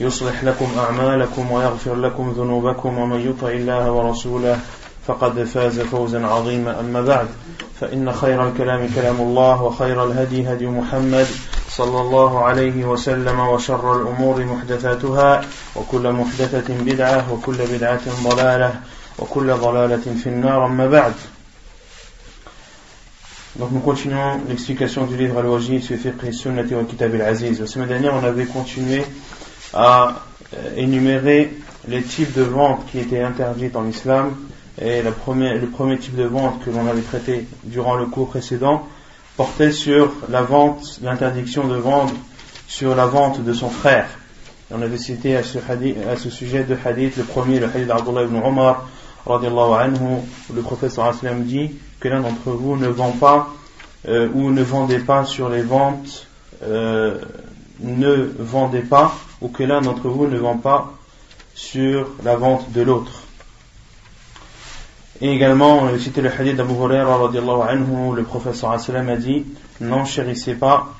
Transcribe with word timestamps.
يصلح 0.00 0.44
لكم 0.44 0.66
أعمالكم 0.78 1.52
ويغفر 1.52 1.94
لكم 1.94 2.30
ذنوبكم 2.30 2.98
ومن 2.98 3.20
يطع 3.20 3.48
الله 3.48 3.92
ورسوله 3.92 4.60
فقد 5.06 5.44
فاز 5.44 5.80
فوزا 5.80 6.26
عظيما 6.26 6.80
أما 6.80 7.02
بعد 7.02 7.26
فإن 7.80 8.12
خير 8.12 8.48
الكلام 8.48 8.88
كلام 8.94 9.20
الله 9.20 9.62
وخير 9.62 10.04
الهدي 10.04 10.52
هدي 10.52 10.66
محمد 10.66 11.26
صلى 11.68 12.00
الله 12.00 12.44
عليه 12.44 12.84
وسلم 12.84 13.40
وشر 13.40 14.02
الأمور 14.02 14.44
محدثاتها 14.44 15.40
وكل 15.76 16.12
محدثة 16.12 16.74
بدعة 16.74 17.32
وكل 17.32 17.56
بدعة 17.72 18.00
ضلالة 18.24 18.80
وكل 19.18 19.52
ضلالة 19.54 20.14
في 20.22 20.26
النار 20.26 20.66
أما 20.66 20.86
بعد 20.86 21.12
Donc 23.58 23.72
nous 23.72 23.80
continuons 23.80 24.40
l'explication 24.48 25.06
du 25.06 25.16
livre 25.16 25.40
Al-Wajid, 25.40 25.82
Fiqh 25.82 26.32
Sunnati 26.32 26.74
wa 26.74 26.84
Kitab 26.84 27.12
al-Aziz. 27.14 27.58
La 27.58 27.66
semaine 27.66 27.88
dernière, 27.88 28.14
on 28.14 28.22
avait 28.22 28.44
continué 28.44 29.04
à 29.74 30.22
énumérer 30.76 31.52
les 31.88 32.02
types 32.02 32.34
de 32.36 32.42
ventes 32.42 32.84
qui 32.90 32.98
étaient 32.98 33.22
interdites 33.22 33.76
en 33.76 33.86
islam. 33.86 34.34
Et 34.80 35.02
le 35.02 35.10
premier 35.10 35.98
type 35.98 36.16
de 36.16 36.24
vente 36.24 36.64
que 36.64 36.70
l'on 36.70 36.86
avait 36.86 37.02
traité 37.02 37.46
durant 37.64 37.96
le 37.96 38.06
cours 38.06 38.28
précédent 38.28 38.86
portait 39.36 39.72
sur 39.72 40.12
la 40.28 40.42
vente, 40.42 40.98
l'interdiction 41.02 41.66
de 41.66 41.76
vendre 41.76 42.12
sur 42.66 42.94
la 42.94 43.06
vente 43.06 43.42
de 43.42 43.52
son 43.52 43.70
frère. 43.70 44.08
on 44.70 44.82
avait 44.82 44.98
cité 44.98 45.36
à 45.36 45.42
ce, 45.42 45.58
à 45.58 46.16
ce 46.16 46.30
sujet 46.30 46.64
de 46.64 46.76
hadith, 46.84 47.16
le 47.16 47.24
premier, 47.24 47.58
le 47.58 47.66
hadith 47.66 47.86
d'Abdullah 47.86 48.24
ibn 48.24 48.36
Omar, 48.36 48.86
anhu, 49.26 49.98
où 50.00 50.54
le 50.54 50.62
professeur 50.62 51.12
sallam 51.14 51.44
dit 51.44 51.70
que 52.00 52.08
l'un 52.08 52.20
d'entre 52.20 52.50
vous 52.50 52.76
ne 52.76 52.88
vend 52.88 53.12
pas 53.12 53.48
euh, 54.08 54.28
ou 54.34 54.50
ne 54.50 54.62
vendez 54.62 54.98
pas 54.98 55.24
sur 55.24 55.48
les 55.48 55.62
ventes, 55.62 56.26
euh, 56.62 57.18
ne 57.80 58.30
vendez 58.38 58.80
pas 58.80 59.14
ou 59.40 59.48
que 59.48 59.62
l'un 59.62 59.80
d'entre 59.80 60.08
vous 60.08 60.26
ne 60.26 60.38
vend 60.38 60.56
pas 60.56 60.92
sur 61.54 62.08
la 62.24 62.36
vente 62.36 62.72
de 62.72 62.82
l'autre. 62.82 63.22
Et 65.20 65.32
également, 65.32 65.78
on 65.78 65.86
a 65.88 65.98
cité 65.98 66.20
le 66.20 66.30
hadith 66.30 66.56
d'Abu 66.56 66.74
anhu, 66.80 68.14
le 68.14 68.22
professeur 68.22 68.70
a 68.70 69.16
dit 69.16 69.44
N'enchérissez 69.80 70.54
pas 70.54 70.94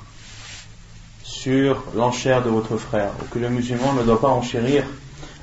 sur 1.23 1.83
l'enchère 1.95 2.43
de 2.43 2.49
votre 2.49 2.75
frère, 2.77 3.11
ou 3.21 3.33
que 3.33 3.39
le 3.39 3.49
musulman 3.49 3.93
ne 3.93 4.03
doit 4.03 4.19
pas 4.19 4.27
enchérir 4.27 4.83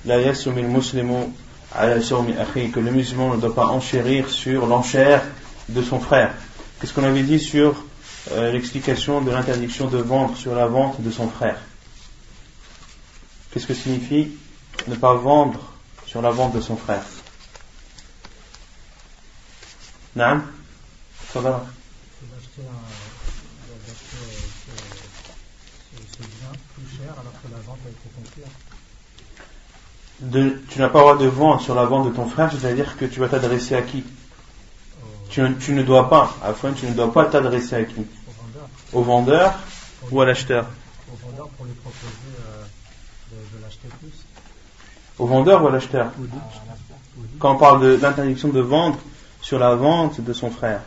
la 0.04 0.20
yasumil 0.20 0.66
muslimu 0.66 1.32
que 1.72 2.80
le 2.80 2.90
musulman 2.90 3.34
ne 3.34 3.40
doit 3.40 3.54
pas 3.54 3.66
enchérir 3.66 4.28
sur 4.28 4.66
l'enchère 4.66 5.22
de 5.68 5.82
son 5.82 5.98
frère. 5.98 6.34
Qu'est-ce 6.80 6.92
qu'on 6.92 7.04
avait 7.04 7.22
dit 7.22 7.40
sur 7.40 7.74
euh, 8.32 8.52
l'explication 8.52 9.20
de 9.20 9.30
l'interdiction 9.30 9.86
de 9.86 9.98
vendre 9.98 10.36
sur 10.36 10.54
la 10.54 10.66
vente 10.66 11.00
de 11.00 11.10
son 11.10 11.28
frère? 11.28 11.58
Qu'est-ce 13.56 13.68
que 13.68 13.72
signifie 13.72 14.32
ne 14.86 14.96
pas 14.96 15.14
vendre 15.14 15.58
sur 16.04 16.20
la 16.20 16.30
vente 16.30 16.54
de 16.54 16.60
son 16.60 16.76
frère 16.76 17.02
Non 20.14 20.42
Ça 21.32 21.40
va. 21.40 21.64
De, 30.20 30.62
tu 30.68 30.78
n'as 30.78 30.90
pas 30.90 30.98
le 30.98 31.04
droit 31.04 31.16
de 31.16 31.24
vendre 31.24 31.62
sur 31.62 31.74
la 31.74 31.86
vente 31.86 32.10
de 32.10 32.14
ton 32.14 32.28
frère, 32.28 32.52
c'est-à-dire 32.52 32.98
que 32.98 33.06
tu 33.06 33.20
vas 33.20 33.30
t'adresser 33.30 33.74
à 33.74 33.80
qui 33.80 34.04
tu, 35.30 35.56
tu, 35.60 35.72
ne 35.72 35.82
dois 35.82 36.10
pas, 36.10 36.36
afin 36.42 36.74
tu 36.74 36.84
ne 36.84 36.92
dois 36.92 37.10
pas 37.10 37.24
t'adresser 37.24 37.76
à 37.76 37.84
qui 37.84 38.00
Au 38.00 38.02
vendeur. 38.02 38.68
Au 38.92 39.02
vendeur. 39.02 39.58
Ou 40.10 40.20
à 40.20 40.26
l'acheteur. 40.26 40.66
Au 41.10 41.26
vendeur 41.26 41.48
pour 41.56 41.64
lui 41.64 41.72
proposer 41.72 42.04
euh, 42.38 42.55
de, 43.31 43.62
l'acheter 43.62 43.88
plus. 44.00 44.25
Au 45.19 45.26
vendeur 45.26 45.62
ou 45.62 45.69
à 45.69 45.70
l'acheteur 45.70 46.12
Quand 47.38 47.54
on 47.54 47.59
parle 47.59 47.82
de 47.82 47.98
l'interdiction 48.00 48.48
de 48.48 48.60
vendre 48.60 48.98
sur 49.41 49.59
la 49.59 49.75
vente 49.75 50.20
de 50.20 50.32
son 50.32 50.50
frère. 50.50 50.81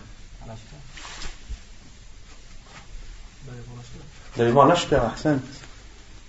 D'aller 4.37 4.51
voir 4.51 4.67
l'acheteur, 4.67 5.03
Arsène. 5.03 5.41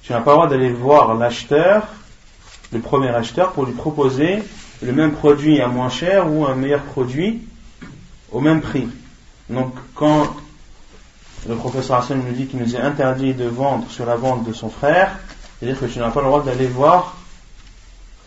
Tu 0.02 0.12
n'as 0.12 0.20
pas 0.20 0.30
le 0.30 0.36
droit 0.36 0.48
d'aller 0.48 0.72
voir 0.72 1.14
l'acheteur 1.14 1.86
le 2.72 2.80
premier 2.80 3.08
acheteur 3.08 3.52
pour 3.52 3.66
lui 3.66 3.72
proposer 3.72 4.42
le 4.82 4.92
même 4.92 5.12
produit 5.12 5.60
à 5.60 5.68
moins 5.68 5.88
cher 5.88 6.30
ou 6.30 6.46
un 6.46 6.54
meilleur 6.54 6.82
produit 6.82 7.42
au 8.30 8.40
même 8.40 8.60
prix. 8.60 8.88
Donc 9.48 9.74
quand 9.94 10.36
le 11.48 11.54
professeur 11.56 11.98
Hassan 11.98 12.22
nous 12.24 12.32
dit 12.32 12.46
qu'il 12.46 12.60
nous 12.60 12.76
est 12.76 12.80
interdit 12.80 13.34
de 13.34 13.46
vendre 13.46 13.90
sur 13.90 14.06
la 14.06 14.14
vente 14.14 14.44
de 14.44 14.52
son 14.52 14.70
frère, 14.70 15.18
c'est-à-dire 15.60 15.78
que 15.78 15.86
tu 15.86 15.98
n'as 15.98 16.10
pas 16.10 16.20
le 16.20 16.26
droit 16.26 16.42
d'aller 16.42 16.66
voir 16.66 17.16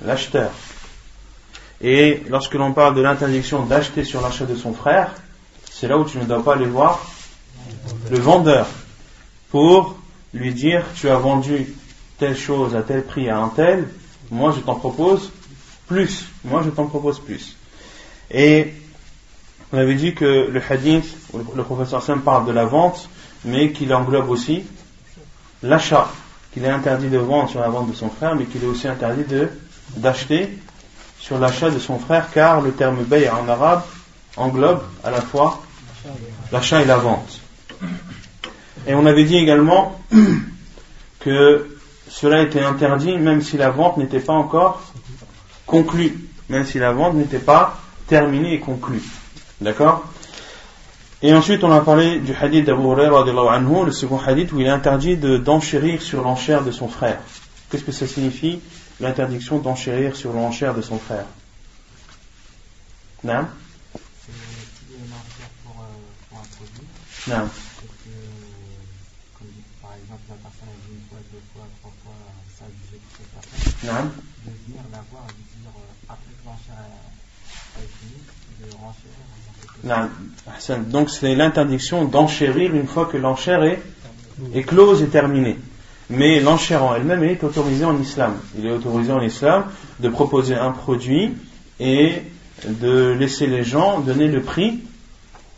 l'acheteur. 0.06 0.52
Et 1.82 2.24
lorsque 2.30 2.54
l'on 2.54 2.74
parle 2.74 2.96
de 2.96 3.02
l'interdiction 3.02 3.66
d'acheter 3.66 4.04
sur 4.04 4.22
l'achat 4.22 4.46
de 4.46 4.56
son 4.56 4.74
frère, 4.74 5.12
c'est 5.72 5.88
là 5.88 5.98
où 5.98 6.06
tu 6.06 6.18
ne 6.18 6.26
dois 6.26 6.44
pas 6.44 6.54
aller 6.54 6.66
voir 6.66 7.06
le 8.12 8.20
vendeur 8.20 8.68
pour 9.50 9.96
lui 10.34 10.54
dire 10.54 10.86
tu 10.96 11.10
as 11.10 11.18
vendu 11.18 11.74
telle 12.18 12.38
chose 12.38 12.76
à 12.76 12.82
tel 12.82 13.04
prix 13.04 13.30
à 13.30 13.40
un 13.40 13.50
tel, 13.50 13.90
moi 14.32 14.54
je 14.56 14.62
t'en 14.62 14.76
propose 14.76 15.32
plus. 15.88 16.26
Moi 16.44 16.62
je 16.64 16.70
t'en 16.70 16.86
propose 16.86 17.20
plus. 17.20 17.58
Et 18.32 18.74
on 19.72 19.78
avait 19.78 19.96
dit 19.96 20.14
que 20.14 20.50
le 20.50 20.62
hadith, 20.70 21.06
le 21.56 21.64
professeur 21.64 22.04
Sam 22.04 22.22
parle 22.22 22.46
de 22.46 22.52
la 22.52 22.66
vente, 22.66 23.10
mais 23.44 23.72
qu'il 23.72 23.94
englobe 23.94 24.30
aussi 24.30 24.64
l'achat. 25.62 26.10
Qu'il 26.54 26.64
est 26.66 26.70
interdit 26.70 27.10
de 27.10 27.18
vendre 27.18 27.50
sur 27.50 27.60
la 27.60 27.70
vente 27.70 27.90
de 27.90 27.96
son 27.96 28.10
frère, 28.10 28.36
mais 28.36 28.46
qu'il 28.46 28.64
est 28.64 28.68
aussi 28.68 28.88
interdit 28.88 29.26
d'acheter 29.98 30.60
sur 31.20 31.40
l'achat 31.40 31.72
de 31.72 31.80
son 31.80 31.98
frère, 31.98 32.30
car 32.32 32.62
le 32.62 32.72
terme 32.72 33.04
bay 33.04 33.30
en 33.30 33.48
arabe 33.48 33.84
englobe 34.38 34.84
à 35.04 35.12
la 35.12 35.22
fois 35.22 35.62
l'achat 36.52 36.82
et 36.82 36.86
la 36.86 36.98
vente. 36.98 37.40
Et 38.88 38.94
on 38.94 39.06
avait 39.06 39.24
dit 39.24 39.38
également 39.38 40.00
que 41.20 41.78
cela 42.10 42.42
était 42.42 42.62
interdit 42.62 43.18
même 43.18 43.42
si 43.42 43.58
la 43.58 43.70
vente 43.70 43.98
n'était 43.98 44.20
pas 44.20 44.34
encore 44.34 44.82
conclue, 45.66 46.30
même 46.50 46.66
si 46.66 46.78
la 46.78 46.92
vente 46.92 47.16
n'était 47.16 47.40
pas 47.40 47.80
terminée 48.08 48.54
et 48.54 48.60
conclue. 48.60 49.02
D'accord? 49.62 50.04
Et 51.26 51.34
ensuite, 51.34 51.64
on 51.64 51.72
a 51.72 51.80
parlé 51.80 52.20
du 52.20 52.36
hadith 52.36 52.66
d'Abu 52.66 52.84
Hurairah, 52.84 53.24
le 53.86 53.92
second 53.94 54.20
hadith, 54.20 54.52
où 54.52 54.60
il 54.60 54.68
est 54.68 54.70
interdit 54.70 55.16
d'enchérir 55.16 56.02
sur 56.02 56.22
l'enchère 56.22 56.66
de 56.66 56.72
son 56.72 56.90
frère. 56.90 57.22
Qu'est-ce 57.70 57.86
que 57.86 57.94
ça 57.94 58.06
signifie 58.06 58.60
L'interdiction 59.00 59.58
d'enchérir 59.58 60.18
sur 60.18 60.34
l'enchère 60.34 60.76
de 60.76 60.82
son 60.82 61.00
frère? 61.00 61.26
Non 63.24 63.48
Non. 67.30 67.50
Non. 73.86 74.12
Donc 80.88 81.10
c'est 81.10 81.36
l'interdiction 81.36 82.06
d'enchérir 82.06 82.74
une 82.74 82.88
fois 82.88 83.06
que 83.06 83.18
l'enchère 83.18 83.64
est, 83.64 83.82
close 84.64 85.02
et 85.02 85.08
terminée. 85.08 85.58
mais 86.10 86.40
l'enchère 86.40 86.84
en 86.84 86.96
elle-même 86.96 87.24
est 87.24 87.44
autorisée 87.44 87.86
en 87.86 88.00
islam. 88.00 88.38
Il 88.58 88.66
est 88.66 88.72
autorisé 88.72 89.12
en 89.12 89.22
islam 89.22 89.66
de 90.00 90.10
proposer 90.10 90.56
un 90.56 90.72
produit 90.72 91.34
et 91.80 92.22
de 92.66 93.16
laisser 93.20 93.48
les 93.48 93.64
gens 93.64 94.00
donner 94.00 94.28
le 94.28 94.42
prix 94.42 94.80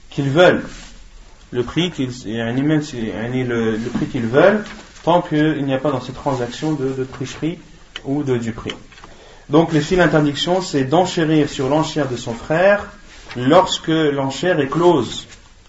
qu'ils 0.10 0.30
veulent. 0.30 0.64
Le 1.52 1.64
prix 1.64 1.92
qu'ils, 1.92 2.12
le, 2.26 3.72
le 3.72 3.90
prix 3.90 4.08
qu'ils 4.08 4.26
veulent, 4.26 4.64
tant 5.04 5.22
qu'il 5.22 5.64
n'y 5.64 5.74
a 5.74 5.78
pas 5.78 5.92
dans 5.92 6.02
cette 6.02 6.16
transaction 6.16 6.74
de, 6.74 7.04
tricherie 7.04 7.60
ou 8.06 8.24
de 8.24 8.38
duperie. 8.38 8.74
Donc, 9.50 9.74
les 9.74 9.82
filles 9.82 9.98
d'interdiction, 9.98 10.62
c'est 10.62 10.84
d'enchérir 10.84 11.50
sur 11.50 11.70
l'enchère 11.70 12.10
de 12.10 12.18
son 12.18 12.34
frère 12.34 12.86
lorsque 13.36 13.88
l'enchère 13.88 14.60
est 14.60 14.68
close, 14.68 15.28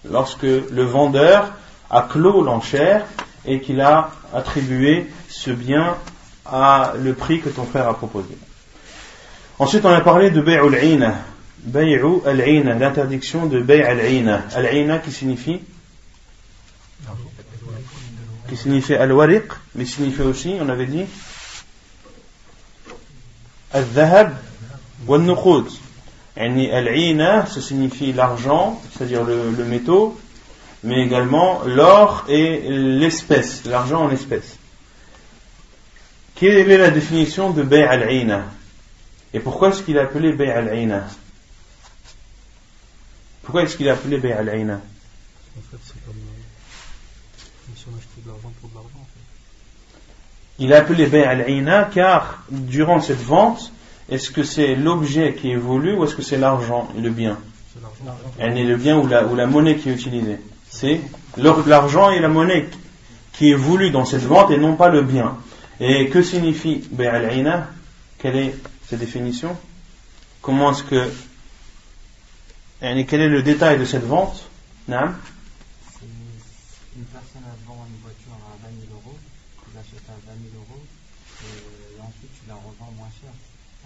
lorsque 0.09 0.43
le 0.43 0.83
vendeur 0.83 1.53
a 1.89 2.01
clos 2.01 2.41
l'enchère 2.41 3.05
et 3.45 3.61
qu'il 3.61 3.81
a 3.81 4.11
attribué 4.33 5.07
ce 5.29 5.51
bien 5.51 5.95
à 6.45 6.93
le 7.01 7.13
prix 7.13 7.41
que 7.41 7.49
ton 7.49 7.65
frère 7.65 7.87
a 7.87 7.93
proposé. 7.93 8.37
Ensuite, 9.59 9.85
on 9.85 9.93
a 9.93 10.01
parlé 10.01 10.31
de 10.31 10.41
Bay'ul 10.41 10.77
Ina. 10.83 11.15
Bay'u 11.63 12.21
al-Ina, 12.25 12.75
l'interdiction 12.75 13.45
de 13.45 13.59
Bay' 13.59 13.81
al-Ina. 13.81 14.43
Al-Ina 14.55 14.99
qui 14.99 15.11
signifie? 15.11 15.59
Qui 18.47 18.55
signifie 18.55 18.93
al-Wariq, 18.93 19.45
mais 19.75 19.85
signifie 19.85 20.21
aussi, 20.21 20.55
on 20.61 20.69
avait 20.69 20.85
dit, 20.85 21.05
al-Dhahab 23.71 24.33
wa 25.07 25.17
al-Nuqud. 25.17 25.65
Al-Ina, 26.35 27.47
ça 27.47 27.61
signifie 27.61 28.13
l'argent, 28.13 28.81
c'est-à-dire 28.91 29.23
le, 29.23 29.51
le 29.51 29.65
métaux, 29.65 30.19
mais 30.83 31.03
également 31.03 31.63
l'or 31.63 32.25
et 32.29 32.61
l'espèce, 32.69 33.65
l'argent 33.65 34.05
en 34.05 34.11
espèce. 34.11 34.57
Quelle 36.35 36.69
est 36.69 36.77
la 36.77 36.91
définition 36.91 37.49
de 37.49 37.63
Bay' 37.63 37.81
al-Ina 37.83 38.45
Et 39.33 39.39
pourquoi 39.39 39.69
est-ce 39.69 39.81
qu'il 39.81 39.97
est 39.97 40.01
appelé 40.01 40.33
Bay' 40.33 40.51
al-Ina 40.51 41.07
Pourquoi 43.41 43.63
est-ce 43.63 43.75
qu'il 43.75 43.87
est 43.87 43.91
appelé 43.91 44.19
Bay' 44.19 44.33
l'argent. 44.33 44.79
Il 50.59 50.71
est 50.71 50.75
appelé 50.75 51.05
Bay' 51.07 51.23
al-Ina 51.23 51.89
car 51.93 52.43
durant 52.49 52.99
cette 52.99 53.21
vente, 53.21 53.71
est-ce 54.09 54.31
que 54.31 54.43
c'est 54.43 54.75
l'objet 54.75 55.33
qui 55.33 55.51
est 55.51 55.57
voulu 55.57 55.93
ou 55.93 56.03
est-ce 56.05 56.15
que 56.15 56.21
c'est 56.21 56.37
l'argent 56.37 56.89
et 56.97 57.01
le 57.01 57.09
bien 57.09 57.37
Elle 58.39 58.57
est 58.57 58.63
le 58.63 58.77
bien 58.77 58.97
ou 58.97 59.07
la, 59.07 59.25
ou 59.25 59.35
la 59.35 59.45
monnaie 59.45 59.75
qui 59.77 59.89
est 59.89 59.93
utilisée. 59.93 60.39
C'est 60.69 61.01
l'argent 61.37 62.09
et 62.11 62.19
la 62.19 62.29
monnaie 62.29 62.67
qui 63.33 63.51
est 63.51 63.55
voulu 63.55 63.91
dans 63.91 64.05
cette 64.05 64.23
vente 64.23 64.51
et 64.51 64.57
non 64.57 64.75
pas 64.75 64.89
le 64.89 65.03
bien. 65.03 65.37
Et 65.79 66.09
que 66.09 66.23
signifie 66.23 66.87
Bay'al 66.91 67.67
Quelle 68.17 68.35
est 68.35 68.55
sa 68.89 68.97
définition? 68.97 69.55
Comment 70.41 70.71
est-ce 70.71 70.83
que. 70.83 71.11
Quel 72.79 73.21
est 73.21 73.27
le 73.27 73.43
détail 73.43 73.77
de 73.77 73.85
cette 73.85 74.05
vente 74.05 74.49
Nam 74.87 75.17
Une 76.01 77.05
personne 77.05 77.43
vend 77.67 77.85
une 77.89 78.01
voiture 78.01 78.33
à 78.41 78.55
20 78.63 78.69
000 78.87 78.93
euros, 78.93 79.17
tu 79.65 79.75
l'achètes 79.75 80.07
à 80.09 80.17
20 80.25 80.33
000 80.39 80.55
euros, 80.55 80.81
et 81.43 82.01
ensuite 82.01 82.31
tu 82.39 82.47
la 82.47 82.55
revends 82.55 82.93
moins 82.97 83.09
cher 83.19 83.29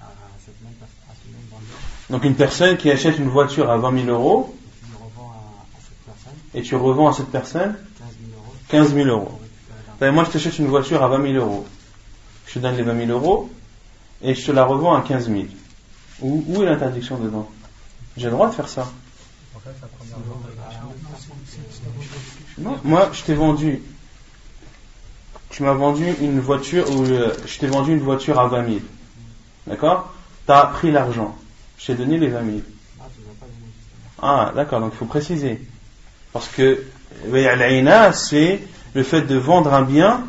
à, 0.01 0.11
cette 0.45 0.61
même, 0.61 0.75
à 0.81 1.13
ce 1.15 1.27
même 1.31 1.47
vendeur. 1.49 1.79
Donc 2.11 2.25
une 2.25 2.35
personne 2.35 2.75
qui 2.75 2.91
achète 2.91 3.17
une 3.19 3.29
voiture 3.29 3.71
à 3.71 3.77
20 3.77 4.03
000 4.05 4.09
euros, 4.09 4.53
et 6.53 6.61
tu 6.61 6.75
revends 6.75 7.07
à 7.07 7.13
cette 7.13 7.29
personne 7.29 7.77
15 8.67 8.93
000 8.93 9.07
euros. 9.07 9.39
moi, 10.01 10.25
je 10.25 10.31
t'achète 10.31 10.59
une 10.59 10.67
voiture 10.67 11.01
à 11.03 11.07
20 11.07 11.31
000 11.31 11.45
euros. 11.45 11.65
Je 12.47 12.55
te 12.55 12.59
donne 12.59 12.75
les 12.75 12.83
20 12.83 13.05
000 13.05 13.11
euros 13.11 13.49
et 14.21 14.35
je 14.35 14.45
te 14.45 14.51
la 14.51 14.65
revends 14.65 14.93
à 14.93 15.01
15 15.01 15.29
000. 15.29 15.43
Où, 16.21 16.43
où 16.49 16.63
est 16.63 16.65
l'interdiction 16.65 17.17
dedans? 17.17 17.49
J'ai 18.17 18.25
le 18.25 18.31
droit 18.31 18.49
de 18.49 18.55
faire 18.55 18.67
ça. 18.67 18.91
Non, 22.57 22.77
moi, 22.83 23.09
je 23.13 23.23
t'ai 23.23 23.35
vendu. 23.35 23.81
Tu 25.49 25.63
m'as 25.63 25.73
vendu 25.73 26.13
une 26.21 26.41
voiture, 26.41 26.89
ou 26.91 27.05
je 27.05 27.59
t'ai 27.59 27.67
vendu 27.67 27.93
une 27.93 28.01
voiture 28.03 28.37
à 28.37 28.47
20 28.47 28.65
000. 28.65 28.79
D'accord? 29.67 30.13
Tu 30.45 30.51
as 30.51 30.65
pris 30.65 30.91
l'argent. 30.91 31.37
Je 31.81 31.87
t'ai 31.87 31.95
donné 31.95 32.17
les 32.17 32.27
20 32.27 32.45
000. 32.45 32.57
Ah, 34.21 34.51
d'accord, 34.55 34.79
donc 34.81 34.91
il 34.93 34.97
faut 34.97 35.05
préciser. 35.05 35.59
Parce 36.31 36.47
que 36.47 36.83
c'est 38.13 38.59
le 38.93 39.03
fait 39.03 39.21
de 39.21 39.35
vendre 39.35 39.73
un 39.73 39.81
bien 39.81 40.23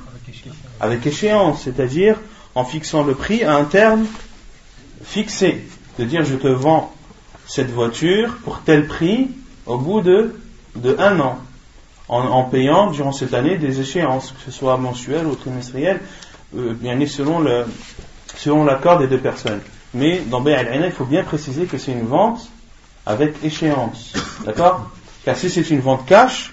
avec 0.80 1.06
échéance, 1.06 1.62
c'est-à-dire 1.62 2.16
en 2.54 2.64
fixant 2.64 3.02
le 3.02 3.14
prix 3.14 3.44
à 3.44 3.54
un 3.54 3.64
terme 3.64 4.06
fixé. 5.04 5.64
De 5.98 6.04
dire 6.04 6.24
je 6.24 6.36
te 6.36 6.48
vends 6.48 6.92
cette 7.46 7.70
voiture 7.70 8.38
pour 8.44 8.62
tel 8.62 8.86
prix 8.86 9.30
au 9.66 9.76
bout 9.76 10.00
de, 10.00 10.34
un 10.98 11.20
an, 11.20 11.38
en, 12.08 12.44
payant 12.44 12.90
durant 12.90 13.12
cette 13.12 13.34
année 13.34 13.58
des 13.58 13.80
échéances, 13.80 14.32
que 14.32 14.42
ce 14.44 14.50
soit 14.50 14.78
mensuelles 14.78 15.26
ou 15.26 15.34
trimestrielles, 15.34 16.00
euh, 16.56 16.72
bien 16.72 16.98
selon 17.06 17.40
le 17.40 17.66
selon 18.36 18.64
l'accord 18.64 18.98
des 18.98 19.06
deux 19.06 19.18
personnes. 19.18 19.60
Mais 19.94 20.20
dans 20.20 20.40
Bay 20.40 20.66
il 20.84 20.92
faut 20.92 21.04
bien 21.04 21.22
préciser 21.22 21.66
que 21.66 21.78
c'est 21.78 21.92
une 21.92 22.06
vente 22.06 22.48
avec 23.04 23.34
échéance. 23.44 24.12
D'accord? 24.44 24.90
Car 25.24 25.36
si 25.36 25.50
c'est 25.50 25.68
une 25.70 25.80
vente 25.80 26.06
cash, 26.06 26.52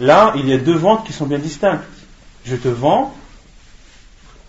là, 0.00 0.32
il 0.36 0.48
y 0.48 0.52
a 0.52 0.58
deux 0.58 0.74
ventes 0.74 1.04
qui 1.06 1.12
sont 1.12 1.26
bien 1.26 1.38
distinctes. 1.38 1.84
Je 2.44 2.56
te 2.56 2.68
vends, 2.68 3.14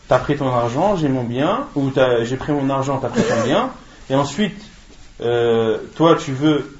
tu 0.07 0.13
as 0.13 0.19
pris 0.19 0.35
ton 0.35 0.49
argent, 0.49 0.95
j'ai 0.97 1.09
mon 1.09 1.23
bien, 1.23 1.67
ou 1.75 1.91
j'ai 2.23 2.37
pris 2.37 2.51
mon 2.51 2.69
argent, 2.69 2.99
tu 2.99 3.05
as 3.05 3.09
pris 3.09 3.21
ton 3.21 3.43
bien, 3.43 3.69
et 4.09 4.15
ensuite, 4.15 4.59
euh, 5.21 5.77
toi, 5.95 6.15
tu 6.15 6.31
veux 6.31 6.77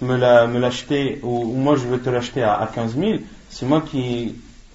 me 0.00 0.16
l'acheter, 0.58 1.18
ou, 1.22 1.44
moi, 1.44 1.76
je 1.76 1.86
veux 1.86 2.00
te 2.00 2.08
l'acheter 2.08 2.42
à, 2.42 2.68
15 2.72 2.96
000, 2.96 3.12
c'est 3.50 3.66
moi 3.66 3.82
qui, 3.82 4.34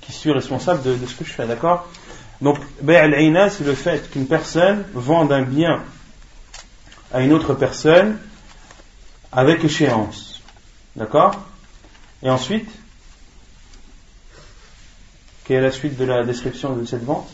suis 0.10 0.31
responsable 0.31 0.81
de, 0.81 1.06
ce 1.06 1.13
que 1.13 1.24
je 1.24 1.31
fais, 1.31 1.45
d'accord? 1.45 1.88
Donc, 2.42 2.57
al 2.88 3.51
c'est 3.51 3.63
le 3.63 3.75
fait 3.75 4.10
qu'une 4.10 4.25
personne 4.25 4.83
vende 4.95 5.31
un 5.31 5.44
bien 5.44 5.83
à 7.12 7.22
une 7.22 7.34
autre 7.34 7.54
personne 7.54 8.18
avec 9.32 9.64
échéance. 9.64 10.42
D'accord? 10.96 11.36
Et 12.22 12.30
ensuite, 12.30 12.70
quelle 15.46 15.58
est 15.58 15.68
la 15.68 15.72
suite 15.72 15.98
de 15.98 16.06
la 16.06 16.24
description 16.24 16.76
de 16.76 16.86
cette 16.86 17.04
vente? 17.04 17.30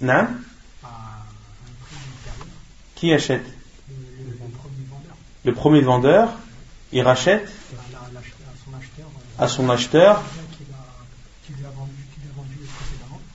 Non 0.00 0.28
Qui 2.94 3.12
achète? 3.12 3.44
Le 5.44 5.54
premier 5.54 5.80
vendeur, 5.80 6.30
il 6.92 7.02
rachète? 7.02 7.50
À 9.38 9.48
son 9.48 9.68
acheteur 9.70 10.22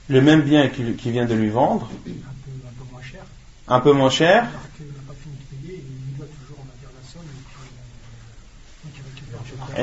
le 0.08 0.20
même 0.20 0.42
bien 0.42 0.68
qu'il 0.68 1.12
vient 1.12 1.24
de 1.24 1.34
lui 1.34 1.50
vendre, 1.50 1.88
un 3.68 3.80
peu 3.80 3.92
moins 3.92 4.10
cher, 4.10 4.46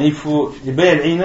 il 0.01 0.13
faut, 0.13 0.53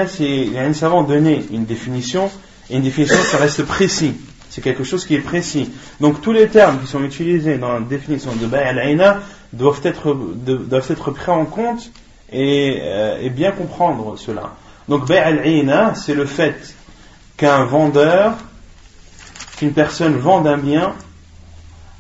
c'est, 0.09 0.59
un 0.59 0.73
savant 0.73 1.03
donné 1.03 1.45
une 1.51 1.65
définition, 1.65 2.31
et 2.69 2.77
une 2.77 2.83
définition, 2.83 3.17
ça 3.17 3.39
reste 3.39 3.63
précis. 3.65 4.15
C'est 4.51 4.61
quelque 4.61 4.85
chose 4.85 5.07
qui 5.07 5.15
est 5.15 5.21
précis. 5.21 5.71
Donc, 6.01 6.21
tous 6.21 6.33
les 6.33 6.49
termes 6.49 6.81
qui 6.81 6.87
sont 6.87 7.03
utilisés 7.03 7.59
dans 7.59 7.75
la 7.75 7.81
définition 7.81 8.35
de 8.35 8.47
Bay 8.47 8.63
al 8.63 9.21
doivent 9.53 9.81
être, 9.85 10.15
doivent 10.15 10.91
être 10.91 11.11
pris 11.13 11.31
en 11.31 11.45
compte 11.45 11.91
et, 12.33 12.79
euh, 12.83 13.21
et 13.23 13.31
bien 13.31 13.53
comprendre 13.53 14.17
cela. 14.19 14.55
Donc, 14.89 15.07
Bay 15.07 15.19
al 15.19 15.95
c'est 15.95 16.15
le 16.15 16.27
fait 16.27 16.75
qu'un 17.37 17.65
vendeur, 17.65 18.37
qu'une 19.59 19.73
personne 19.73 20.17
vende 20.17 20.47
un 20.47 20.57
bien 20.57 20.95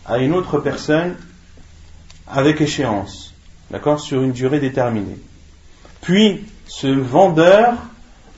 à 0.06 0.18
une 0.18 0.32
autre 0.32 0.58
personne 0.58 1.16
avec 2.26 2.60
échéance. 2.60 3.34
D'accord 3.70 4.00
Sur 4.00 4.22
une 4.22 4.32
durée 4.32 4.60
déterminée. 4.60 5.18
Puis, 6.00 6.44
ce 6.66 6.86
vendeur 6.86 7.74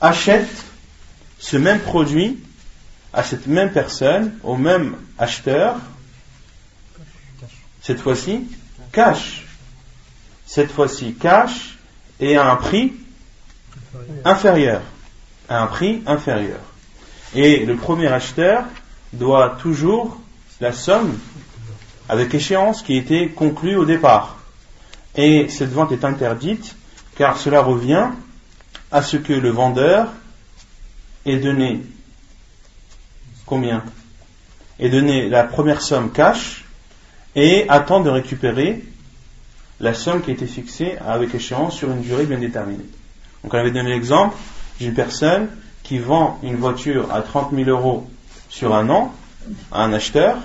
achète 0.01 0.49
ce 1.37 1.57
même 1.57 1.79
produit 1.79 2.39
à 3.13 3.23
cette 3.23 3.47
même 3.47 3.71
personne, 3.71 4.33
au 4.43 4.57
même 4.57 4.95
acheteur, 5.17 5.75
cette 7.81 7.99
fois-ci, 7.99 8.47
cash. 8.91 9.45
Cette 10.45 10.71
fois-ci, 10.71 11.13
cash 11.13 11.77
et 12.19 12.37
à 12.37 12.51
un 12.51 12.55
prix 12.55 12.93
inférieur. 14.25 14.81
À 15.47 15.61
un 15.61 15.67
prix 15.67 16.01
inférieur. 16.05 16.59
Et 17.33 17.65
le 17.65 17.75
premier 17.75 18.07
acheteur 18.07 18.65
doit 19.13 19.57
toujours 19.59 20.19
la 20.59 20.71
somme 20.71 21.17
avec 22.09 22.33
échéance 22.33 22.81
qui 22.81 22.97
était 22.97 23.29
conclue 23.29 23.75
au 23.75 23.85
départ. 23.85 24.37
Et 25.15 25.49
cette 25.49 25.71
vente 25.71 25.91
est 25.91 26.05
interdite 26.05 26.75
car 27.15 27.37
cela 27.37 27.61
revient 27.61 28.09
à 28.91 29.01
ce 29.01 29.17
que 29.17 29.33
le 29.33 29.49
vendeur 29.49 30.07
et 31.25 31.37
donner 31.37 31.81
combien? 33.45 33.83
Et 34.79 34.89
donner 34.89 35.29
la 35.29 35.43
première 35.43 35.81
somme 35.81 36.11
cash 36.11 36.65
et 37.35 37.65
attendre 37.69 38.05
de 38.05 38.09
récupérer 38.09 38.83
la 39.79 39.93
somme 39.93 40.21
qui 40.21 40.31
a 40.31 40.33
été 40.33 40.47
fixée 40.47 40.97
avec 41.05 41.33
échéance 41.33 41.75
sur 41.75 41.91
une 41.91 42.01
durée 42.01 42.25
bien 42.25 42.39
déterminée. 42.39 42.85
Donc 43.43 43.53
on 43.53 43.57
avait 43.57 43.71
donné 43.71 43.89
l'exemple 43.89 44.35
d'une 44.79 44.93
personne 44.93 45.49
qui 45.83 45.97
vend 45.97 46.39
une 46.43 46.57
voiture 46.57 47.11
à 47.13 47.21
30 47.21 47.53
000 47.53 47.69
euros 47.69 48.09
sur 48.51 48.75
un 48.75 48.89
an 48.89 49.13
à 49.71 49.83
un 49.83 49.93
acheteur, 49.93 50.37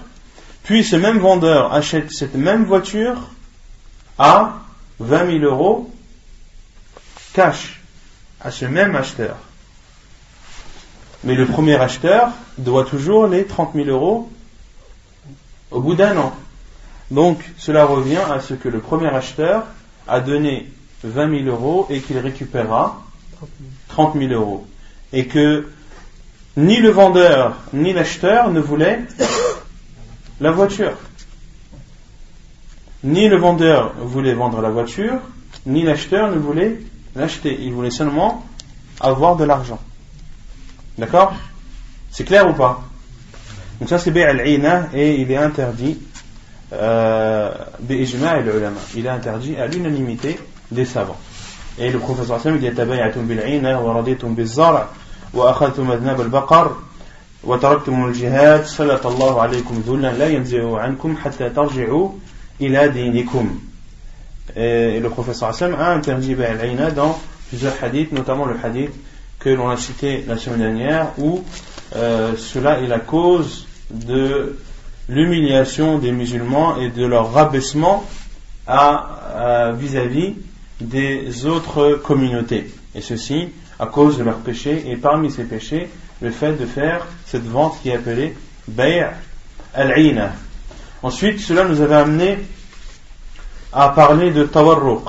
puis 0.62 0.84
ce 0.84 0.96
même 0.96 1.18
vendeur 1.18 1.74
achète 1.74 2.10
cette 2.10 2.34
même 2.34 2.64
voiture 2.64 3.30
à 4.18 4.60
20 5.00 5.40
000 5.40 5.44
euros 5.44 5.92
cash 7.34 7.82
à 8.40 8.50
ce 8.50 8.64
même 8.64 8.96
acheteur. 8.96 9.36
Mais 11.24 11.34
le 11.34 11.46
premier 11.46 11.74
acheteur 11.74 12.30
doit 12.56 12.84
toujours 12.84 13.26
les 13.26 13.44
30 13.44 13.74
000 13.74 13.88
euros 13.88 14.30
au 15.70 15.80
bout 15.80 15.94
d'un 15.94 16.16
an. 16.16 16.34
Donc 17.10 17.40
cela 17.58 17.84
revient 17.84 18.22
à 18.30 18.40
ce 18.40 18.54
que 18.54 18.68
le 18.68 18.78
premier 18.78 19.08
acheteur 19.08 19.66
a 20.06 20.20
donné 20.20 20.70
20 21.02 21.44
000 21.44 21.48
euros 21.48 21.86
et 21.90 22.00
qu'il 22.00 22.18
récupérera 22.18 23.02
30 23.88 24.16
000 24.16 24.32
euros. 24.32 24.66
Et 25.12 25.26
que 25.26 25.68
ni 26.56 26.78
le 26.78 26.90
vendeur 26.90 27.56
ni 27.72 27.92
l'acheteur 27.92 28.50
ne 28.50 28.60
voulaient 28.60 29.00
la 30.40 30.50
voiture. 30.50 30.92
Ni 33.04 33.28
le 33.28 33.36
vendeur 33.36 33.94
voulait 33.98 34.34
vendre 34.34 34.60
la 34.60 34.70
voiture, 34.70 35.20
ni 35.66 35.82
l'acheteur 35.82 36.30
ne 36.30 36.36
voulait 36.36 36.80
l'acheter. 37.14 37.58
Il 37.60 37.72
voulait 37.72 37.90
seulement 37.90 38.44
avoir 39.00 39.36
de 39.36 39.44
l'argent. 39.44 39.78
D'accord? 40.98 41.34
C'est 42.10 42.24
clair 42.24 42.48
ou 42.48 42.54
pas? 42.54 42.82
Donc 43.80 43.90
ça 43.90 43.98
c'est 43.98 44.10
Bi'al-Ina 44.10 44.88
et 44.94 45.20
il 45.20 45.30
est 45.30 45.36
interdit 45.36 45.98
euh, 46.72 47.52
et. 47.88 48.72
Il 48.94 49.06
est 49.06 49.10
interdit 49.10 49.56
à 49.56 49.66
l'unanimité 49.66 50.40
des 50.70 50.86
savants. 50.86 51.18
Et 51.78 51.90
le 51.90 51.98
professeur 51.98 52.40
il 52.46 52.58
dit 52.58 52.70
وأخذتم 55.35 55.91
أذناب 55.91 56.21
البقر 56.21 56.75
وتركتم 57.43 58.05
الجهاد 58.05 58.65
سلط 58.65 59.07
الله 59.07 59.41
عليكم 59.41 59.83
ذلا 59.87 60.13
لا 60.13 60.27
ينزعه 60.27 60.79
عنكم 60.79 61.17
حتى 61.17 61.49
ترجعوا 61.49 62.09
إلى 62.61 62.87
دينكم. 62.87 63.59
Et 64.55 64.99
le 64.99 65.09
professeur 65.09 65.49
Hassan 65.49 65.73
a 65.75 65.91
interdit 65.93 66.35
al 66.43 66.93
dans 66.93 67.17
plusieurs 67.47 67.73
hadiths, 67.81 68.11
notamment 68.11 68.45
le 68.45 68.55
hadith 68.61 68.91
que 69.39 69.49
l'on 69.49 69.69
a 69.69 69.77
cité 69.77 70.25
la 70.27 70.37
semaine 70.37 70.59
dernière, 70.59 71.07
où 71.17 71.41
euh, 71.95 72.35
cela 72.35 72.79
est 72.79 72.87
la 72.87 72.99
cause 72.99 73.65
de 73.89 74.57
l'humiliation 75.07 75.99
des 75.99 76.11
musulmans 76.11 76.77
et 76.77 76.89
de 76.89 77.05
leur 77.05 77.33
rabaissement 77.33 78.03
vis-à-vis 78.67 80.35
des 80.79 81.45
autres 81.45 81.99
communautés. 82.03 82.71
Et 82.95 83.01
ceci 83.01 83.49
à 83.78 83.86
cause 83.86 84.18
de 84.18 84.24
leurs 84.24 84.38
péchés. 84.38 84.90
Et 84.90 84.96
parmi 84.96 85.30
ces 85.30 85.44
péchés, 85.44 85.88
le 86.20 86.30
fait 86.30 86.54
de 86.54 86.66
faire 86.66 87.06
cette 87.26 87.46
vente 87.46 87.80
qui 87.82 87.90
est 87.90 87.96
appelée 87.96 88.36
Bay' 88.68 89.06
al-Ina. 89.74 90.32
Ensuite, 91.02 91.40
cela 91.40 91.64
nous 91.64 91.80
avait 91.80 91.94
amené 91.94 92.38
à 93.72 93.90
parler 93.90 94.30
de 94.30 94.44
Tawarruq, 94.44 95.04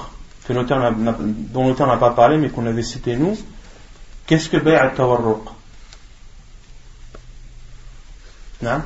dont 0.50 1.68
l'auteur 1.68 1.88
n'a 1.88 1.98
pas 1.98 2.12
parlé, 2.12 2.38
mais 2.38 2.50
qu'on 2.50 2.66
avait 2.66 2.84
cité 2.84 3.16
nous. 3.16 3.38
Qu'est-ce 4.26 4.50
que 4.50 4.58
Bay' 4.58 4.76
al-Tawarruq? 4.76 5.44
Non 8.62 8.82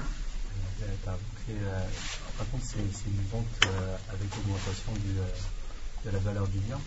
c'est 2.62 2.80
une 2.80 3.28
vente 3.32 3.46
euh, 3.66 3.96
avec 4.10 4.28
augmentation 4.38 4.94
euh, 5.18 6.06
de 6.06 6.12
la 6.12 6.20
valeur 6.20 6.48
du 6.48 6.60
bien 6.60 6.80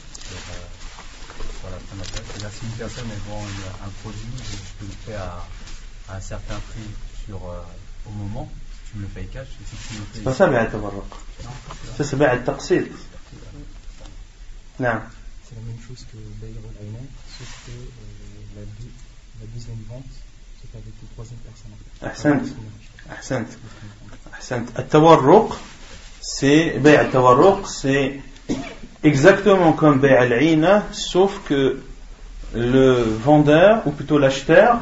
sur 1.65 2.43
la 2.43 2.51
si 2.51 2.65
une 2.65 2.73
personne 2.73 3.09
vend 3.29 3.43
un 3.85 3.89
produit, 4.03 4.21
je 4.81 4.87
le 4.87 4.93
faire 5.07 5.23
à, 6.09 6.17
un 6.17 6.21
certain 6.21 6.57
prix 6.71 7.33
euh, 7.33 7.63
au 8.07 8.11
moment, 8.11 8.49
tu 8.91 8.99
me 8.99 9.03
le 9.03 9.09
payes 9.09 9.27
cash. 9.29 9.49
Si. 9.49 9.77
C'est 10.15 10.35
ça, 10.35 10.47
c'est 12.61 12.91
Non. 14.79 15.01
C'est 15.49 15.55
la 15.55 15.63
même 15.63 15.81
chose 15.87 16.05
que 16.13 16.17
Bayer 16.41 16.61
sauf 17.39 17.49
que 17.67 17.71
euh, 17.73 18.65
la, 19.41 19.47
deuxième 19.55 19.83
vente, 19.89 20.05
c'est 20.61 20.77
avec 20.77 20.93
une 21.03 21.09
troisième 21.09 21.39
personne. 21.41 21.73
At-Tawarruq, 24.77 25.55
c'est. 26.21 26.79
C'est 27.67 28.21
exactement 29.05 29.73
comme 29.73 30.01
bay' 30.01 30.17
al 30.17 30.83
sauf 30.93 31.41
que 31.45 31.81
le 32.55 33.03
vendeur, 33.03 33.87
ou 33.87 33.91
plutôt 33.91 34.19
l'acheteur, 34.19 34.79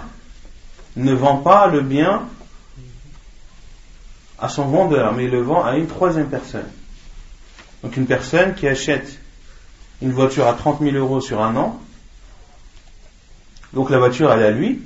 ne 0.96 1.12
vend 1.12 1.36
pas 1.36 1.66
le 1.66 1.80
bien 1.80 2.22
à 4.38 4.48
son 4.48 4.64
vendeur, 4.66 5.12
mais 5.12 5.24
il 5.24 5.30
le 5.30 5.42
vend 5.42 5.64
à 5.64 5.76
une 5.76 5.86
troisième 5.86 6.28
personne. 6.28 6.68
Donc 7.82 7.96
une 7.96 8.06
personne 8.06 8.54
qui 8.54 8.68
achète 8.68 9.18
une 10.00 10.12
voiture 10.12 10.46
à 10.46 10.54
30 10.54 10.80
000 10.80 10.96
euros 10.96 11.20
sur 11.20 11.42
un 11.42 11.56
an, 11.56 11.80
donc 13.72 13.90
la 13.90 13.98
voiture 13.98 14.32
elle 14.32 14.40
est 14.40 14.46
à 14.46 14.50
lui, 14.50 14.80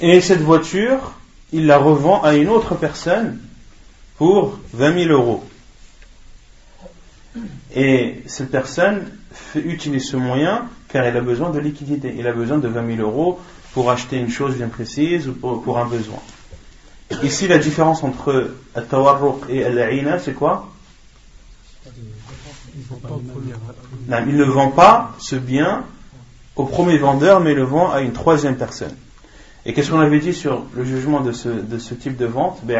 et 0.00 0.20
cette 0.20 0.40
voiture, 0.40 1.12
il 1.52 1.66
la 1.66 1.78
revend 1.78 2.22
à 2.22 2.34
une 2.34 2.48
autre 2.48 2.74
personne 2.74 3.40
pour 4.16 4.58
20 4.72 5.04
000 5.04 5.12
euros. 5.12 5.44
Et 7.74 8.22
cette 8.26 8.50
personne 8.50 9.06
utilise 9.54 10.08
ce 10.08 10.16
moyen 10.16 10.68
car 10.88 11.04
elle 11.04 11.16
a 11.16 11.20
besoin 11.20 11.50
de 11.50 11.58
liquidité. 11.58 12.14
Il 12.16 12.26
a 12.26 12.32
besoin 12.32 12.58
de 12.58 12.68
20 12.68 12.96
000 12.96 13.08
euros 13.08 13.38
pour 13.72 13.90
acheter 13.90 14.18
une 14.18 14.30
chose 14.30 14.56
bien 14.56 14.68
précise 14.68 15.28
ou 15.28 15.32
pour, 15.32 15.78
un 15.78 15.84
besoin. 15.84 16.18
Ici, 17.22 17.46
la 17.46 17.58
différence 17.58 18.02
entre 18.02 18.54
Al-Tawarruq 18.74 19.48
et 19.48 19.64
Al-Aina, 19.64 20.18
c'est 20.18 20.34
quoi? 20.34 20.70
Il 24.10 24.36
ne 24.36 24.44
vend 24.44 24.70
pas 24.70 25.14
ce 25.18 25.36
bien 25.36 25.84
au 26.56 26.64
premier 26.64 26.98
vendeur, 26.98 27.40
mais 27.40 27.54
le 27.54 27.62
vend 27.62 27.90
à 27.90 28.00
une 28.00 28.12
troisième 28.12 28.56
personne. 28.56 28.94
Et 29.64 29.74
qu'est-ce 29.74 29.90
qu'on 29.90 30.00
avait 30.00 30.20
dit 30.20 30.34
sur 30.34 30.64
le 30.74 30.84
jugement 30.84 31.20
de 31.20 31.32
ce, 31.32 31.94
type 31.94 32.16
de 32.16 32.26
vente? 32.26 32.58
Il 32.66 32.72
y 32.72 32.76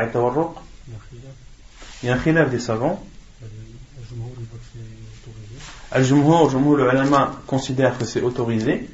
a 2.09 2.15
un 2.15 2.19
khilaf 2.19 2.51
des 2.51 2.59
savants. 2.59 3.03
Al-Jumhur, 5.91 6.77
le 6.77 6.93
ulama 6.93 7.33
considère 7.47 7.97
que 7.97 8.05
c'est 8.05 8.21
autorisé. 8.21 8.89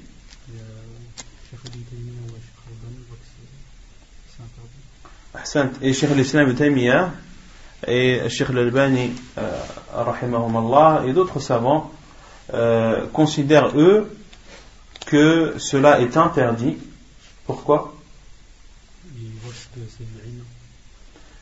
Et 5.83 5.93
Cheikh 5.93 6.11
al-Islam 6.11 6.55
Taymiyyah 6.55 7.13
et 7.87 8.29
Cheikh 8.29 8.51
al-Albani, 8.51 9.13
et 11.07 11.13
d'autres 11.13 11.41
savants 11.41 11.93
euh, 12.53 13.07
considèrent 13.13 13.77
eux 13.79 14.17
que 15.07 15.55
cela 15.59 16.01
est 16.01 16.17
interdit. 16.17 16.77
Pourquoi? 17.47 17.95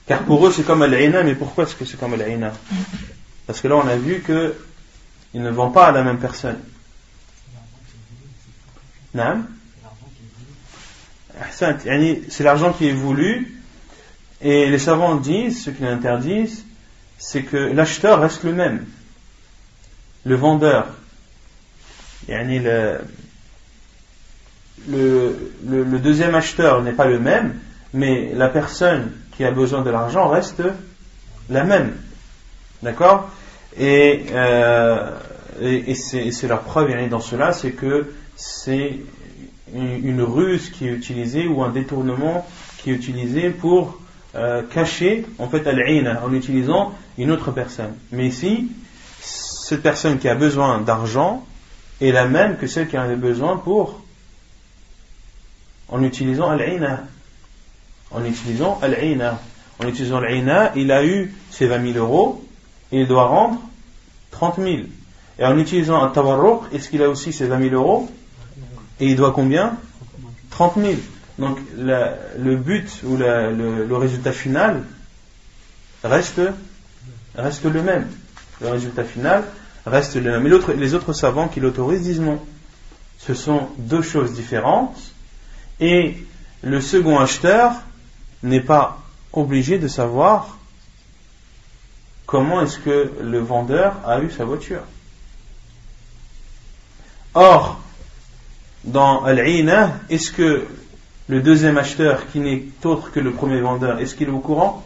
Car 0.06 0.23
pour 0.25 0.47
eux 0.47 0.52
c'est 0.52 0.64
comme 0.64 0.82
al 0.82 1.25
mais 1.25 1.35
pourquoi 1.35 1.64
est-ce 1.64 1.76
que 1.76 1.85
c'est 1.85 1.99
comme 1.99 2.14
al 2.14 2.52
Parce 3.47 3.61
que 3.61 3.68
là 3.68 3.76
on 3.76 3.87
a 3.87 3.97
vu 3.97 4.21
que 4.21 4.54
ils 5.34 5.42
ne 5.42 5.50
vendent 5.50 5.74
pas 5.74 5.86
à 5.88 5.92
la 5.92 6.02
même 6.02 6.18
personne. 6.18 6.58
C'est 11.50 12.44
l'argent 12.44 12.72
qui 12.72 12.88
est 12.88 12.92
voulu 12.92 13.62
et 14.40 14.68
les 14.68 14.78
savants 14.78 15.16
disent, 15.16 15.64
ce 15.64 15.70
qu'ils 15.70 15.86
interdisent, 15.86 16.64
c'est 17.18 17.42
que 17.42 17.56
l'acheteur 17.56 18.20
reste 18.20 18.42
le 18.42 18.52
même. 18.52 18.86
Le 20.24 20.34
vendeur, 20.34 20.88
le, 22.28 22.98
le, 24.88 25.98
deuxième 25.98 26.34
acheteur 26.34 26.82
n'est 26.82 26.92
pas 26.92 27.06
le 27.06 27.20
même, 27.20 27.58
mais 27.92 28.32
la 28.34 28.48
personne 28.48 29.12
qui 29.36 29.44
a 29.44 29.50
besoin 29.50 29.82
de 29.82 29.90
l'argent 29.90 30.28
reste 30.28 30.62
la 31.48 31.64
même. 31.64 31.96
D'accord? 32.82 33.30
Et, 33.79 34.26
euh, 34.33 35.11
et, 35.61 35.95
c'est 35.95 36.49
leur 36.49 36.62
preuve 36.62 37.09
dans 37.09 37.21
cela, 37.21 37.52
c'est 37.52 37.73
que 37.73 38.12
c'est 38.37 38.99
une, 39.75 40.23
ruse 40.23 40.71
qui 40.71 40.87
est 40.87 40.93
utilisée 40.93 41.47
ou 41.47 41.62
un 41.62 41.71
détournement 41.71 42.47
qui 42.79 42.91
est 42.91 42.95
utilisé 42.95 43.50
pour 43.50 43.99
euh, 44.35 44.62
cacher 44.62 45.25
en 45.38 45.49
fait 45.49 45.67
al 45.67 46.21
en 46.23 46.33
utilisant 46.33 46.93
une 47.19 47.31
autre 47.31 47.50
personne. 47.50 47.95
Mais 48.11 48.26
ici, 48.26 48.71
cette 49.21 49.83
personne 49.83 50.19
qui 50.19 50.29
a 50.29 50.35
besoin 50.35 50.81
d'argent 50.81 51.47
est 52.00 52.12
la 52.12 52.26
même 52.26 52.57
que 52.57 52.67
celle 52.67 52.88
qui 52.88 52.99
en 52.99 53.02
avait 53.02 53.17
besoin 53.17 53.57
pour 53.57 54.00
en 55.88 56.02
utilisant 56.02 56.50
al 56.50 57.07
En 58.11 58.25
utilisant 58.25 58.79
al 58.83 58.97
En 59.79 59.88
utilisant 59.88 60.19
al 60.19 60.73
il 60.76 60.93
a 60.93 61.05
eu 61.05 61.35
ses 61.50 61.67
20 61.67 61.93
000 61.93 61.99
euros 61.99 62.45
il 63.00 63.08
doit 63.08 63.26
rendre 63.26 63.58
30 64.30 64.56
000. 64.56 64.76
Et 65.38 65.44
en 65.44 65.58
utilisant 65.58 66.02
un 66.02 66.08
tawarruq, 66.08 66.72
est-ce 66.72 66.88
qu'il 66.88 67.02
a 67.02 67.08
aussi 67.08 67.32
ses 67.32 67.46
20 67.46 67.70
000 67.70 67.75
euros? 67.75 68.11
Et 69.00 69.06
il 69.06 69.16
doit 69.16 69.32
combien? 69.32 69.76
30 70.50 70.75
000. 70.76 70.94
Donc 71.38 71.58
le 71.75 72.56
but 72.56 73.00
ou 73.04 73.16
le, 73.16 73.96
résultat 73.96 74.32
final 74.32 74.82
reste, 76.04 76.40
reste 77.34 77.64
le 77.64 77.82
même. 77.82 78.06
Le 78.61 78.68
résultat 78.68 79.04
final 79.04 79.44
reste 79.87 80.16
le 80.16 80.30
même. 80.30 80.42
Mais 80.42 80.75
les 80.76 80.94
autres 80.94 81.12
savants 81.12 81.49
qui 81.49 81.61
l'autorisent 81.61 82.02
disent 82.02 82.20
non. 82.20 82.38
Ce 83.18 83.34
sont 83.34 83.68
deux 83.78 84.02
choses 84.02 84.32
différentes 84.34 84.99
et 85.80 86.16
le 86.62 86.80
second 86.80 87.18
acheteur 87.18 87.72
n'est 88.42 88.61
pas 88.61 88.99
obligé 89.32 89.78
de 89.78 89.88
savoir 89.88 90.58
comment 92.32 92.62
est-ce 92.62 92.78
que 92.78 93.10
le 93.22 93.40
vendeur 93.40 93.92
a 94.06 94.18
eu 94.20 94.30
sa 94.30 94.46
voiture. 94.46 94.80
Or, 97.34 97.78
dans 98.84 99.22
Al-Ina, 99.24 99.98
est-ce 100.08 100.32
que 100.32 100.66
le 101.28 101.42
deuxième 101.42 101.76
acheteur, 101.76 102.26
qui 102.32 102.40
n'est 102.40 102.64
autre 102.84 103.12
que 103.12 103.20
le 103.20 103.32
premier 103.32 103.60
vendeur, 103.60 104.00
est-ce 104.00 104.14
qu'il 104.14 104.28
est 104.28 104.32
au 104.32 104.38
courant 104.38 104.82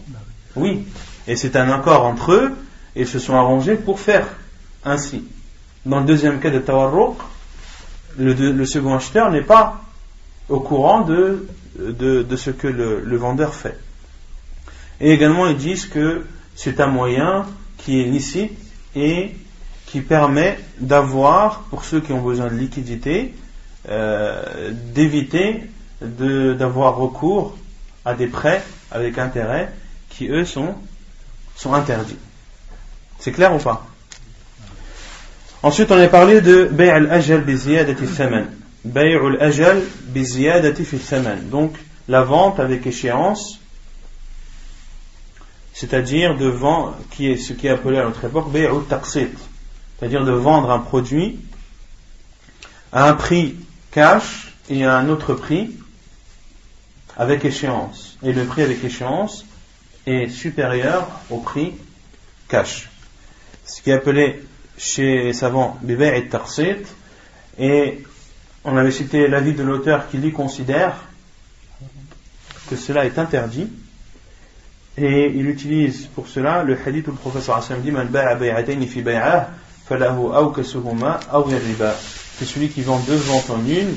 Oui. 0.57 0.89
Et 1.29 1.37
c'est 1.37 1.55
un 1.55 1.71
accord 1.71 2.05
entre 2.05 2.33
eux, 2.33 2.53
et 2.97 3.03
ils 3.03 3.07
se 3.07 3.21
sont 3.21 3.37
arrangés 3.37 3.77
pour 3.77 4.01
faire 4.01 4.27
ainsi. 4.85 5.23
Dans 5.85 6.01
le 6.01 6.07
deuxième 6.07 6.41
cas 6.41 6.51
de 6.51 6.59
Tawarruq, 6.59 7.15
le, 8.19 8.65
second 8.65 8.97
acheteur 8.97 9.31
n'est 9.31 9.43
pas 9.43 9.83
au 10.49 10.59
courant 10.59 11.03
de, 11.03 11.47
ce 11.79 12.51
que 12.51 12.67
le, 12.67 13.17
vendeur 13.17 13.55
fait. 13.55 13.79
Et 15.01 15.13
également, 15.13 15.47
ils 15.47 15.57
disent 15.57 15.87
que 15.87 16.25
c'est 16.57 16.81
un 16.81 16.89
moyen 16.89 17.47
qui 17.79 18.01
est 18.01 18.05
licite 18.05 18.59
et 18.97 19.37
qui 19.87 20.01
permet 20.01 20.59
d'avoir, 20.81 21.61
pour 21.71 21.85
ceux 21.85 22.01
qui 22.01 22.13
ont 22.13 22.21
besoin 22.21 22.49
de 22.49 22.55
liquidité, 22.57 23.35
euh, 23.89 24.73
d'éviter 24.73 25.63
d'avoir 26.01 26.97
recours 26.97 27.57
à 28.05 28.15
des 28.15 28.27
prêts 28.27 28.63
avec 28.91 29.19
intérêt 29.19 29.73
qui, 30.11 30.29
eux, 30.29 30.45
sont, 30.45 30.75
sont 31.55 31.73
interdits. 31.73 32.19
C'est 33.19 33.33
clair 33.33 33.55
ou 33.55 33.59
pas? 33.59 33.87
Ensuite, 35.63 35.91
on 35.91 36.01
a 36.01 36.09
parlé 36.09 36.41
de 36.41 36.65
Bay' 36.65 36.91
al-ajal 36.91 37.43
bi 37.43 37.57
ziyadati 37.57 38.07
thaman. 38.07 38.47
Bay' 38.85 39.15
al-ajal 39.15 39.83
bi 40.09 40.25
ziyadati 40.25 40.85
fi 40.85 40.99
thaman. 40.99 41.49
Donc, 41.51 41.73
la 42.09 42.23
vente 42.23 42.61
avec 42.61 42.87
échéance, 42.87 43.61
c'est-à-dire 45.77 46.39
de 46.39 46.47
vendre, 46.47 46.97
qui 47.11 47.31
est 47.31 47.37
ce 47.37 47.53
qui 47.53 47.67
est 47.67 47.71
appelé 47.71 47.99
à 47.99 48.05
notre 48.05 48.25
époque 48.25 48.47
c'est-à-dire 48.51 50.25
de 50.25 50.33
vendre 50.33 50.71
un 50.71 50.79
produit 50.79 51.39
à 52.93 53.11
un 53.11 53.13
prix 53.13 53.57
cash 53.91 54.55
et 54.71 54.87
à 54.87 54.97
un 54.97 55.11
autre 55.11 55.35
prix 55.35 55.77
avec 57.15 57.45
échéance. 57.45 58.17
Et 58.23 58.33
le 58.33 58.47
prix 58.47 58.63
avec 58.63 58.83
échéance 58.83 59.45
est 60.07 60.31
supérieur 60.31 61.09
au 61.29 61.41
prix 61.41 61.75
cash. 62.49 62.89
Ce 63.67 63.83
qui 63.83 63.91
est 63.91 63.95
appelé 63.95 64.45
chez 64.79 65.25
les 65.25 65.33
savants 65.35 65.79
et 65.87 66.29
Tarsit. 66.29 66.87
Et 67.59 68.03
on 68.65 68.79
avait 68.79 68.93
cité 68.93 69.29
l'avis 69.29 69.53
de 69.53 69.63
l'auteur 69.63 70.09
qui 70.09 70.17
lui 70.17 70.33
considère 70.33 70.97
que 72.71 72.77
cela 72.77 73.05
est 73.05 73.19
interdit. 73.19 73.69
Et 74.99 75.31
il 75.35 75.49
utilise 75.49 76.07
pour 76.15 76.27
cela 76.27 76.63
le 76.63 76.77
hadith 76.87 77.09
où 77.09 77.11
le 77.11 77.17
professeur 77.17 77.57
Hassan 77.57 77.83
dit 77.83 77.91
Man 77.91 78.09
ba'a 78.09 78.37
fi 78.39 79.03
falahu 79.87 80.29
C'est 82.39 82.45
celui 82.45 82.69
qui 82.69 82.83
vend 82.83 82.99
deux 83.01 83.17
ventes 83.17 83.51
en 83.51 83.65
une, 83.67 83.97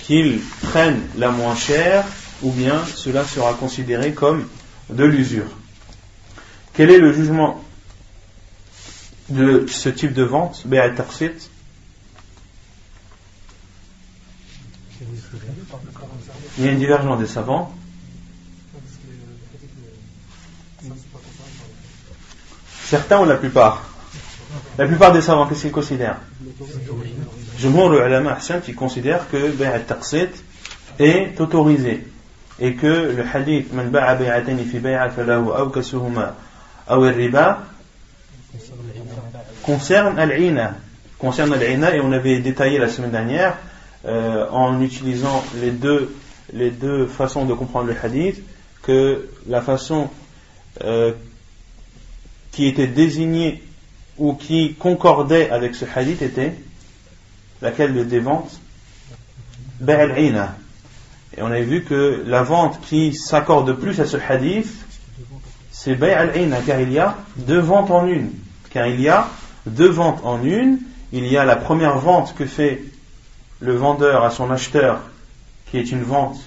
qu'il 0.00 0.40
prenne 0.62 1.00
la 1.18 1.30
moins 1.30 1.54
chère 1.54 2.04
ou 2.42 2.50
bien 2.50 2.82
cela 2.84 3.24
sera 3.24 3.52
considéré 3.54 4.12
comme 4.12 4.46
de 4.90 5.04
l'usure. 5.04 5.48
Quel 6.72 6.90
est 6.90 6.98
le 6.98 7.12
jugement 7.12 7.62
de 9.28 9.66
ce 9.68 9.88
type 9.90 10.14
de 10.14 10.22
vente, 10.22 10.64
Il 16.56 16.64
y 16.64 16.68
a 16.68 16.72
une 16.72 16.78
divergence 16.78 17.18
des 17.18 17.26
savants. 17.26 17.72
Certains 22.88 23.20
ou 23.20 23.26
la 23.26 23.36
plupart 23.36 23.86
La 24.78 24.86
plupart 24.86 25.12
des 25.12 25.20
savants, 25.20 25.46
qu'est-ce 25.46 25.60
qu'ils 25.60 25.72
considèrent 25.72 26.16
Je 27.58 27.68
le 27.68 28.06
ulama 28.06 28.32
Hassan 28.32 28.62
qui 28.62 28.72
considère 28.72 29.28
que 29.30 29.50
Bay'at 29.50 29.80
Taqsit 29.80 30.30
est 30.98 31.38
autorisé 31.38 32.06
et 32.58 32.74
que 32.76 32.86
le 32.86 33.22
hadith 33.30 33.74
man 33.74 33.90
ba'a 33.90 34.14
bay'atani 34.14 34.64
fi 34.64 34.78
bay'a 34.78 35.10
falahu 35.10 35.50
aw 35.50 35.68
kasuhuma 35.68 36.34
aw 36.88 37.00
riba 37.00 37.62
concerne 39.62 40.18
al-ina. 40.18 40.76
Concerne 41.18 41.52
al-ina 41.52 41.94
et 41.94 42.00
on 42.00 42.10
avait 42.10 42.38
détaillé 42.38 42.78
la 42.78 42.88
semaine 42.88 43.10
dernière 43.10 43.58
euh, 44.06 44.48
en 44.50 44.80
utilisant 44.80 45.44
les 45.60 45.72
deux 45.72 46.16
les 46.54 46.70
deux 46.70 47.06
façons 47.06 47.44
de 47.44 47.52
comprendre 47.52 47.88
le 47.88 47.96
hadith 48.02 48.42
que 48.82 49.28
la 49.46 49.60
façon 49.60 50.08
euh, 50.82 51.12
qui 52.52 52.66
était 52.66 52.86
désignée 52.86 53.62
ou 54.16 54.34
qui 54.34 54.74
concordait 54.74 55.50
avec 55.50 55.74
ce 55.74 55.84
hadith 55.94 56.22
était 56.22 56.54
laquelle 57.60 58.06
des 58.08 58.20
ventes 58.20 58.60
al-ina 59.86 60.56
et 61.38 61.42
on 61.42 61.46
avait 61.46 61.62
vu 61.62 61.84
que 61.84 62.24
la 62.26 62.42
vente 62.42 62.80
qui 62.80 63.14
s'accorde 63.14 63.72
plus 63.74 64.00
à 64.00 64.06
ce 64.06 64.16
hadith, 64.16 64.72
c'est 65.70 65.94
Bay 65.94 66.12
al-Aina, 66.12 66.62
car 66.62 66.80
il 66.80 66.90
y 66.90 66.98
a 66.98 67.16
deux 67.36 67.60
ventes 67.60 67.92
en 67.92 68.06
une. 68.08 68.30
Car 68.70 68.88
il 68.88 69.00
y 69.00 69.08
a 69.08 69.28
deux 69.66 69.88
ventes 69.88 70.20
en 70.24 70.42
une. 70.42 70.80
Il 71.12 71.26
y 71.26 71.36
a 71.36 71.44
la 71.44 71.54
première 71.54 71.98
vente 71.98 72.34
que 72.34 72.44
fait 72.44 72.82
le 73.60 73.76
vendeur 73.76 74.24
à 74.24 74.30
son 74.30 74.50
acheteur, 74.50 75.02
qui 75.70 75.78
est 75.78 75.92
une 75.92 76.02
vente 76.02 76.38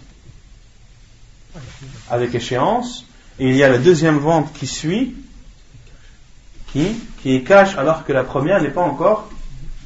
avec 2.09 2.35
échéance. 2.35 3.05
Et 3.39 3.49
il 3.49 3.55
y 3.55 3.63
a 3.63 3.69
la 3.69 3.77
deuxième 3.77 4.17
vente 4.17 4.51
qui 4.51 4.67
suit, 4.67 5.15
qui, 6.71 6.95
qui 7.21 7.35
est 7.35 7.41
cash, 7.41 7.77
alors 7.77 8.05
que 8.05 8.13
la 8.13 8.23
première 8.23 8.61
n'est 8.61 8.69
pas 8.69 8.81
encore 8.81 9.29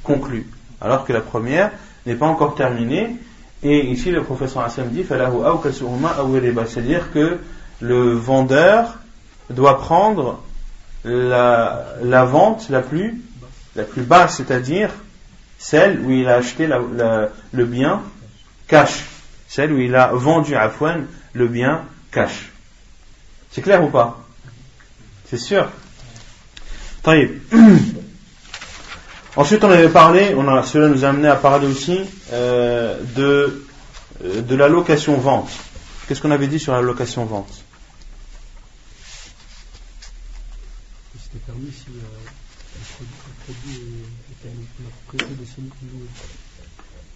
conclue. 0.04 0.48
Alors 0.82 1.06
que 1.06 1.14
la 1.14 1.22
première 1.22 1.72
n'est 2.06 2.16
pas 2.16 2.28
encore 2.28 2.56
terminée. 2.56 3.16
Et 3.64 3.88
ici, 3.88 4.12
le 4.12 4.24
professeur 4.24 4.64
Hassan 4.64 4.90
dit 4.90 5.06
c'est-à-dire 5.08 7.12
que 7.12 7.40
le 7.82 8.14
vendeur 8.14 8.98
doit 9.50 9.80
prendre 9.80 10.42
la, 11.04 11.86
la, 12.04 12.26
vente 12.26 12.70
la 12.70 12.82
plus, 12.82 13.22
la 13.76 13.84
plus 13.84 14.04
basse, 14.04 14.38
c'est-à-dire 14.38 14.92
celle 15.58 16.00
où 16.02 16.12
il 16.12 16.28
a 16.28 16.36
acheté 16.36 16.68
le 16.68 17.66
bien 17.66 18.02
cash, 18.68 19.06
celle 19.48 19.72
où 19.72 19.80
il 19.80 19.96
a 19.96 20.08
vendu 20.08 20.56
à 20.56 20.70
Fouane 20.70 21.06
le 21.34 21.48
bien 21.48 21.84
cash. 22.12 22.52
C'est 23.52 23.62
clair 23.62 23.84
ou 23.84 23.90
pas? 23.90 24.20
C'est 25.26 25.38
sûr. 25.38 25.70
Ensuite, 29.36 29.64
on 29.64 29.70
avait 29.70 29.90
parlé, 29.90 30.34
on 30.36 30.48
a, 30.48 30.64
cela 30.64 30.88
nous 30.88 31.06
a 31.06 31.10
amené 31.10 31.28
à 31.28 31.36
parler 31.36 31.68
aussi 31.68 32.00
euh, 32.34 33.00
de, 33.16 33.64
euh, 34.24 34.42
de 34.42 34.56
la 34.56 34.68
location-vente. 34.68 35.52
Qu'est-ce 36.08 36.20
qu'on 36.22 36.32
avait 36.32 36.48
dit 36.48 36.58
sur 36.60 36.74
la 36.74 36.82
location-vente 36.82 37.62
C'était 41.14 41.38
permis 41.46 41.72
si 41.72 41.86
euh, 41.90 42.02
le 43.02 43.06
produit 43.46 43.82
était 44.32 44.50
de 44.50 44.56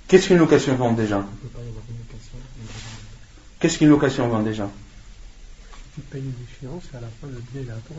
Qu'est-ce 0.08 0.28
qu'une 0.28 0.38
location-vente 0.38 0.98
déjà? 0.98 1.26
Qu'est-ce 3.60 3.80
qu'une 3.80 3.90
location-vente 3.90 4.44
déjà? 4.44 4.70
Tu 5.96 6.02
payes 6.02 6.22
une 6.22 6.34
échéance 6.46 6.84
et 6.94 6.98
à 6.98 7.02
la 7.02 7.08
fin 7.08 7.26
le 7.28 7.42
bien 7.52 7.62
est 7.62 7.72
à 7.76 7.80
toi. 7.88 7.98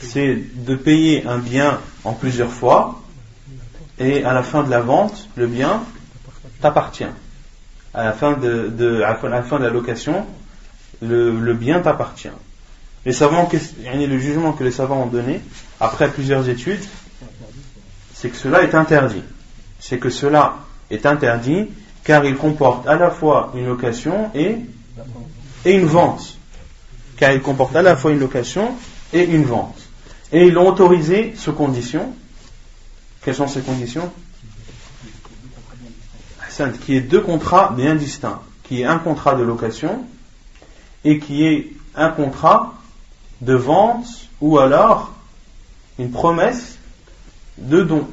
C'est 0.00 0.38
de 0.54 0.74
payer 0.74 1.26
un 1.26 1.38
bien 1.38 1.78
en 2.04 2.12
plusieurs 2.12 2.52
fois 2.52 3.00
et 3.98 4.24
à 4.24 4.32
la 4.32 4.42
fin 4.42 4.62
de 4.62 4.70
la 4.70 4.80
vente, 4.80 5.28
le 5.36 5.46
bien 5.46 5.82
t'appartient. 6.60 7.04
À 7.92 8.04
la 8.04 8.12
fin 8.12 8.32
de, 8.32 9.02
la 9.02 9.42
fin 9.42 9.58
de 9.58 9.64
la 9.64 9.70
location, 9.70 10.26
le, 11.02 11.52
bien 11.52 11.80
t'appartient. 11.80 12.30
Les 13.04 13.12
savants, 13.12 13.48
le 13.52 14.18
jugement 14.18 14.52
que 14.52 14.64
les 14.64 14.70
savants 14.70 15.02
ont 15.02 15.06
donné, 15.06 15.40
après 15.80 16.08
plusieurs 16.08 16.48
études, 16.48 16.82
c'est 18.14 18.30
que 18.30 18.36
cela 18.36 18.62
est 18.62 18.74
interdit. 18.74 19.22
C'est 19.78 19.98
que 19.98 20.10
cela 20.10 20.56
est 20.90 21.06
interdit 21.06 21.68
car 22.04 22.24
il 22.24 22.36
comporte 22.36 22.86
à 22.86 22.96
la 22.96 23.10
fois 23.10 23.52
une 23.54 23.66
location 23.66 24.30
et, 24.34 24.56
et 25.64 25.72
une 25.74 25.86
vente. 25.86 26.38
Car 27.16 27.32
il 27.32 27.40
comporte 27.40 27.76
à 27.76 27.82
la 27.82 27.96
fois 27.96 28.12
une 28.12 28.18
location 28.18 28.74
et 29.12 29.24
une 29.24 29.44
vente. 29.44 29.76
Et 30.32 30.46
ils 30.46 30.54
l'ont 30.54 30.68
autorisé 30.68 31.34
sous 31.36 31.52
condition. 31.52 32.14
Quelles 33.22 33.34
sont 33.34 33.48
ces 33.48 33.60
conditions? 33.60 34.10
Qui 36.84 36.96
est 36.96 37.00
deux 37.00 37.20
contrats 37.20 37.72
bien 37.76 37.94
distincts. 37.94 38.40
Qui 38.64 38.82
est 38.82 38.84
un 38.84 38.98
contrat 38.98 39.34
de 39.34 39.42
location 39.42 40.04
et 41.04 41.18
qui 41.18 41.46
est 41.46 41.72
un 41.94 42.10
contrat 42.10 42.74
de 43.40 43.54
vente 43.54 44.06
ou 44.40 44.58
alors 44.58 45.12
une 45.98 46.10
promesse 46.10 46.78
de 47.58 47.82
don. 47.82 48.08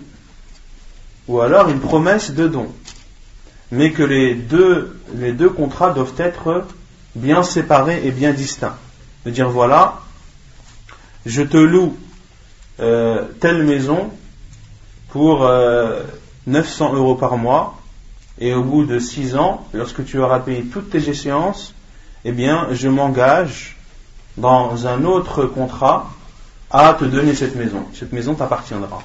Ou 1.28 1.42
alors 1.42 1.70
une 1.70 1.80
promesse 1.80 2.32
de 2.32 2.48
don. 2.48 2.72
Mais 3.72 3.92
que 3.92 4.04
les 4.04 4.34
deux, 4.34 4.98
les 5.14 5.34
deux 5.34 5.50
contrats 5.50 5.92
doivent 5.92 6.14
être 6.18 6.66
bien 7.16 7.44
séparés 7.44 8.02
et 8.06 8.12
bien 8.12 8.32
distincts. 8.32 8.78
De 9.26 9.32
dire 9.32 9.50
voilà, 9.50 10.00
je 11.28 11.42
te 11.42 11.58
loue 11.58 11.96
euh, 12.80 13.26
telle 13.42 13.64
maison 13.64 14.10
pour 15.10 15.40
900 16.48 16.94
euh, 16.94 16.98
euros 16.98 17.16
par 17.16 17.38
mois 17.38 17.78
et 18.40 18.54
au 18.54 18.64
bout 18.64 18.86
de 18.86 18.98
6 18.98 19.36
ans, 19.36 19.68
lorsque 19.74 20.06
tu 20.06 20.20
auras 20.20 20.40
payé 20.40 20.64
toutes 20.64 20.90
tes 20.90 21.10
échéances, 21.10 21.74
eh 22.24 22.32
bien, 22.32 22.68
je 22.72 22.88
m'engage 22.88 23.78
dans 24.38 24.88
un 24.88 25.04
autre 25.04 25.46
contrat 25.46 26.10
à 26.72 26.94
te 26.94 27.04
donner 27.04 27.36
cette 27.36 27.56
maison. 27.56 27.86
Cette 27.94 28.14
maison 28.14 28.34
t'appartiendra. 28.34 29.02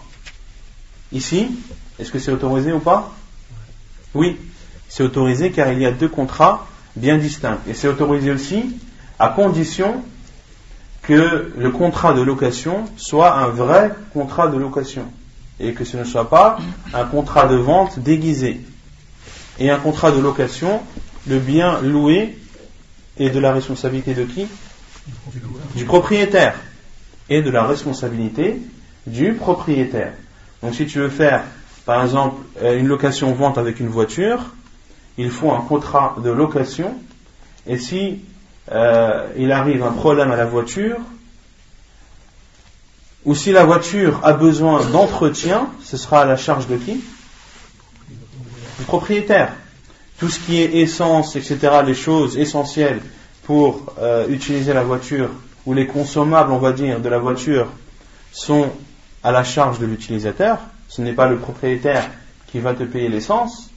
Ici, 1.10 1.50
est-ce 1.98 2.12
que 2.12 2.18
c'est 2.18 2.32
autorisé 2.32 2.72
ou 2.72 2.78
pas? 2.78 3.12
Oui, 4.14 4.38
c'est 4.88 5.02
autorisé 5.02 5.50
car 5.50 5.72
il 5.72 5.80
y 5.80 5.86
a 5.86 5.92
deux 5.92 6.08
contrats 6.08 6.66
bien 6.94 7.18
distincts. 7.18 7.58
Et 7.66 7.74
c'est 7.74 7.88
autorisé 7.88 8.30
aussi 8.30 8.76
à 9.18 9.28
condition 9.28 10.02
que 11.02 11.52
le 11.56 11.70
contrat 11.70 12.14
de 12.14 12.22
location 12.22 12.84
soit 12.96 13.36
un 13.36 13.48
vrai 13.48 13.92
contrat 14.12 14.48
de 14.48 14.56
location 14.56 15.06
et 15.60 15.72
que 15.72 15.84
ce 15.84 15.96
ne 15.96 16.04
soit 16.04 16.28
pas 16.28 16.58
un 16.94 17.04
contrat 17.04 17.46
de 17.46 17.56
vente 17.56 17.98
déguisé. 17.98 18.60
Et 19.58 19.70
un 19.70 19.78
contrat 19.78 20.10
de 20.10 20.20
location, 20.20 20.80
le 21.26 21.38
bien 21.38 21.80
loué 21.80 22.36
et 23.18 23.30
de 23.30 23.38
la 23.38 23.52
responsabilité 23.52 24.14
de 24.14 24.24
qui? 24.24 24.46
Du 25.76 25.84
propriétaire. 25.84 26.54
Et 27.28 27.42
de 27.42 27.50
la 27.50 27.64
responsabilité 27.64 28.60
du 29.06 29.34
propriétaire. 29.34 30.14
Donc 30.62 30.74
si 30.74 30.86
tu 30.86 30.98
veux 30.98 31.08
faire, 31.08 31.44
par 31.84 32.02
exemple, 32.02 32.42
euh, 32.62 32.78
une 32.78 32.86
location-vente 32.86 33.58
avec 33.58 33.80
une 33.80 33.88
voiture, 33.88 34.54
il 35.18 35.30
faut 35.30 35.52
un 35.52 35.60
contrat 35.60 36.16
de 36.22 36.30
location. 36.30 36.94
Et 37.66 37.78
si 37.78 38.20
euh, 38.70 39.26
il 39.36 39.50
arrive 39.50 39.82
un 39.82 39.92
problème 39.92 40.30
à 40.30 40.36
la 40.36 40.46
voiture, 40.46 40.98
ou 43.24 43.34
si 43.34 43.52
la 43.52 43.64
voiture 43.64 44.20
a 44.22 44.32
besoin 44.32 44.84
d'entretien, 44.86 45.68
ce 45.82 45.96
sera 45.96 46.22
à 46.22 46.24
la 46.24 46.36
charge 46.36 46.66
de 46.66 46.76
qui? 46.76 47.02
Du 48.78 48.84
propriétaire 48.84 49.52
tout 50.22 50.28
ce 50.28 50.38
qui 50.38 50.62
est 50.62 50.76
essence, 50.76 51.34
etc., 51.34 51.58
les 51.84 51.94
choses 51.94 52.38
essentielles 52.38 53.00
pour 53.42 53.92
euh, 53.98 54.28
utiliser 54.28 54.72
la 54.72 54.84
voiture, 54.84 55.30
ou 55.66 55.74
les 55.74 55.88
consommables, 55.88 56.52
on 56.52 56.58
va 56.58 56.70
dire, 56.70 57.00
de 57.00 57.08
la 57.08 57.18
voiture, 57.18 57.66
sont 58.30 58.70
à 59.24 59.32
la 59.32 59.42
charge 59.42 59.80
de 59.80 59.86
l'utilisateur. 59.86 60.58
Ce 60.88 61.02
n'est 61.02 61.12
pas 61.12 61.26
le 61.26 61.38
propriétaire 61.38 62.08
qui 62.46 62.60
va 62.60 62.72
te 62.72 62.84
payer 62.84 63.08
l'essence. 63.08 63.70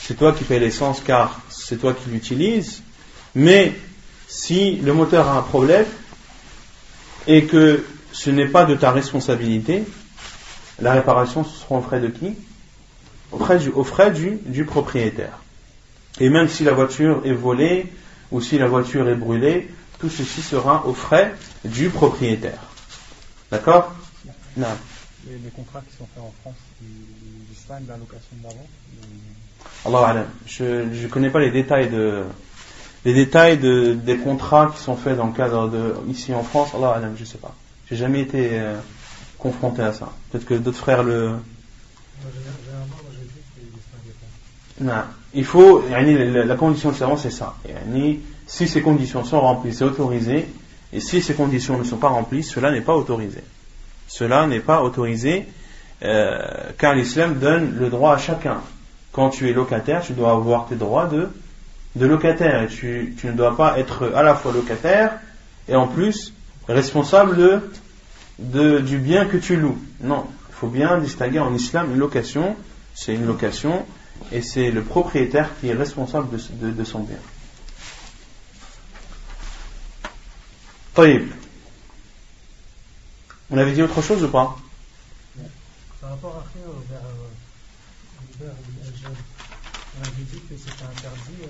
C'est 0.00 0.14
toi 0.14 0.32
qui 0.32 0.44
payes 0.44 0.60
l'essence 0.60 1.00
car 1.00 1.40
c'est 1.48 1.80
toi 1.80 1.94
qui 1.94 2.10
l'utilises. 2.10 2.84
Mais 3.34 3.72
si 4.28 4.76
le 4.76 4.92
moteur 4.92 5.28
a 5.28 5.38
un 5.38 5.42
problème 5.42 5.86
et 7.26 7.44
que 7.44 7.84
ce 8.12 8.30
n'est 8.30 8.46
pas 8.48 8.64
de 8.64 8.74
ta 8.74 8.92
responsabilité, 8.92 9.84
la 10.80 10.92
réparation 10.92 11.44
ce 11.44 11.58
sera 11.60 11.76
en 11.76 11.82
frais 11.82 12.00
de 12.00 12.08
qui? 12.08 12.34
Aux 13.32 13.38
frais, 13.84 14.12
du, 14.12 14.38
du, 14.46 14.64
propriétaire. 14.64 15.40
Et 16.20 16.28
même 16.28 16.48
si 16.48 16.62
la 16.62 16.72
voiture 16.72 17.22
est 17.24 17.32
volée 17.32 17.92
ou 18.30 18.40
si 18.40 18.58
la 18.58 18.68
voiture 18.68 19.08
est 19.08 19.16
brûlée, 19.16 19.68
tout 19.98 20.08
ceci 20.08 20.40
sera 20.40 20.86
aux 20.86 20.94
frais 20.94 21.34
du 21.64 21.88
propriétaire. 21.88 22.60
D'accord? 23.50 23.92
Non. 24.56 24.66
Les, 25.26 25.38
les, 25.38 25.50
contrats 25.50 25.82
qui 25.88 25.96
sont 25.96 26.06
faits 26.14 26.22
en 26.22 26.32
France, 26.42 26.54
ils 26.80 27.54
distinguent 27.54 27.88
la 27.88 27.96
location 27.96 28.36
d'avant 28.42 28.66
Allah 29.84 30.26
je 30.46 30.64
ne 30.64 31.08
connais 31.08 31.30
pas 31.30 31.40
les 31.40 31.50
détails 31.50 31.90
de 31.90 32.22
les 33.04 33.14
détails 33.14 33.58
de, 33.58 33.94
des 33.94 34.16
contrats 34.16 34.72
qui 34.74 34.82
sont 34.82 34.96
faits 34.96 35.16
dans 35.16 35.26
le 35.26 35.32
cadre 35.32 35.68
de 35.68 35.94
ici 36.08 36.34
en 36.34 36.42
France. 36.42 36.70
Allah 36.74 37.00
je 37.16 37.20
ne 37.20 37.26
sais 37.26 37.38
pas. 37.38 37.54
J'ai 37.88 37.96
jamais 37.96 38.20
été 38.20 38.50
euh, 38.52 38.78
confronté 39.38 39.82
à 39.82 39.92
ça. 39.92 40.10
Peut-être 40.30 40.46
que 40.46 40.54
d'autres 40.54 40.78
frères 40.78 41.02
le, 41.02 41.32
non. 44.80 44.92
Il 45.34 45.44
faut, 45.44 45.82
la 45.88 46.56
condition 46.56 46.90
de 46.90 46.96
serment, 46.96 47.16
c'est 47.16 47.30
ça. 47.30 47.54
Si 48.46 48.68
ces 48.68 48.82
conditions 48.82 49.24
sont 49.24 49.40
remplies, 49.40 49.74
c'est 49.74 49.84
autorisé. 49.84 50.46
Et 50.92 51.00
si 51.00 51.22
ces 51.22 51.34
conditions 51.34 51.78
ne 51.78 51.84
sont 51.84 51.96
pas 51.96 52.08
remplies, 52.08 52.44
cela 52.44 52.70
n'est 52.70 52.80
pas 52.80 52.94
autorisé. 52.94 53.42
Cela 54.06 54.46
n'est 54.46 54.60
pas 54.60 54.82
autorisé 54.82 55.46
euh, 56.02 56.38
car 56.78 56.94
l'islam 56.94 57.38
donne 57.38 57.76
le 57.78 57.88
droit 57.88 58.14
à 58.14 58.18
chacun. 58.18 58.60
Quand 59.12 59.30
tu 59.30 59.48
es 59.48 59.52
locataire, 59.52 60.02
tu 60.02 60.12
dois 60.12 60.32
avoir 60.32 60.66
tes 60.66 60.74
droits 60.74 61.06
de, 61.06 61.28
de 61.94 62.06
locataire 62.06 62.62
et 62.62 62.68
tu, 62.68 63.14
tu, 63.18 63.26
ne 63.28 63.32
dois 63.32 63.56
pas 63.56 63.78
être 63.78 64.12
à 64.14 64.22
la 64.22 64.34
fois 64.34 64.52
locataire 64.52 65.20
et 65.68 65.76
en 65.76 65.86
plus 65.86 66.32
responsable 66.68 67.62
de, 68.38 68.80
du 68.80 68.98
bien 68.98 69.26
que 69.26 69.36
tu 69.36 69.56
loues. 69.56 69.78
Non, 70.00 70.26
il 70.48 70.54
faut 70.54 70.68
bien 70.68 70.98
distinguer 70.98 71.38
en 71.38 71.54
islam 71.54 71.92
une 71.92 71.98
location, 71.98 72.56
c'est 72.94 73.14
une 73.14 73.26
location 73.26 73.86
et 74.32 74.42
c'est 74.42 74.70
le 74.70 74.82
propriétaire 74.82 75.50
qui 75.60 75.68
est 75.68 75.74
responsable 75.74 76.28
de, 76.30 76.70
de, 76.70 76.84
son 76.84 77.00
bien. 77.00 77.18
On 83.50 83.58
avait 83.58 83.72
dit 83.72 83.82
autre 83.82 84.00
chose 84.00 84.22
ou 84.22 84.28
pas 84.28 84.56
Par 86.00 86.10
rapport 86.10 86.36
à 86.36 86.44
on 89.96 90.02
avait 90.02 90.24
dit 90.24 90.40
que 90.48 90.56
c'était 90.56 90.84
interdit 90.84 91.44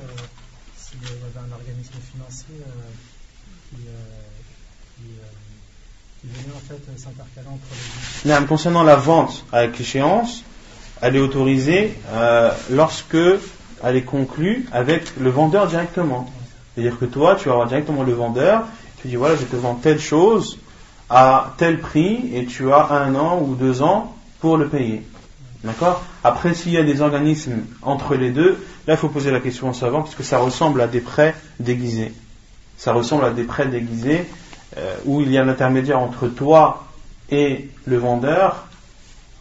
y 1.05 1.40
avait 1.40 1.53
organisme 1.53 1.95
financier 2.12 2.55
euh, 2.61 2.71
qui, 3.71 3.83
euh, 3.88 3.93
qui, 4.97 6.29
euh, 6.29 6.43
qui, 6.43 6.51
en 6.51 6.61
fait 6.61 6.99
s'intercaler 6.99 7.47
entre 7.49 7.64
les 8.25 8.40
deux. 8.40 8.47
Concernant 8.47 8.83
la 8.83 8.97
vente 8.97 9.45
avec 9.53 9.81
échéance, 9.81 10.43
elle 11.01 11.17
est 11.17 11.21
autorisée 11.21 11.95
lorsque 12.71 13.17
elle 13.83 13.97
est 13.97 14.03
conclue 14.03 14.67
avec 14.73 15.17
le 15.19 15.31
vendeur 15.31 15.67
directement. 15.67 16.31
C'est-à-dire 16.75 16.99
que 16.99 17.05
toi, 17.05 17.37
tu 17.37 17.47
vas 17.47 17.53
avoir 17.53 17.69
directement 17.69 18.03
le 18.03 18.12
vendeur, 18.12 18.64
tu 19.03 19.09
dis 19.09 19.17
voilà, 19.17 19.37
je 19.37 19.45
te 19.45 19.57
vends 19.57 19.75
telle 19.75 20.01
chose 20.01 20.59
à 21.11 21.55
tel 21.59 21.81
prix 21.81 22.31
et 22.35 22.47
tu 22.47 22.73
as 22.73 22.90
un 22.90 23.14
an 23.14 23.40
ou 23.43 23.55
deux 23.55 23.83
ans 23.83 24.17
pour 24.40 24.57
le 24.57 24.69
payer. 24.69 25.03
D'accord? 25.62 26.03
Après, 26.23 26.55
s'il 26.55 26.73
y 26.73 26.79
a 26.79 26.83
des 26.83 27.01
organismes 27.01 27.62
entre 27.83 28.14
les 28.14 28.31
deux, 28.31 28.59
là, 28.87 28.94
il 28.94 28.97
faut 28.97 29.09
poser 29.09 29.31
la 29.31 29.40
question 29.40 29.68
en 29.68 29.73
savant, 29.73 30.03
parce 30.03 30.14
que 30.14 30.23
ça 30.23 30.38
ressemble 30.38 30.81
à 30.81 30.87
des 30.87 31.01
prêts 31.01 31.35
déguisés. 31.61 32.12
Ça 32.77 32.92
ressemble 32.92 33.25
à 33.25 33.31
des 33.31 33.44
prêts 33.44 33.66
déguisés 33.66 34.27
euh, 34.77 34.94
où 35.05 35.20
il 35.20 35.31
y 35.31 35.38
a 35.38 35.42
un 35.42 35.49
intermédiaire 35.49 36.01
entre 36.01 36.29
toi 36.29 36.85
et 37.31 37.68
le 37.87 37.97
vendeur 37.97 38.66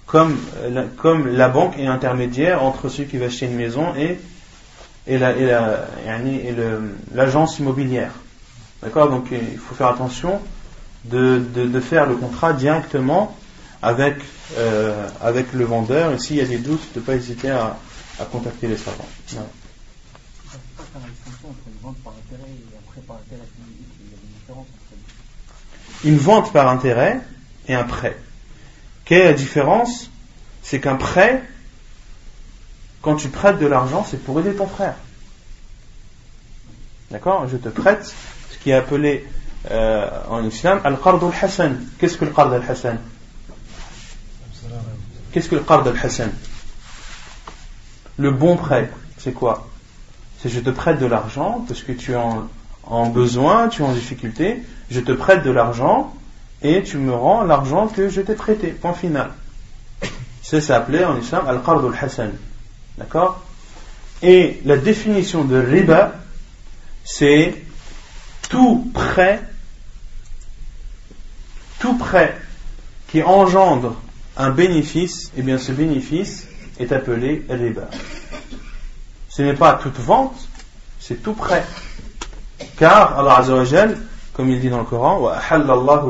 comme, 0.05 0.37
euh, 0.61 0.85
comme 0.97 1.27
la 1.27 1.49
banque 1.49 1.77
est 1.79 1.87
intermédiaire 1.87 2.63
entre 2.63 2.89
celui 2.89 3.09
qui 3.09 3.17
va 3.17 3.25
acheter 3.25 3.47
une 3.47 3.55
maison 3.55 3.95
et, 3.97 4.19
et, 5.07 5.17
la, 5.17 5.35
et, 5.35 5.45
la, 5.45 5.87
et 6.05 6.53
l'agence 7.13 7.59
immobilière. 7.59 8.11
D'accord? 8.81 9.09
Donc 9.09 9.27
il 9.31 9.57
faut 9.57 9.75
faire 9.75 9.87
attention 9.87 10.39
de, 11.05 11.39
de, 11.39 11.65
de 11.65 11.79
faire 11.79 12.05
le 12.05 12.15
contrat 12.15 12.53
directement 12.53 13.35
avec, 13.81 14.15
euh, 14.57 15.07
avec 15.21 15.51
le 15.53 15.65
vendeur 15.65 16.13
et 16.13 16.19
s'il 16.19 16.37
y 16.37 16.41
a 16.41 16.45
des 16.45 16.59
doutes, 16.59 16.93
de 16.93 16.99
ne 16.99 17.05
pas 17.05 17.15
hésiter 17.15 17.49
à, 17.49 17.77
à 18.19 18.25
contacter 18.25 18.67
les 18.67 18.77
savants. 18.77 19.07
Une 26.03 26.17
vente 26.17 26.51
par 26.51 26.69
intérêt 26.69 27.21
et 27.67 27.73
un 27.73 27.83
prêt. 27.83 28.17
Quelle 29.05 29.21
est 29.21 29.25
la 29.25 29.33
différence? 29.33 30.09
C'est 30.61 30.79
qu'un 30.79 30.95
prêt, 30.95 31.43
quand 33.01 33.15
tu 33.15 33.29
prêtes 33.29 33.59
de 33.59 33.67
l'argent, 33.67 34.05
c'est 34.09 34.23
pour 34.23 34.39
aider 34.39 34.53
ton 34.53 34.67
frère. 34.67 34.95
D'accord? 37.11 37.47
Je 37.47 37.57
te 37.57 37.69
prête 37.69 38.13
ce 38.51 38.57
qui 38.57 38.69
est 38.69 38.73
appelé 38.73 39.27
euh, 39.71 40.09
en 40.29 40.43
islam 40.45 40.81
al-qard 40.83 41.23
al-hasan. 41.23 41.75
Qu'est-ce 41.97 42.17
que 42.17 42.25
le 42.25 42.31
qard 42.31 42.51
al-hasan? 42.51 42.97
Qu'est-ce 45.31 45.49
que 45.49 45.55
le 45.55 45.61
qard 45.61 45.87
al-hasan? 45.87 46.29
Le 48.17 48.31
bon 48.31 48.55
prêt, 48.55 48.89
c'est 49.17 49.33
quoi? 49.33 49.67
C'est 50.39 50.49
je 50.49 50.59
te 50.59 50.69
prête 50.69 50.99
de 50.99 51.05
l'argent 51.05 51.63
parce 51.67 51.81
que 51.81 51.91
tu 51.91 52.11
es 52.11 52.17
en, 52.85 53.07
besoin, 53.07 53.69
tu 53.69 53.81
es 53.81 53.85
en 53.85 53.93
difficulté, 53.93 54.61
je 54.91 54.99
te 54.99 55.11
prête 55.11 55.43
de 55.43 55.51
l'argent 55.51 56.13
et 56.61 56.83
tu 56.83 56.97
me 56.97 57.13
rends 57.13 57.43
l'argent 57.43 57.87
que 57.87 58.09
je 58.09 58.21
t'ai 58.21 58.35
prêté. 58.35 58.67
Point 58.67 58.93
final. 58.93 59.31
C'est 60.41 60.61
s'appelait 60.61 61.05
en 61.05 61.17
islam 61.17 61.47
al-qard 61.47 61.85
al-hasan. 61.85 62.31
D'accord? 62.97 63.41
Et 64.21 64.61
la 64.65 64.77
définition 64.77 65.43
de 65.43 65.57
riba, 65.57 66.13
c'est 67.03 67.55
tout 68.49 68.89
prêt, 68.93 69.41
tout 71.79 71.97
prêt 71.97 72.37
qui 73.07 73.23
engendre 73.23 73.95
un 74.37 74.49
bénéfice, 74.49 75.27
et 75.27 75.39
eh 75.39 75.41
bien 75.41 75.57
ce 75.57 75.71
bénéfice 75.71 76.47
est 76.79 76.91
appelé 76.91 77.45
riba. 77.49 77.87
Ce 79.29 79.41
n'est 79.41 79.53
pas 79.53 79.73
toute 79.81 79.97
vente, 79.97 80.47
c'est 80.99 81.21
tout 81.21 81.33
prêt. 81.33 81.63
Car 82.77 83.17
Allah 83.19 83.37
Azzawajal, 83.37 83.97
comme 84.33 84.49
il 84.49 84.59
dit 84.59 84.69
dans 84.69 84.79
le 84.79 84.83
Coran, 84.83 85.27
Allah 85.27 86.03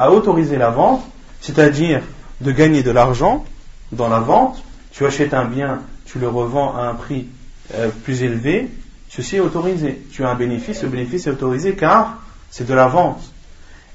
a 0.00 0.10
autorisé 0.10 0.56
la 0.56 0.70
vente, 0.70 1.04
c'est-à-dire 1.40 2.00
de 2.40 2.50
gagner 2.52 2.82
de 2.82 2.90
l'argent 2.90 3.44
dans 3.92 4.08
la 4.08 4.20
vente. 4.20 4.62
Tu 4.92 5.06
achètes 5.06 5.34
un 5.34 5.44
bien, 5.44 5.80
tu 6.04 6.18
le 6.18 6.28
revends 6.28 6.76
à 6.76 6.82
un 6.84 6.94
prix 6.94 7.28
euh, 7.74 7.88
plus 8.04 8.22
élevé, 8.22 8.70
ceci 9.08 9.36
est 9.36 9.40
autorisé. 9.40 10.02
Tu 10.12 10.24
as 10.24 10.30
un 10.30 10.34
bénéfice, 10.34 10.80
ce 10.80 10.86
bénéfice 10.86 11.26
est 11.26 11.30
autorisé 11.30 11.74
car 11.74 12.18
c'est 12.50 12.66
de 12.66 12.74
la 12.74 12.86
vente. 12.86 13.22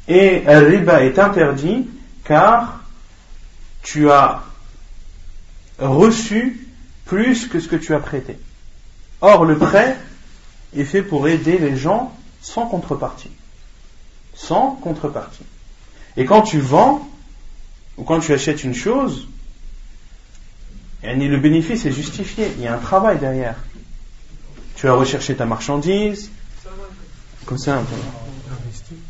Et 0.07 0.43
riba 0.45 1.03
est 1.03 1.19
interdit 1.19 1.87
car 2.23 2.78
tu 3.83 4.09
as 4.11 4.43
reçu 5.79 6.67
plus 7.05 7.47
que 7.47 7.59
ce 7.59 7.67
que 7.67 7.75
tu 7.75 7.93
as 7.93 7.99
prêté. 7.99 8.37
Or, 9.21 9.45
le 9.45 9.57
prêt 9.57 9.97
est 10.75 10.83
fait 10.83 11.01
pour 11.01 11.27
aider 11.27 11.57
les 11.57 11.75
gens 11.75 12.15
sans 12.41 12.67
contrepartie. 12.67 13.31
Sans 14.33 14.71
contrepartie. 14.75 15.45
Et 16.17 16.25
quand 16.25 16.41
tu 16.41 16.59
vends, 16.59 17.07
ou 17.97 18.03
quand 18.03 18.19
tu 18.19 18.33
achètes 18.33 18.63
une 18.63 18.73
chose, 18.73 19.27
le 21.03 21.37
bénéfice 21.37 21.85
est 21.85 21.91
justifié. 21.91 22.51
Il 22.57 22.63
y 22.63 22.67
a 22.67 22.75
un 22.75 22.79
travail 22.79 23.17
derrière. 23.17 23.55
Tu 24.75 24.87
as 24.87 24.93
recherché 24.93 25.35
ta 25.35 25.45
marchandise, 25.45 26.31
comme 27.45 27.57
ça, 27.57 27.81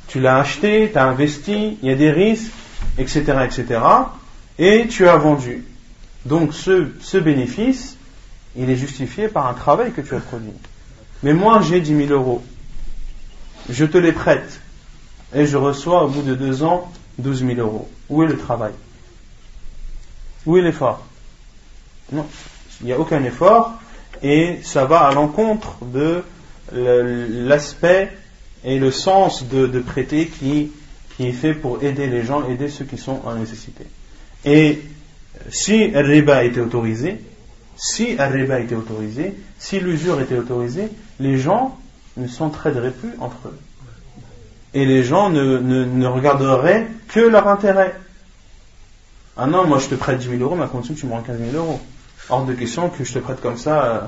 tu 0.07 0.19
l'as 0.19 0.39
acheté, 0.39 0.89
tu 0.91 0.97
as 0.97 1.05
investi, 1.05 1.77
il 1.81 1.89
y 1.89 1.91
a 1.91 1.95
des 1.95 2.09
risques, 2.09 2.51
etc., 2.97 3.21
etc., 3.45 3.79
et 4.59 4.87
tu 4.87 5.07
as 5.07 5.17
vendu. 5.17 5.65
Donc 6.25 6.53
ce, 6.53 6.89
ce 6.99 7.17
bénéfice, 7.17 7.97
il 8.55 8.69
est 8.69 8.75
justifié 8.75 9.29
par 9.29 9.47
un 9.47 9.53
travail 9.53 9.91
que 9.91 10.01
tu 10.01 10.13
as 10.13 10.19
produit. 10.19 10.51
Mais 11.23 11.33
moi, 11.33 11.61
j'ai 11.61 11.79
10 11.79 12.07
000 12.07 12.09
euros. 12.11 12.43
Je 13.69 13.85
te 13.85 13.97
les 13.97 14.11
prête. 14.11 14.59
Et 15.33 15.45
je 15.45 15.57
reçois 15.57 16.03
au 16.03 16.09
bout 16.09 16.21
de 16.21 16.35
deux 16.35 16.63
ans 16.63 16.91
12 17.19 17.45
000 17.45 17.59
euros. 17.59 17.89
Où 18.09 18.23
est 18.23 18.27
le 18.27 18.37
travail? 18.37 18.73
Où 20.45 20.57
est 20.57 20.61
l'effort? 20.61 21.05
Non, 22.11 22.25
il 22.81 22.87
n'y 22.87 22.93
a 22.93 22.99
aucun 22.99 23.23
effort 23.23 23.73
et 24.23 24.59
ça 24.63 24.85
va 24.85 25.01
à 25.01 25.13
l'encontre 25.13 25.77
de 25.85 26.23
l'aspect 26.71 28.11
et 28.63 28.79
le 28.79 28.91
sens 28.91 29.47
de, 29.47 29.79
prêter 29.79 30.27
qui, 30.27 30.71
qui, 31.15 31.27
est 31.27 31.33
fait 31.33 31.53
pour 31.53 31.83
aider 31.83 32.07
les 32.07 32.23
gens, 32.23 32.47
aider 32.47 32.69
ceux 32.69 32.85
qui 32.85 32.97
sont 32.97 33.21
en 33.25 33.35
nécessité. 33.35 33.85
Et 34.45 34.81
si 35.49 35.87
le 35.87 36.43
était 36.43 36.61
autorisé, 36.61 37.21
si 37.75 38.11
était 38.11 38.75
autorisé, 38.75 39.33
si 39.57 39.79
l'usure 39.79 40.19
était 40.21 40.37
autorisée, 40.37 40.89
les 41.19 41.37
gens 41.37 41.77
ne 42.17 42.27
s'entraideraient 42.27 42.91
plus 42.91 43.13
entre 43.19 43.47
eux. 43.47 43.59
Et 44.73 44.85
les 44.85 45.03
gens 45.03 45.29
ne, 45.29 45.57
ne, 45.57 46.07
regarderaient 46.07 46.87
que 47.07 47.19
leur 47.19 47.47
intérêt. 47.47 47.95
Ah 49.35 49.47
non, 49.47 49.65
moi 49.65 49.79
je 49.79 49.87
te 49.87 49.95
prête 49.95 50.19
10 50.19 50.37
000 50.37 50.41
euros, 50.41 50.61
à 50.61 50.67
condition 50.67 50.93
tu 50.93 51.05
me 51.05 51.13
rends 51.13 51.21
15 51.21 51.37
000 51.51 51.55
euros. 51.55 51.79
Hors 52.29 52.45
de 52.45 52.53
question 52.53 52.89
que 52.89 53.03
je 53.03 53.13
te 53.13 53.19
prête 53.19 53.41
comme 53.41 53.57
ça. 53.57 53.83
Euh, 53.83 53.99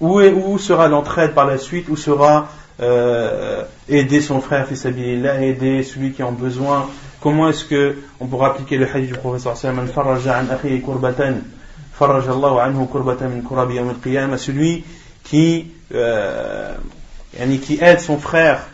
où, 0.00 0.20
est, 0.20 0.32
où 0.32 0.58
sera 0.58 0.88
l'entraide 0.88 1.32
par 1.32 1.46
la 1.46 1.58
suite? 1.58 1.88
Où 1.88 1.96
sera 1.96 2.48
euh, 2.80 3.64
aider 3.88 4.20
son 4.20 4.40
frère, 4.40 4.68
là, 5.16 5.42
aider 5.42 5.82
celui 5.82 6.12
qui 6.12 6.22
en 6.22 6.32
besoin 6.32 6.88
Comment 7.20 7.50
est-ce 7.50 7.64
que 7.64 7.96
on 8.18 8.26
pourra 8.26 8.48
appliquer 8.48 8.78
le 8.78 8.88
hadith 8.88 9.12
du 9.12 9.18
professeur 9.18 9.56
sallam 9.56 9.86
celui 14.38 14.84
qui 15.24 15.66
euh, 15.92 16.74
qui 17.62 17.78
aide 17.80 18.00
son 18.00 18.18
frère 18.18 18.66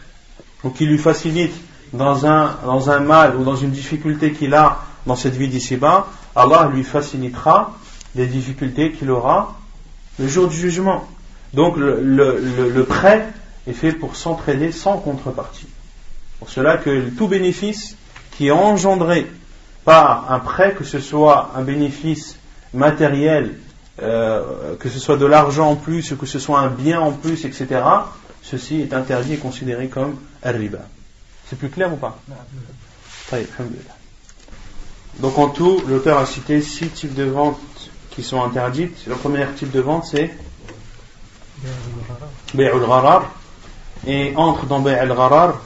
ou 0.62 0.70
qui 0.70 0.86
lui 0.86 0.98
facilite 0.98 1.54
dans 1.92 2.26
un, 2.26 2.56
dans 2.64 2.90
un 2.90 3.00
mal 3.00 3.36
ou 3.36 3.44
dans 3.44 3.56
une 3.56 3.70
difficulté 3.70 4.32
qu'il 4.32 4.54
a 4.54 4.78
dans 5.06 5.16
cette 5.16 5.34
vie 5.34 5.48
d'ici-bas, 5.48 6.06
Allah 6.34 6.70
lui 6.72 6.84
facilitera 6.84 7.74
les 8.14 8.26
difficultés 8.26 8.92
qu'il 8.92 9.10
aura 9.10 9.56
le 10.18 10.28
jour 10.28 10.48
du 10.48 10.56
jugement. 10.56 11.06
Donc 11.54 11.76
le, 11.76 12.00
le, 12.02 12.70
le 12.74 12.84
prêt 12.84 13.26
est 13.66 13.72
fait 13.72 13.92
pour 13.92 14.16
s'entraider 14.16 14.72
sans 14.72 14.98
contrepartie. 14.98 15.68
Pour 16.38 16.50
cela 16.50 16.76
que 16.76 17.08
tout 17.10 17.28
bénéfice 17.28 17.96
qui 18.36 18.48
est 18.48 18.52
engendré 18.52 19.26
par 19.84 20.30
un 20.32 20.38
prêt, 20.40 20.74
que 20.74 20.84
ce 20.84 20.98
soit 21.00 21.52
un 21.56 21.62
bénéfice 21.62 22.36
matériel, 22.74 23.54
euh, 24.02 24.76
que 24.78 24.88
ce 24.88 24.98
soit 24.98 25.16
de 25.16 25.26
l'argent 25.26 25.70
en 25.70 25.76
plus, 25.76 26.14
que 26.18 26.26
ce 26.26 26.38
soit 26.38 26.60
un 26.60 26.68
bien 26.68 27.00
en 27.00 27.12
plus, 27.12 27.44
etc., 27.44 27.82
ceci 28.42 28.80
est 28.80 28.92
interdit 28.92 29.34
et 29.34 29.38
considéré 29.38 29.88
comme 29.88 30.16
riba. 30.42 30.80
C'est 31.48 31.56
plus 31.56 31.70
clair 31.70 31.92
ou 31.92 31.96
pas? 31.96 32.18
Donc 35.20 35.38
en 35.38 35.48
tout, 35.48 35.82
l'auteur 35.88 36.18
a 36.18 36.26
cité 36.26 36.60
six 36.60 36.88
types 36.88 37.14
de 37.14 37.24
ventes 37.24 37.58
qui 38.10 38.22
sont 38.22 38.42
interdites. 38.42 39.06
Le 39.06 39.14
premier 39.14 39.46
type 39.56 39.70
de 39.70 39.80
vente, 39.80 40.04
c'est 40.06 40.30
Bay'ul 42.54 42.80
Gharar. 42.80 43.30
Et 44.06 44.34
entre 44.36 44.66
dans 44.66 44.80
Bay'ul 44.80 45.08
Gharar 45.08 45.60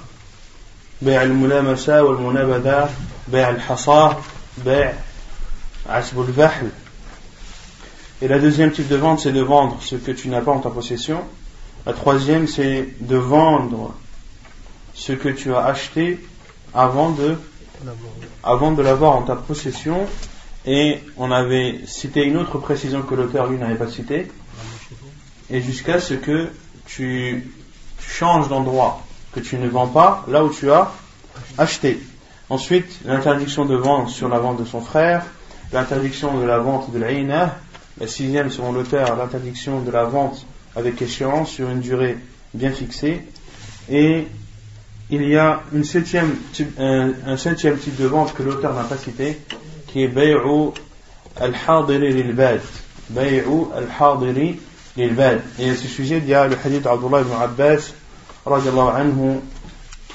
بيع 1.02 1.24
الملامسة 1.24 2.04
والمنابذة 2.04 2.90
بيع 3.28 3.50
الحصى 3.50 4.16
بيع 4.66 4.94
عسب 5.90 6.22
الفحل 6.22 6.70
Et 8.22 8.30
la 8.30 8.40
deuxième 8.40 8.72
type 8.72 8.88
de 8.88 8.96
vente, 8.96 9.20
c'est 9.20 9.34
de 9.34 9.42
vendre 9.42 9.78
ce 9.82 9.98
que 9.98 10.12
tu 10.12 10.30
n'as 10.30 10.40
pas 10.40 10.52
en 10.52 10.60
ta 10.60 10.70
possession. 10.70 11.20
La 11.86 11.92
troisième, 11.92 12.48
c'est 12.48 12.88
de 13.02 13.18
vendre 13.18 13.94
ce 14.94 15.12
que 15.12 15.28
tu 15.28 15.54
as 15.54 15.66
acheté 15.66 16.26
avant 16.74 17.10
de, 17.10 17.36
avant 18.42 18.72
de 18.72 18.82
l'avoir 18.82 19.18
en 19.18 19.24
ta 19.24 19.36
possession. 19.36 20.08
Et 20.66 21.02
on 21.18 21.30
avait 21.30 21.82
cité 21.86 22.24
une 22.24 22.38
autre 22.38 22.58
précision 22.58 23.02
que 23.02 23.14
l'auteur 23.16 23.48
lui 23.48 23.58
n'avait 23.58 23.76
pas 23.76 23.90
citée. 23.90 24.32
Et 25.50 25.62
jusqu'à 25.62 26.00
ce 26.00 26.14
que 26.14 26.48
tu 26.86 27.52
changes 28.00 28.48
d'endroit 28.48 29.06
que 29.33 29.41
tu 29.41 29.57
ne 29.59 29.69
vends 29.69 29.87
pas 29.87 30.25
là 30.29 30.45
où 30.45 30.51
tu 30.51 30.71
as 30.71 30.93
acheté. 31.59 32.01
Ensuite, 32.49 33.01
l'interdiction 33.05 33.65
de 33.65 33.77
vente 33.77 34.11
sur 34.11 34.29
la 34.29 34.39
vente 34.39 34.59
de 34.59 34.65
son 34.65 34.81
frère, 34.81 35.25
l'interdiction 35.73 36.39
de 36.39 36.45
la 36.45 36.59
vente 36.59 36.91
de 36.93 36.99
l'Aïna, 36.99 37.57
la 38.01 38.07
sixième, 38.07 38.51
selon 38.51 38.73
l'auteur, 38.73 39.17
l'interdiction 39.17 39.81
de 39.81 39.91
la 39.91 40.05
vente 40.05 40.47
avec 40.75 41.01
échéance 41.03 41.51
sur 41.51 41.71
une 41.71 41.81
durée 41.81 42.17
bien 42.55 42.71
fixée. 42.71 43.23
Et 43.89 44.27
il 45.11 45.29
y 45.29 45.37
a 45.37 45.63
une 45.73 45.85
septième, 45.85 46.37
un, 46.79 47.37
septième 47.37 47.79
type 47.79 47.97
de 47.97 48.07
vente 48.07 48.35
que 48.35 48.43
l'auteur 48.43 48.75
n'a 48.75 48.85
pas 48.85 48.97
cité, 48.97 49.39
qui 49.87 50.03
est 50.03 50.09
Bay'u 50.09 50.73
al-Hadiri 51.37 52.13
lil-Bad. 52.13 52.61
Al-Hadiri 53.17 54.61
lil-Bad. 54.97 55.41
Et 55.59 55.71
à 55.71 55.77
ce 55.77 55.89
sujet, 55.89 56.19
il 56.19 56.29
y 56.29 56.35
a 56.35 56.47
le 56.47 56.57
hadith 56.65 56.83
d'Abdullah 56.83 57.21
ibn 57.21 57.33
Abbas 57.41 57.93
رضي 58.47 58.69
الله 58.69 58.91
عنه 58.91 59.43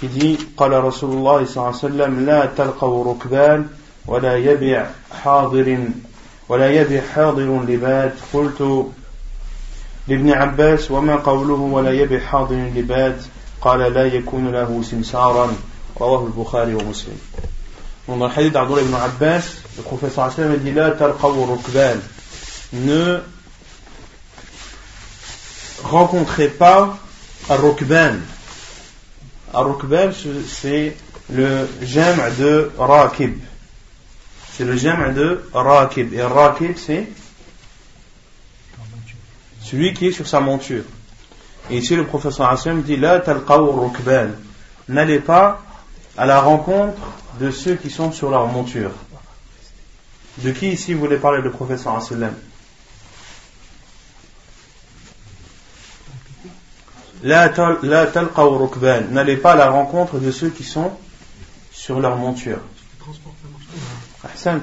كذي 0.02 0.38
قال 0.58 0.84
رسول 0.84 1.18
الله 1.18 1.46
صلى 1.46 1.58
الله 1.58 1.68
عليه 1.68 1.78
وسلم 1.78 2.26
لا 2.26 2.46
تلقوا 2.46 3.14
ركبان 3.14 3.68
ولا 4.06 4.38
يبيع 4.38 4.86
حاضر 5.24 5.80
ولا 6.50 6.70
يبيع 6.82 7.02
حاضر 7.16 7.64
لباد. 7.68 8.14
قلت 8.34 8.88
لابن 10.08 10.32
عباس 10.32 10.92
وما 10.92 11.16
قوله 11.16 11.54
ولا 11.54 11.92
يبيع 11.92 12.20
حاضر 12.20 12.56
لباد؟ 12.56 13.22
قال 13.62 13.80
لا 13.80 14.06
يكون 14.06 14.52
له 14.52 14.82
سمسارا. 14.84 15.54
رواه 16.02 16.26
البخاري 16.26 16.76
ومسلم. 16.76 17.18
Dans 18.08 18.18
le 18.18 18.28
hadith 18.28 18.54
d'Abdullah 18.54 18.82
ibn 18.82 18.94
Abbas, 18.94 19.56
le 19.78 19.84
professeur 19.84 20.26
Hassan 20.26 20.58
dit 20.58 20.72
La 20.72 20.92
talqaw 20.92 21.46
rukban. 21.46 21.98
Ne 22.74 23.20
rencontrez 25.84 26.50
pas 26.50 26.98
Ar-Rukban. 27.50 28.20
Ar-Rukban, 29.54 30.12
c'est 30.48 30.98
le 31.30 31.68
jam' 31.82 32.22
de 32.38 32.72
Rakib. 32.78 33.40
c'est 34.52 34.64
le 34.64 34.76
jam' 34.76 35.14
de 35.14 35.42
rakib. 35.54 36.14
Et 36.14 36.22
rakib, 36.22 36.78
c'est 36.78 37.08
celui 39.62 39.94
qui 39.94 40.08
est 40.08 40.12
sur 40.12 40.28
sa 40.28 40.40
monture. 40.40 40.84
Et 41.70 41.78
ici, 41.78 41.96
le 41.96 42.06
professeur 42.06 42.50
Hassan 42.50 42.82
dit 42.84 42.98
La 42.98 43.20
rukban. 43.20 44.28
N'allez 44.88 45.20
pas 45.20 45.62
à 46.18 46.26
la 46.26 46.40
rencontre 46.40 47.02
de 47.40 47.52
ceux 47.52 47.76
qui 47.76 47.90
sont 47.90 48.12
sur 48.12 48.30
leur 48.30 48.48
monture. 48.48 48.92
De 50.38 50.52
qui 50.52 50.70
ici 50.70 50.94
voulait 50.94 51.18
parler 51.18 51.42
le 51.42 51.52
professeur 51.52 51.98
Hassan 51.98 52.34
La 57.24 57.48
rukban. 57.48 59.02
N'allez 59.12 59.38
pas 59.38 59.54
à 59.54 59.56
la 59.56 59.70
rencontre 59.70 60.20
de 60.20 60.32
ceux 60.32 60.50
qui 60.50 60.64
sont 60.64 60.92
sur 61.72 62.00
leur 62.00 62.18
monture. 62.18 62.60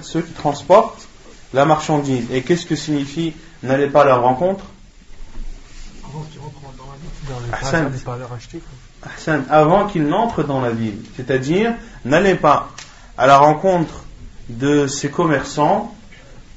Ceux 0.02 0.22
qui 0.22 0.32
transportent 0.32 1.08
la 1.54 1.64
marchandise. 1.64 2.26
Et 2.32 2.42
qu'est-ce 2.42 2.66
que 2.66 2.76
signifie 2.76 3.34
n'allez 3.62 3.88
pas 3.88 4.02
à 4.02 4.06
la 4.06 4.16
rencontre? 4.16 4.64
Avant 9.48 9.86
qu'il 9.86 10.06
n'entre 10.06 10.42
dans 10.42 10.60
la 10.60 10.70
ville. 10.70 10.98
C'est-à-dire, 11.16 11.74
n'allez 12.04 12.34
pas 12.34 12.70
à 13.16 13.26
la 13.26 13.38
rencontre 13.38 14.04
de 14.48 14.86
ces 14.86 15.10
commerçants 15.10 15.94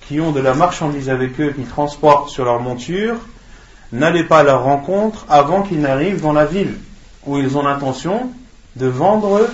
qui 0.07 0.19
ont 0.19 0.31
de 0.31 0.39
la 0.39 0.53
marchandise 0.53 1.09
avec 1.09 1.39
eux, 1.39 1.51
qui 1.51 1.63
transportent 1.63 2.29
sur 2.29 2.45
leur 2.45 2.59
monture, 2.59 3.15
n'allez 3.95 4.23
pas 4.23 4.39
à 4.39 4.43
leur 4.43 4.63
rencontre 4.63 5.25
avant 5.29 5.63
qu'ils 5.63 5.81
n'arrivent 5.81 6.21
dans 6.21 6.33
la 6.33 6.45
ville 6.45 6.75
où 7.25 7.37
ils 7.37 7.57
ont 7.57 7.63
l'intention 7.63 8.31
de 8.75 8.87
vendre 8.87 9.47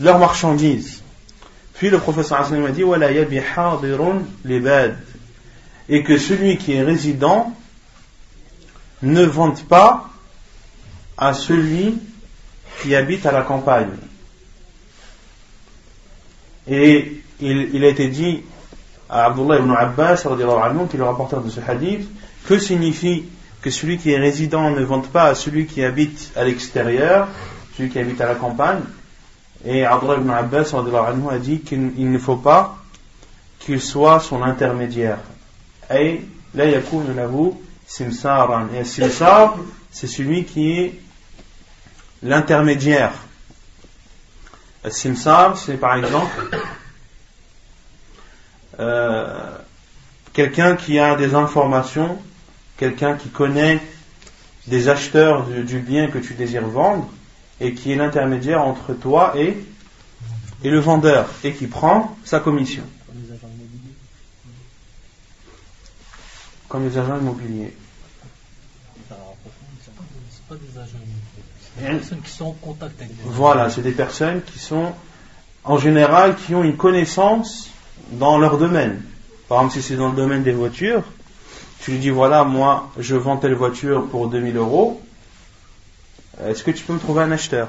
leurs 0.00 0.18
marchandises. 0.18 1.02
Puis 1.74 1.90
le 1.90 1.98
professeur 1.98 2.40
a 2.40 2.70
dit 2.70 2.82
et 5.90 6.02
que 6.02 6.18
celui 6.18 6.58
qui 6.58 6.72
est 6.74 6.82
résident 6.82 7.54
ne 9.02 9.24
vende 9.24 9.62
pas 9.62 10.10
à 11.16 11.32
celui 11.32 11.96
qui 12.82 12.94
habite 12.94 13.26
à 13.26 13.32
la 13.32 13.42
campagne. 13.42 13.90
Et 16.66 17.22
il, 17.40 17.84
a 17.84 17.88
été 17.88 18.08
dit 18.08 18.42
à 19.08 19.26
Abdullah 19.26 19.58
ibn 19.58 19.72
Abbas, 19.72 20.16
qui 20.16 20.96
est 20.96 20.98
le 20.98 21.04
rapporteur 21.04 21.42
de 21.42 21.48
ce 21.48 21.60
hadith, 21.66 22.08
que 22.44 22.58
signifie 22.58 23.24
que 23.62 23.70
celui 23.70 23.98
qui 23.98 24.12
est 24.12 24.18
résident 24.18 24.70
ne 24.70 24.82
vende 24.84 25.08
pas 25.08 25.24
à 25.24 25.34
celui 25.34 25.66
qui 25.66 25.82
habite 25.82 26.30
à 26.36 26.44
l'extérieur, 26.44 27.28
celui 27.76 27.90
qui 27.90 27.98
habite 27.98 28.20
à 28.20 28.26
la 28.26 28.34
campagne. 28.34 28.82
Et 29.64 29.84
Abdullah 29.84 30.16
ibn 30.18 30.30
Abbas 30.30 30.72
a 30.74 31.38
dit 31.38 31.60
qu'il 31.60 32.10
ne 32.10 32.18
faut 32.18 32.36
pas 32.36 32.78
qu'il 33.58 33.80
soit 33.80 34.20
son 34.20 34.42
intermédiaire. 34.42 35.18
Et 35.90 36.20
là, 36.54 36.66
yakun 36.66 37.12
lahu 37.14 37.52
simsaran. 37.86 38.68
Et 38.74 38.84
simsar, 38.84 39.56
c'est 39.90 40.06
celui 40.06 40.44
qui 40.44 40.72
est 40.72 41.00
l'intermédiaire. 42.22 43.12
Simsar, 44.88 45.58
c'est 45.58 45.76
par 45.76 45.96
exemple 45.96 46.56
euh, 48.78 49.56
quelqu'un 50.32 50.76
qui 50.76 50.98
a 50.98 51.16
des 51.16 51.34
informations, 51.34 52.18
quelqu'un 52.78 53.16
qui 53.16 53.28
connaît 53.28 53.80
des 54.66 54.88
acheteurs 54.88 55.46
du, 55.46 55.78
bien 55.80 56.08
que 56.08 56.18
tu 56.18 56.34
désires 56.34 56.66
vendre 56.66 57.08
et 57.60 57.74
qui 57.74 57.92
est 57.92 57.96
l'intermédiaire 57.96 58.62
entre 58.62 58.94
toi 58.94 59.34
et, 59.36 59.56
et 60.64 60.70
le 60.70 60.78
vendeur 60.78 61.28
et 61.44 61.52
qui 61.52 61.66
prend 61.66 62.16
sa 62.24 62.40
commission. 62.40 62.82
Comme 66.68 66.84
les 66.84 66.98
agents 66.98 67.18
immobiliers. 67.18 67.74
Pas 70.48 70.54
des 70.54 70.78
agents 70.78 70.98
immobiliers. 71.78 71.98
personnes 71.98 72.20
qui 72.22 72.30
sont 72.30 72.46
en 72.46 72.52
contact 72.52 73.02
avec 73.02 73.12
Voilà, 73.24 73.70
c'est 73.70 73.82
des 73.82 73.92
personnes 73.92 74.42
qui 74.42 74.58
sont 74.58 74.92
en 75.64 75.78
général 75.78 76.36
qui 76.36 76.54
ont 76.54 76.62
une 76.62 76.76
connaissance 76.76 77.70
dans 78.12 78.38
leur 78.38 78.58
domaine. 78.58 79.02
Par 79.48 79.58
exemple, 79.58 79.74
si 79.74 79.82
c'est 79.82 79.96
dans 79.96 80.10
le 80.10 80.16
domaine 80.16 80.42
des 80.42 80.52
voitures, 80.52 81.02
tu 81.80 81.92
lui 81.92 81.98
dis 81.98 82.10
voilà, 82.10 82.44
moi 82.44 82.90
je 82.98 83.14
vends 83.16 83.36
telle 83.36 83.54
voiture 83.54 84.06
pour 84.06 84.28
2000 84.28 84.56
euros, 84.56 85.00
est-ce 86.44 86.62
que 86.62 86.70
tu 86.70 86.84
peux 86.84 86.92
me 86.92 86.98
trouver 86.98 87.22
un 87.22 87.32
acheteur? 87.32 87.68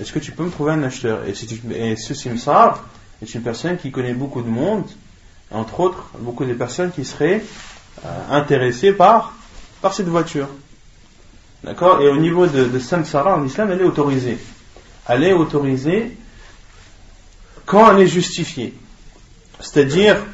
Est-ce 0.00 0.12
que 0.12 0.18
tu 0.18 0.32
peux 0.32 0.44
me 0.44 0.50
trouver 0.50 0.72
un 0.72 0.82
acheteur? 0.82 1.20
Et, 1.26 1.34
et 1.74 1.96
ce 1.96 2.14
simsar 2.14 2.84
est 3.22 3.34
une 3.34 3.42
personne 3.42 3.76
qui 3.76 3.90
connaît 3.90 4.14
beaucoup 4.14 4.42
de 4.42 4.48
monde, 4.48 4.86
entre 5.50 5.80
autres 5.80 6.10
beaucoup 6.18 6.44
de 6.44 6.54
personnes 6.54 6.92
qui 6.92 7.04
seraient 7.04 7.42
euh, 8.04 8.08
intéressées 8.30 8.92
par, 8.92 9.34
par 9.82 9.92
cette 9.92 10.08
voiture. 10.08 10.48
D'accord? 11.64 12.00
Et 12.00 12.08
au 12.08 12.16
niveau 12.16 12.46
de, 12.46 12.64
de 12.64 12.78
samsara 12.78 13.36
en 13.36 13.44
islam, 13.44 13.70
elle 13.70 13.82
est 13.82 13.84
autorisée. 13.84 14.38
Elle 15.06 15.24
est 15.24 15.32
autorisée 15.32 16.16
quand 17.66 17.90
elle 17.90 18.02
est 18.02 18.06
justifiée. 18.06 18.74
C'est-à-dire, 19.60 20.24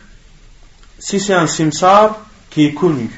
si 1.07 1.21
c'est 1.21 1.35
un 1.35 1.47
simsar 1.47 2.19
qui 2.51 2.65
est 2.65 2.75
connu, 2.75 3.09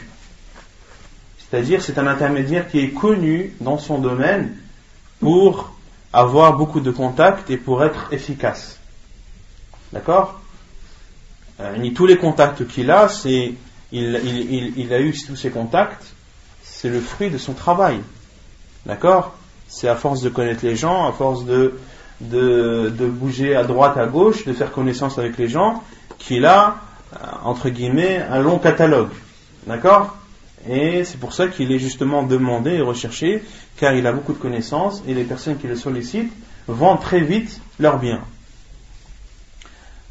c'est-à-dire 1.39 1.81
c'est 1.81 1.97
un 1.97 2.07
intermédiaire 2.07 2.69
qui 2.69 2.81
est 2.81 2.91
connu 2.91 3.55
dans 3.63 3.79
son 3.79 3.97
domaine 3.97 4.59
pour 5.21 5.75
avoir 6.13 6.59
beaucoup 6.59 6.81
de 6.81 6.91
contacts 6.91 7.49
et 7.49 7.57
pour 7.57 7.83
être 7.83 8.13
efficace. 8.13 8.79
D'accord? 9.91 10.39
Euh, 11.61 11.91
Tous 11.95 12.05
les 12.05 12.19
contacts 12.19 12.69
qu'il 12.69 12.91
a, 12.91 13.09
c'est 13.09 13.55
il, 13.91 14.93
a 14.93 15.01
eu 15.01 15.15
tous 15.27 15.37
ces 15.37 15.49
contacts, 15.49 16.05
c'est 16.63 16.91
le 16.91 17.01
fruit 17.01 17.31
de 17.31 17.39
son 17.39 17.55
travail. 17.55 18.01
D'accord? 18.85 19.35
C'est 19.67 19.89
à 19.89 19.97
force 19.97 20.21
de 20.21 20.29
connaître 20.29 20.63
les 20.63 20.77
gens, 20.77 21.09
à 21.09 21.13
force 21.13 21.47
de, 21.47 21.79
de, 22.21 23.07
bouger 23.07 23.57
à 23.57 23.65
droite, 23.65 23.97
à 23.97 24.05
gauche, 24.05 24.45
de 24.45 24.53
faire 24.53 24.73
connaissance 24.73 25.19
avec 25.19 25.39
les 25.39 25.49
gens, 25.49 25.83
qu'il 26.19 26.45
a, 26.45 26.83
entre 27.43 27.71
guillemets, 27.71 28.19
un 28.19 28.41
long 28.41 28.59
catalogue. 28.59 29.11
D'accord? 29.67 30.17
Et 30.69 31.05
c'est 31.05 31.19
pour 31.19 31.33
ça 31.33 31.49
qu'il 31.49 31.73
est 31.73 31.79
justement 31.79 32.23
demandé 32.23 32.73
et 32.73 32.81
recherché, 32.81 33.43
car 33.77 33.95
il 33.95 34.07
a 34.07 34.13
beaucoup 34.13 34.33
de 34.33 34.39
connaissances 34.39 35.03
et 35.07 35.15
les 35.15 35.25
personnes 35.25 35.59
qui 35.59 35.67
le 35.67 35.77
sollicitent 35.77 36.33
vendent 36.67 37.01
très 37.01 37.21
vite 37.21 37.61
leurs 37.79 37.99
biens. 37.99 38.23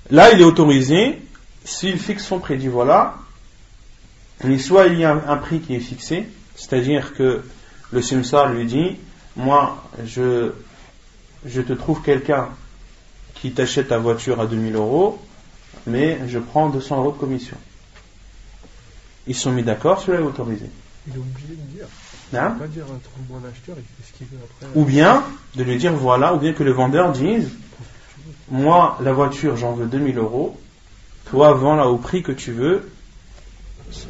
Là, 0.10 0.32
il 0.32 0.42
est 0.42 0.46
autorisé, 0.46 1.22
s'il 1.64 2.00
fixe 2.00 2.26
son 2.26 2.40
prix, 2.40 2.58
dit 2.58 2.68
voilà, 2.68 3.16
soit 4.58 4.88
il 4.88 5.00
y 5.00 5.06
a 5.06 5.12
un 5.28 5.38
prix 5.38 5.60
qui 5.60 5.76
est 5.76 5.80
fixé, 5.80 6.26
c'est-à-dire 6.56 7.14
que 7.14 7.44
le 7.92 8.02
simsar 8.02 8.52
lui 8.52 8.66
dit, 8.66 8.98
moi, 9.36 9.84
je, 10.06 10.52
je 11.46 11.62
te 11.62 11.74
trouve 11.74 12.02
quelqu'un 12.02 12.50
qui 13.36 13.52
t'achète 13.52 13.90
ta 13.90 13.98
voiture 13.98 14.40
à 14.40 14.48
2000 14.48 14.76
euros, 14.76 15.20
mais 15.88 16.20
je 16.28 16.40
prends 16.40 16.70
200 16.70 16.98
euros 16.98 17.12
de 17.12 17.18
commission. 17.18 17.58
Ils 19.26 19.36
sont 19.36 19.52
mis 19.52 19.64
d'accord, 19.64 20.02
cela 20.02 20.20
est 20.20 20.24
autorisé. 20.24 20.70
Il 21.08 21.14
est 21.14 21.18
obligé 21.18 21.48
de 21.50 21.76
dire. 21.76 21.88
Hein 22.34 22.56
pas 22.60 22.68
dire 22.68 22.86
un 22.86 23.48
acheteur, 23.48 23.76
il 23.78 23.84
fait 23.84 24.12
ce 24.12 24.18
qu'il 24.18 24.28
veut 24.28 24.38
après. 24.44 24.80
Ou 24.80 24.86
bien 24.86 25.24
de 25.56 25.64
lui 25.64 25.78
dire 25.78 25.94
voilà, 25.94 26.34
ou 26.34 26.38
bien 26.38 26.54
que 26.54 26.64
le 26.64 26.72
vendeur 26.72 27.12
dise 27.12 27.50
moi, 28.50 28.98
la 29.02 29.14
voiture, 29.14 29.58
j'en 29.58 29.74
veux 29.74 29.86
2000 29.86 30.18
euros, 30.18 30.58
toi, 31.30 31.54
vends-la 31.54 31.88
au 31.88 31.98
prix 31.98 32.24
que 32.24 32.32
tu 32.32 32.52
veux, 32.52 32.90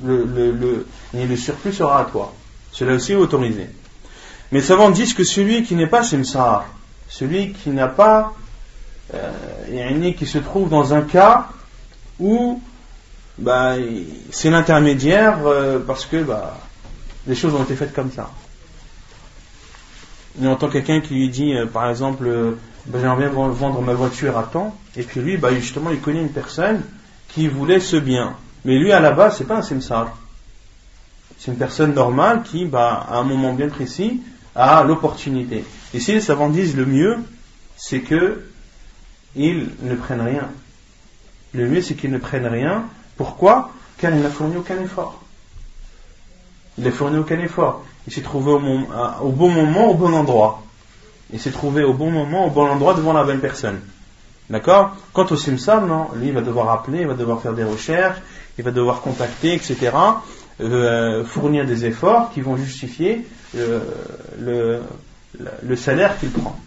le, 0.03 0.25
le, 0.25 0.51
le, 0.51 0.85
le 1.13 1.35
surplus 1.35 1.73
sera 1.73 2.01
à 2.01 2.05
toi. 2.05 2.33
Cela 2.71 2.93
aussi 2.93 3.13
est 3.13 3.15
autorisé. 3.15 3.67
Mais 4.51 4.61
savants 4.61 4.91
disent 4.91 5.13
que 5.13 5.23
celui 5.23 5.63
qui 5.63 5.75
n'est 5.75 5.87
pas 5.87 6.03
simsar, 6.03 6.65
celui 7.09 7.53
qui 7.53 7.69
n'a 7.69 7.87
pas, 7.87 8.33
euh, 9.13 10.11
qui 10.17 10.25
se 10.25 10.37
trouve 10.37 10.69
dans 10.69 10.93
un 10.93 11.01
cas 11.01 11.49
où 12.19 12.61
bah, 13.37 13.75
c'est 14.31 14.49
l'intermédiaire 14.49 15.39
euh, 15.45 15.79
parce 15.79 16.05
que 16.05 16.23
bah, 16.23 16.57
les 17.27 17.35
choses 17.35 17.53
ont 17.53 17.63
été 17.63 17.75
faites 17.75 17.93
comme 17.93 18.11
ça. 18.11 18.31
Il 20.39 20.47
entend 20.47 20.69
quelqu'un 20.69 21.01
qui 21.01 21.15
lui 21.15 21.29
dit, 21.29 21.53
euh, 21.55 21.65
par 21.65 21.89
exemple, 21.89 22.25
euh, 22.27 22.51
bah, 22.87 22.99
j'aimerais 23.01 23.29
bien 23.29 23.29
vendre 23.29 23.81
ma 23.81 23.93
voiture 23.93 24.37
à 24.37 24.43
temps, 24.43 24.75
et 24.95 25.03
puis 25.03 25.19
lui, 25.19 25.37
bah, 25.37 25.53
justement, 25.53 25.89
il 25.91 25.99
connaît 25.99 26.21
une 26.21 26.31
personne 26.31 26.81
qui 27.29 27.47
voulait 27.47 27.79
ce 27.79 27.97
bien. 27.97 28.35
Mais 28.65 28.77
lui, 28.77 28.91
à 28.91 28.99
la 28.99 29.11
base, 29.11 29.37
c'est 29.37 29.47
pas 29.47 29.57
un 29.57 29.61
simsar. 29.61 30.17
C'est 31.37 31.51
une 31.51 31.57
personne 31.57 31.93
normale 31.93 32.43
qui, 32.43 32.65
bah, 32.65 33.05
à 33.09 33.17
un 33.17 33.23
moment 33.23 33.53
bien 33.53 33.67
précis, 33.67 34.21
a 34.55 34.83
l'opportunité. 34.83 35.63
Ici, 35.93 36.13
les 36.13 36.21
savants 36.21 36.49
disent 36.49 36.75
le 36.75 36.85
mieux, 36.85 37.17
c'est 37.75 38.01
que 38.01 38.43
ils 39.35 39.69
ne 39.81 39.95
prennent 39.95 40.21
rien. 40.21 40.49
Le 41.53 41.67
mieux, 41.67 41.81
c'est 41.81 41.95
qu'ils 41.95 42.11
ne 42.11 42.17
prennent 42.17 42.47
rien. 42.47 42.85
Pourquoi? 43.15 43.71
Car 43.97 44.13
il 44.13 44.21
n'a 44.21 44.29
fourni 44.29 44.57
aucun 44.57 44.79
effort. 44.81 45.21
Il 46.77 46.83
n'a 46.83 46.91
fourni 46.91 47.17
aucun 47.17 47.39
effort. 47.39 47.83
Il 48.05 48.13
s'est 48.13 48.21
trouvé 48.21 48.51
au, 48.51 48.59
bon 48.59 49.49
moment, 49.49 49.89
au 49.89 49.93
bon 49.95 50.13
endroit. 50.13 50.63
Il 51.33 51.39
s'est 51.39 51.51
trouvé 51.51 51.83
au 51.83 51.93
bon 51.93 52.11
moment, 52.11 52.47
au 52.47 52.49
bon 52.49 52.67
endroit 52.67 52.93
devant 52.93 53.13
la 53.13 53.23
bonne 53.23 53.39
personne. 53.39 53.81
D'accord? 54.49 54.95
Quant 55.11 55.25
au 55.25 55.35
simsar, 55.35 55.85
non, 55.85 56.07
lui 56.15 56.27
il 56.27 56.33
va 56.33 56.41
devoir 56.41 56.69
appeler, 56.69 57.01
il 57.01 57.07
va 57.07 57.15
devoir 57.15 57.41
faire 57.41 57.53
des 57.53 57.65
recherches, 57.65 58.19
il 58.57 58.63
va 58.63 58.71
devoir 58.71 59.01
contacter, 59.01 59.53
etc. 59.53 59.91
Euh, 60.59 61.23
fournir 61.23 61.65
des 61.65 61.85
efforts 61.85 62.31
qui 62.33 62.41
vont 62.41 62.57
justifier 62.57 63.27
euh, 63.55 63.79
le, 64.39 65.75
salaire 65.75 66.17
qu'il 66.19 66.31
prend. 66.31 66.57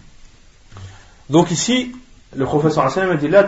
Donc 1.29 1.51
ici, 1.51 1.93
le 2.37 2.45
professeur 2.45 2.85
Hassan 2.85 3.17
dit 3.17 3.29
là, 3.29 3.47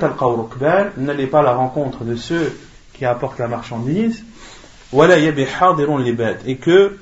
n'allez 0.96 1.26
pas 1.26 1.40
à 1.40 1.42
la 1.42 1.54
rencontre 1.54 2.04
de 2.04 2.16
ceux 2.16 2.56
qui 2.92 3.04
apportent 3.04 3.38
la 3.38 3.48
marchandise, 3.48 4.24
et 4.94 6.56
que 6.56 6.98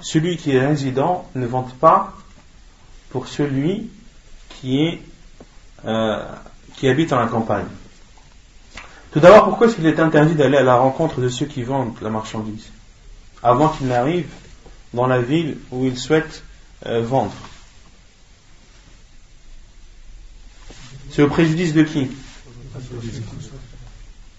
celui 0.00 0.36
qui 0.36 0.54
est 0.54 0.66
résident 0.66 1.28
ne 1.34 1.46
vante 1.46 1.74
pas 1.74 2.12
pour 3.10 3.26
celui 3.28 3.90
euh, 5.84 6.22
qui 6.74 6.88
habite 6.88 7.10
dans 7.10 7.20
la 7.20 7.26
campagne. 7.26 7.66
Tout 9.12 9.20
d'abord, 9.20 9.44
pourquoi 9.44 9.66
est-ce 9.66 9.76
qu'il 9.76 9.86
est 9.86 9.98
interdit 9.98 10.34
d'aller 10.34 10.58
à 10.58 10.62
la 10.62 10.76
rencontre 10.76 11.20
de 11.20 11.28
ceux 11.28 11.46
qui 11.46 11.62
vendent 11.62 11.94
la 12.02 12.10
marchandise 12.10 12.70
avant 13.42 13.68
qu'il 13.68 13.86
n'arrive 13.86 14.28
dans 14.92 15.06
la 15.06 15.20
ville 15.20 15.56
où 15.70 15.86
il 15.86 15.96
souhaite 15.96 16.42
euh, 16.84 17.00
vendre? 17.00 17.32
C'est 21.16 21.22
au 21.22 21.28
préjudice 21.28 21.72
de 21.72 21.82
qui? 21.82 22.10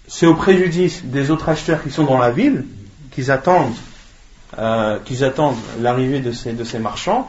C'est 0.06 0.26
au 0.26 0.34
préjudice 0.36 1.04
des 1.04 1.32
autres 1.32 1.48
acheteurs 1.48 1.82
qui 1.82 1.90
sont 1.90 2.04
dans 2.04 2.18
la 2.18 2.30
ville, 2.30 2.66
qu'ils 3.10 3.32
attendent, 3.32 3.74
euh, 4.56 5.00
attendent 5.22 5.56
l'arrivée 5.80 6.20
de 6.20 6.30
ces, 6.30 6.52
de 6.52 6.62
ces 6.62 6.78
marchands. 6.78 7.28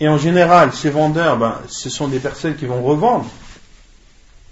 Et 0.00 0.08
en 0.08 0.18
général, 0.18 0.72
ces 0.72 0.90
vendeurs, 0.90 1.38
ben, 1.38 1.54
ce 1.68 1.88
sont 1.88 2.08
des 2.08 2.18
personnes 2.18 2.56
qui 2.56 2.66
vont 2.66 2.82
revendre. 2.82 3.26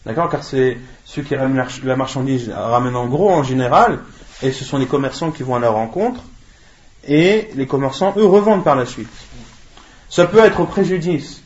D'accord? 0.05 0.29
Car 0.29 0.45
c'est 0.45 0.79
ceux 1.05 1.23
qui 1.23 1.35
ramènent 1.35 1.67
la 1.83 1.97
marchandise 1.97 2.49
ramènent 2.51 2.95
en 2.95 3.09
gros 3.09 3.33
en 3.33 3.43
général, 3.43 3.99
et 4.41 4.53
ce 4.53 4.65
sont 4.65 4.79
les 4.79 4.87
commerçants 4.87 5.33
qui 5.33 5.43
vont 5.43 5.57
à 5.57 5.59
leur 5.59 5.73
rencontre, 5.73 6.21
et 7.09 7.49
les 7.57 7.67
commerçants, 7.67 8.15
eux, 8.17 8.27
revendent 8.27 8.63
par 8.63 8.77
la 8.77 8.87
suite. 8.87 9.11
Ça 10.09 10.27
peut 10.27 10.39
être 10.39 10.61
au 10.61 10.67
préjudice 10.67 11.43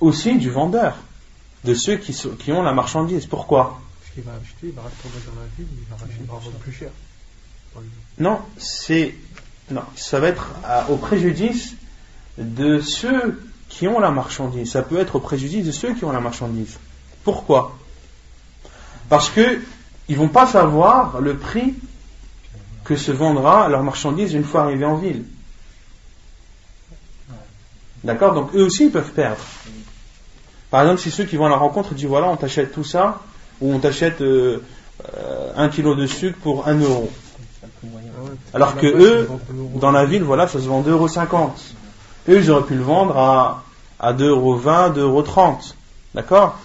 aussi 0.00 0.36
du 0.36 0.50
vendeur 0.50 0.96
de 1.64 1.74
ceux 1.74 1.96
qui, 1.96 2.12
qui 2.38 2.52
ont 2.52 2.62
la 2.62 2.72
marchandise. 2.72 3.26
Pourquoi? 3.26 3.80
Parce 4.00 4.14
qu'il 4.14 4.22
va 4.24 4.32
acheter, 4.32 4.68
il 4.68 4.72
va 4.72 4.82
retourner 4.82 5.24
dans 5.26 5.40
la 5.40 5.46
ville, 5.56 5.66
il 5.78 6.26
va, 6.26 6.34
vendre 6.34 6.50
plus 6.58 6.72
cher. 6.72 6.90
Non, 8.18 8.40
c'est 8.56 9.14
non, 9.70 9.82
ça 9.94 10.18
va 10.18 10.28
être 10.28 10.48
au 10.88 10.96
préjudice 10.96 11.76
de 12.38 12.80
ceux 12.80 13.40
qui 13.68 13.86
ont 13.86 14.00
la 14.00 14.10
marchandise. 14.10 14.72
Ça 14.72 14.82
peut 14.82 14.98
être 14.98 15.16
au 15.16 15.20
préjudice 15.20 15.64
de 15.66 15.72
ceux 15.72 15.94
qui 15.94 16.04
ont 16.04 16.12
la 16.12 16.20
marchandise. 16.20 16.78
Pourquoi? 17.22 17.76
Parce 19.08 19.30
que 19.30 19.60
ils 20.08 20.16
vont 20.16 20.28
pas 20.28 20.46
savoir 20.46 21.20
le 21.20 21.36
prix 21.36 21.74
que 22.84 22.96
se 22.96 23.12
vendra 23.12 23.68
leur 23.68 23.84
marchandise 23.84 24.34
une 24.34 24.44
fois 24.44 24.62
arrivée 24.62 24.84
en 24.84 24.96
ville. 24.96 25.24
D'accord? 28.02 28.34
Donc 28.34 28.54
eux 28.54 28.64
aussi 28.64 28.86
ils 28.86 28.90
peuvent 28.90 29.12
perdre. 29.12 29.42
Par 30.70 30.82
exemple, 30.82 31.00
si 31.00 31.10
ceux 31.10 31.24
qui 31.24 31.36
vont 31.36 31.46
à 31.46 31.48
la 31.48 31.56
rencontre 31.56 31.94
disent 31.94 32.06
voilà, 32.06 32.28
on 32.28 32.36
t'achète 32.36 32.72
tout 32.72 32.84
ça, 32.84 33.20
ou 33.60 33.72
on 33.72 33.78
t'achète 33.78 34.20
euh, 34.20 34.58
un 35.56 35.68
kilo 35.68 35.94
de 35.94 36.06
sucre 36.06 36.38
pour 36.38 36.68
un 36.68 36.78
euro. 36.78 37.10
Alors 38.54 38.76
que 38.76 38.86
eux, 38.86 39.28
dans 39.76 39.90
la 39.90 40.04
ville, 40.04 40.22
voilà, 40.22 40.46
ça 40.46 40.60
se 40.60 40.66
vend 40.66 40.82
2,50 40.82 40.90
euros. 40.90 41.08
Eux, 42.28 42.38
ils 42.38 42.50
auraient 42.50 42.66
pu 42.66 42.74
le 42.74 42.82
vendre 42.82 43.16
à, 43.16 43.64
à 43.98 44.12
2,20 44.12 44.28
euros, 44.28 44.58
2,30 44.58 45.00
euros. 45.00 45.24
D'accord? 46.14 46.58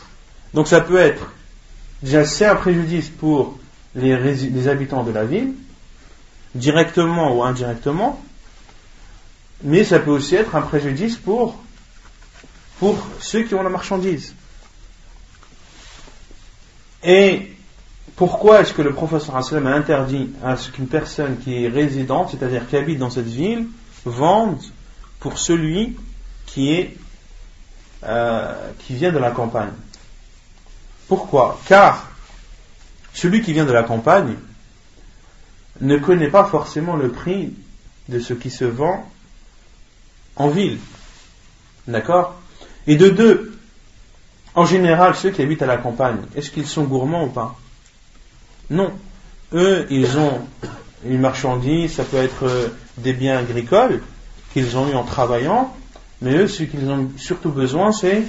Donc 0.54 0.68
ça 0.68 0.82
peut 0.82 0.98
être, 0.98 1.32
déjà 2.02 2.26
c'est 2.26 2.46
un 2.46 2.56
préjudice 2.56 3.10
pour 3.10 3.58
les 3.96 4.68
habitants 4.68 5.04
de 5.04 5.12
la 5.12 5.26
ville, 5.26 5.54
directement 6.56 7.36
ou 7.36 7.44
indirectement, 7.44 8.22
mais 9.64 9.84
ça 9.84 10.00
peut 10.00 10.12
aussi 10.12 10.36
être 10.36 10.56
un 10.56 10.62
préjudice 10.62 11.18
pour 11.18 11.58
pour 12.80 12.98
ceux 13.20 13.44
qui 13.44 13.56
ont 13.56 13.64
la 13.64 13.70
marchandise. 13.70 14.36
Et 17.04 17.52
pourquoi 18.16 18.62
est-ce 18.62 18.74
que 18.74 18.82
le 18.82 18.94
professeur 18.94 19.36
a 19.36 19.42
interdit 19.74 20.32
à 20.44 20.58
ce 20.58 20.72
qu'une 20.72 20.88
personne 20.88 21.38
qui 21.38 21.66
est 21.66 21.68
résidente, 21.68 22.32
c'est-à-dire 22.32 22.68
qui 22.68 22.78
habite 22.78 22.98
dans 22.98 23.10
cette 23.10 23.28
ville, 23.28 23.68
vende 24.06 24.62
pour 25.20 25.38
celui 25.38 25.98
qui 26.46 26.74
est 26.74 26.98
euh, 28.04 28.72
qui 28.80 28.96
vient 28.96 29.12
de 29.12 29.18
la 29.18 29.32
campagne? 29.32 29.72
Pourquoi? 31.08 31.60
Car 31.68 32.10
celui 33.14 33.42
qui 33.42 33.54
vient 33.54 33.66
de 33.66 33.72
la 33.72 33.84
campagne 33.84 34.36
ne 35.82 35.98
connaît 35.98 36.30
pas 36.30 36.46
forcément 36.46 36.96
le 36.96 37.12
prix 37.12 37.54
de 38.10 38.20
ce 38.20 38.34
qui 38.34 38.50
se 38.50 38.66
vend 38.66 39.10
en 40.36 40.50
ville. 40.50 40.80
D'accord? 41.88 42.36
Et 42.88 42.96
de 42.96 43.10
deux, 43.10 43.58
en 44.54 44.66
général, 44.66 45.16
ceux 45.16 45.32
qui 45.32 45.42
habitent 45.42 45.62
à 45.62 45.68
la 45.68 45.78
campagne, 45.78 46.18
est-ce 46.36 46.52
qu'ils 46.52 46.68
sont 46.68 46.84
gourmands 46.84 47.26
ou 47.26 47.30
pas? 47.30 47.56
Non. 48.70 48.92
Eux, 49.54 49.86
ils 49.90 50.18
ont 50.18 50.40
une 51.06 51.20
marchandise, 51.20 51.94
ça 51.94 52.04
peut 52.04 52.18
être 52.18 52.44
euh, 52.44 52.70
des 52.98 53.14
biens 53.14 53.38
agricoles 53.38 54.02
qu'ils 54.54 54.78
ont 54.78 54.88
eu 54.90 54.96
en 54.96 55.04
travaillant, 55.04 55.76
mais 56.22 56.36
eux, 56.36 56.48
ce 56.48 56.64
qu'ils 56.64 56.90
ont 56.90 57.12
surtout 57.18 57.50
besoin, 57.50 57.92
c'est 57.92 58.24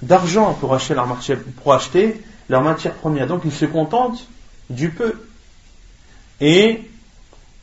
d'argent 0.00 0.54
pour 0.54 0.74
acheter 0.74 0.94
leur 0.94 1.06
matière, 1.06 1.38
pour 1.62 1.72
acheter 1.74 2.22
leur 2.48 2.62
matière 2.62 2.94
première. 2.94 3.26
Donc 3.26 3.42
ils 3.44 3.52
se 3.52 3.64
contentent 3.64 4.26
du 4.70 4.90
peu. 4.90 5.14
Et 6.40 6.82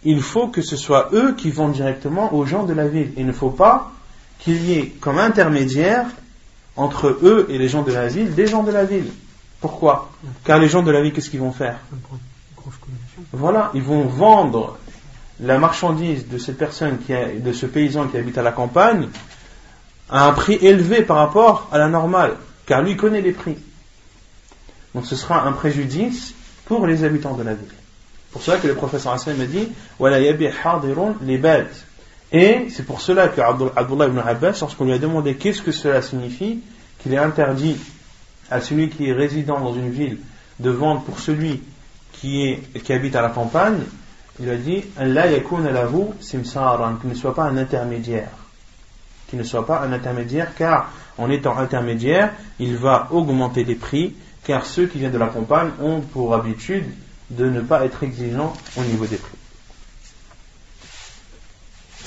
il 0.03 0.21
faut 0.21 0.47
que 0.47 0.61
ce 0.61 0.77
soit 0.77 1.09
eux 1.13 1.35
qui 1.35 1.51
vendent 1.51 1.73
directement 1.73 2.33
aux 2.33 2.45
gens 2.45 2.63
de 2.63 2.73
la 2.73 2.87
ville. 2.87 3.11
Il 3.17 3.25
ne 3.25 3.31
faut 3.31 3.49
pas 3.49 3.91
qu'il 4.39 4.63
y 4.63 4.73
ait 4.73 4.87
comme 4.99 5.19
intermédiaire 5.19 6.05
entre 6.75 7.17
eux 7.21 7.47
et 7.49 7.57
les 7.57 7.67
gens 7.67 7.83
de 7.83 7.91
la 7.91 8.07
ville 8.07 8.33
des 8.33 8.47
gens 8.47 8.63
de 8.63 8.71
la 8.71 8.85
ville. 8.85 9.11
Pourquoi? 9.59 10.09
Car 10.45 10.59
les 10.59 10.69
gens 10.69 10.81
de 10.81 10.91
la 10.91 11.01
ville, 11.01 11.11
qu'est-ce 11.11 11.29
qu'ils 11.29 11.41
vont 11.41 11.51
faire? 11.51 11.79
Voilà, 13.33 13.71
ils 13.73 13.83
vont 13.83 14.03
vendre 14.03 14.77
la 15.41 15.57
marchandise 15.57 16.27
de 16.27 16.37
cette 16.37 16.57
personne, 16.57 16.99
qui 16.99 17.13
de 17.13 17.53
ce 17.53 17.65
paysan 17.65 18.07
qui 18.07 18.17
habite 18.17 18.37
à 18.37 18.41
la 18.41 18.51
campagne, 18.51 19.09
à 20.09 20.27
un 20.27 20.33
prix 20.33 20.55
élevé 20.61 21.01
par 21.01 21.17
rapport 21.17 21.67
à 21.71 21.77
la 21.77 21.87
normale, 21.87 22.37
car 22.65 22.81
lui 22.81 22.95
connaît 22.95 23.21
les 23.21 23.31
prix. 23.31 23.57
Donc 24.95 25.05
ce 25.05 25.15
sera 25.15 25.45
un 25.45 25.51
préjudice 25.51 26.33
pour 26.65 26.87
les 26.87 27.03
habitants 27.03 27.35
de 27.35 27.43
la 27.43 27.53
ville. 27.53 27.67
Pour 28.31 28.41
cela 28.41 28.57
que 28.57 28.67
le 28.67 28.75
professeur 28.75 29.13
Hassan 29.13 29.35
me 29.37 29.45
dit, 29.45 29.69
les 31.21 31.37
bêtes 31.37 31.85
et 32.31 32.67
c'est 32.69 32.85
pour 32.85 33.01
cela 33.01 33.29
que 33.29 33.41
Abdullah 33.41 34.07
ibn 34.07 34.19
Abbas, 34.19 34.59
lorsqu'on 34.61 34.85
lui 34.85 34.93
a 34.93 34.99
demandé 34.99 35.35
qu'est-ce 35.35 35.61
que 35.61 35.71
cela 35.71 36.01
signifie, 36.01 36.59
qu'il 36.99 37.13
est 37.13 37.17
interdit 37.17 37.77
à 38.51 38.61
celui 38.61 38.89
qui 38.89 39.09
est 39.09 39.13
résident 39.13 39.59
dans 39.59 39.73
une 39.73 39.89
ville 39.89 40.19
de 40.59 40.69
vendre 40.69 41.01
pour 41.01 41.19
celui 41.19 41.61
qui, 42.13 42.57
habite 42.89 43.15
à 43.15 43.21
la 43.21 43.29
campagne, 43.29 43.79
il 44.39 44.49
a 44.49 44.55
dit 44.55 44.83
qu'il 44.97 47.09
ne 47.09 47.15
soit 47.15 47.35
pas 47.35 47.43
un 47.43 47.57
intermédiaire. 47.57 48.29
Qu'il 49.27 49.39
ne 49.39 49.43
soit 49.43 49.65
pas 49.65 49.81
un 49.81 49.91
intermédiaire, 49.91 50.53
car 50.55 50.91
en 51.17 51.29
étant 51.29 51.57
intermédiaire, 51.57 52.31
il 52.59 52.77
va 52.77 53.07
augmenter 53.11 53.63
les 53.63 53.75
prix, 53.75 54.15
car 54.43 54.65
ceux 54.65 54.87
qui 54.87 54.99
viennent 54.99 55.11
de 55.11 55.17
la 55.17 55.27
campagne 55.27 55.69
ont 55.81 56.01
pour 56.01 56.33
habitude 56.33 56.85
de 57.29 57.49
ne 57.49 57.61
pas 57.61 57.85
être 57.85 58.03
exigeants 58.03 58.53
au 58.77 58.83
niveau 58.83 59.05
des 59.05 59.17
prix. 59.17 59.38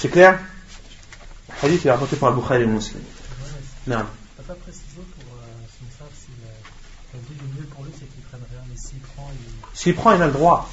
C'est 0.02 0.08
clair? 0.08 0.36
Le 1.62 1.68
hadith 1.68 1.86
est 1.86 1.90
rapporté 1.92 2.16
par 2.16 2.34
Bukhari 2.34 2.64
et 2.64 2.66
Muslim. 2.66 3.00
Non. 3.86 3.98
Tu 4.36 4.42
pas 4.42 4.54
précisé 4.54 4.84
pour 4.96 5.36
euh, 5.36 5.46
Simsar 5.78 6.08
si 6.12 6.26
euh, 6.44 7.18
dit 7.28 7.36
le 7.40 7.60
mieux 7.60 7.68
pour 7.68 7.84
lui 7.84 7.92
c'est 7.96 8.12
qu'il 8.12 8.22
prenne 8.22 8.40
rien, 8.50 8.62
mais 8.68 8.76
s'il 8.76 8.98
prend, 8.98 9.30
il. 9.32 9.78
S'il 9.78 9.94
prend, 9.94 10.12
il 10.16 10.22
a 10.22 10.26
le 10.26 10.32
droit. 10.32 10.68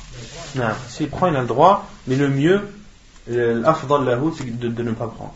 Non. 0.55 0.71
S'il 0.87 1.09
prend, 1.11 1.27
il 1.27 1.35
a 1.35 1.41
le 1.41 1.47
droit, 1.47 1.87
mais 2.07 2.15
le 2.15 2.27
mieux, 2.27 2.69
l'afdal 3.27 4.03
lahu, 4.03 4.31
c'est 4.35 4.45
de, 4.45 4.67
de 4.67 4.81
ne 4.81 4.93
pas 4.93 5.07
prendre. 5.07 5.35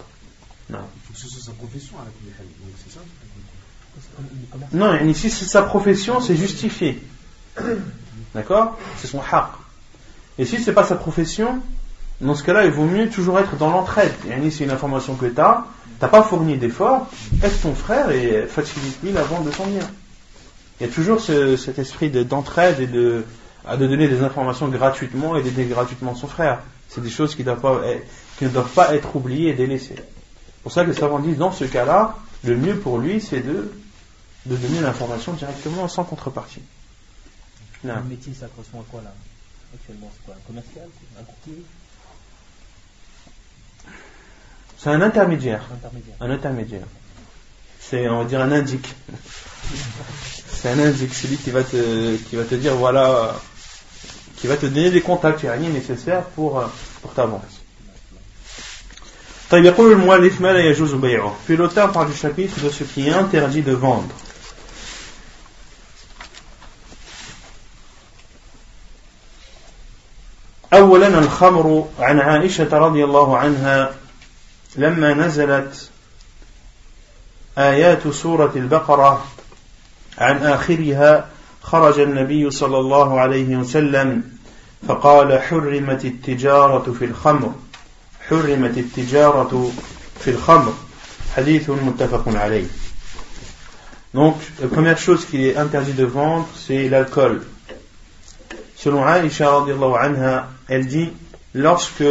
Non. 0.72 0.80
Il 0.96 1.02
faut 1.06 1.14
que 1.14 1.20
ce 1.20 1.28
soit 1.28 1.44
sa 1.44 1.52
profession 1.52 1.96
à 2.00 2.06
la 2.06 2.10
c'est 2.84 2.94
ça 2.94 3.00
Non, 4.72 5.06
ici, 5.06 5.30
c'est 5.30 5.46
sa 5.46 5.62
profession, 5.62 6.20
c'est 6.20 6.36
justifié. 6.36 7.00
D'accord? 8.34 8.80
C'est 8.98 9.06
son 9.08 9.22
haq. 9.22 9.50
Et 10.39 10.46
si 10.48 10.64
c'est 10.64 10.74
pas 10.74 10.84
sa 10.84 10.96
profession, 10.96 11.62
dans 12.24 12.36
ce 12.36 12.44
cas-là, 12.44 12.66
il 12.66 12.72
vaut 12.72 12.86
mieux 12.86 13.10
toujours 13.10 13.40
être 13.40 13.56
dans 13.58 13.70
l'entraide. 13.70 14.14
Et 14.28 14.50
c'est 14.50 14.64
une 14.64 14.72
information 14.72 15.16
que 15.16 15.26
tu 15.26 15.40
as, 15.40 15.66
tu 15.86 16.02
n'as 16.02 16.08
pas 16.08 16.24
fourni 16.24 16.58
d'effort, 16.58 17.08
aide 17.44 17.62
ton 17.62 17.76
frère 17.76 18.10
et 18.12 18.48
facilite-lui 18.48 19.12
la 19.12 19.24
vente 19.24 19.46
de 19.46 19.52
son 19.52 19.68
bien? 19.68 19.88
Il 20.80 20.88
y 20.88 20.90
a 20.90 20.94
toujours 20.94 21.22
cet 21.22 21.78
esprit 21.80 22.10
d'entraide 22.10 22.80
et 22.80 22.88
de, 22.88 23.24
de 23.70 23.88
donner 23.88 24.08
des 24.08 24.22
informations 24.22 24.68
gratuitement 24.70 25.36
et 25.36 25.44
d'aider 25.44 25.66
gratuitement 25.66 26.16
son 26.16 26.28
frère. 26.28 26.60
C'est 26.90 27.02
des 27.02 27.10
choses 27.10 27.36
qui, 27.36 27.44
pas, 27.44 27.82
qui, 28.38 28.46
ne 28.46 28.50
doivent 28.50 28.74
pas 28.74 28.94
être 28.96 29.16
oubliées 29.16 29.50
et 29.50 29.54
délaissées. 29.54 29.96
C'est 29.96 30.64
pour 30.64 30.72
ça 30.72 30.84
que 30.84 30.90
les 30.90 30.96
savants 30.96 31.20
disent, 31.20 31.38
dans 31.38 31.52
ce 31.52 31.66
cas-là, 31.66 32.16
le 32.44 32.58
mieux 32.58 32.78
pour 32.78 32.98
lui, 32.98 33.22
c'est 33.22 33.42
de, 33.42 33.72
de 34.46 34.56
donner 34.56 34.82
l'information 34.82 35.34
directement 35.34 35.88
sans 35.88 36.04
contrepartie. 36.04 36.62
Le 37.84 37.94
métier, 38.04 38.34
ça 38.34 38.48
correspond 38.48 38.80
à 38.82 38.86
quoi 38.90 39.02
là? 39.02 39.14
Actuellement, 39.74 40.10
c'est 40.16 40.26
quoi? 40.26 40.36
Un 40.36 40.48
commercial? 40.48 40.88
Un 41.20 41.24
courtier? 41.24 41.64
C'est 44.83 44.91
un 44.91 45.03
intermédiaire. 45.03 45.62
Intermédiaire. 45.73 46.16
Un 46.21 46.31
intermédiaire. 46.31 46.87
C'est, 47.81 48.09
on 48.09 48.19
va 48.19 48.25
dire, 48.25 48.41
un 48.41 48.53
indique. 48.53 48.95
c'est 50.53 50.71
un 50.71 50.79
indique, 50.79 51.14
celui 51.14 51.37
qui 51.37 51.51
va 51.51 51.62
te, 51.62 52.16
qui 52.16 52.37
va 52.37 52.45
te 52.45 52.55
dire, 52.55 52.75
voilà, 52.75 53.35
qui 54.37 54.47
va 54.47 54.57
te 54.57 54.66
donner 54.66 54.91
des 54.91 55.01
contacts, 55.01 55.43
il 55.43 55.47
n'y 55.47 55.53
a 55.53 55.55
rien 55.55 55.71
nécessaire 55.71 56.23
pour, 56.23 56.59
euh, 56.59 56.66
pour 57.03 57.12
ta 57.12 57.27
vente. 57.27 57.43
طيب 59.51 59.64
يقول 59.64 59.93
المؤلف 59.93 60.41
ما 60.41 60.53
لا 60.53 60.61
يجوز 60.61 60.95
بيعه. 60.95 61.35
Puis 61.47 61.57
l'auteur 61.57 61.91
parle 61.91 62.11
du 62.11 62.16
chapitre 62.16 62.61
de 62.61 62.69
ce 62.69 62.85
qui 62.85 63.09
est 63.09 63.12
interdit 63.12 63.62
de 63.62 63.73
vendre. 63.73 64.14
أولا 70.73 71.19
الخمر 71.19 71.89
عن 71.99 72.21
عائشة 72.21 72.79
رضي 72.79 73.05
الله 73.05 73.39
عنها 73.39 73.95
لما 74.76 75.14
نزلت 75.14 75.90
آيات 77.58 78.08
سورة 78.08 78.52
البقرة 78.56 79.26
عن 80.18 80.38
آخرها 80.38 81.30
خرج 81.62 82.00
النبي 82.00 82.52
صلى 82.52 82.78
الله 82.80 83.20
عليه 83.20 83.58
وسلم 83.58 84.24
فقال 84.88 85.42
حرمت 85.42 86.06
التجارة 86.06 86.96
في 87.00 87.06
الخمر. 87.06 87.54
حرمت 88.30 88.78
التجارة 88.78 89.72
في 90.20 90.30
الخمر. 90.30 90.74
حديث 91.36 91.70
متفق 91.70 92.24
عليه. 92.28 92.68
Donc, 94.14 94.36
la 94.62 94.68
première 94.68 94.98
chose 94.98 95.26
qui 95.26 95.48
est 95.48 95.58
interdit 95.58 95.94
de 95.94 96.06
vendre, 96.06 96.48
c'est 96.56 96.88
l'alcool. 96.88 97.42
Selon 98.76 99.04
Aisha 99.08 99.66
anha, 100.00 100.50
elle 100.68 100.86
dit, 100.86 101.12
lorsque 101.56 102.04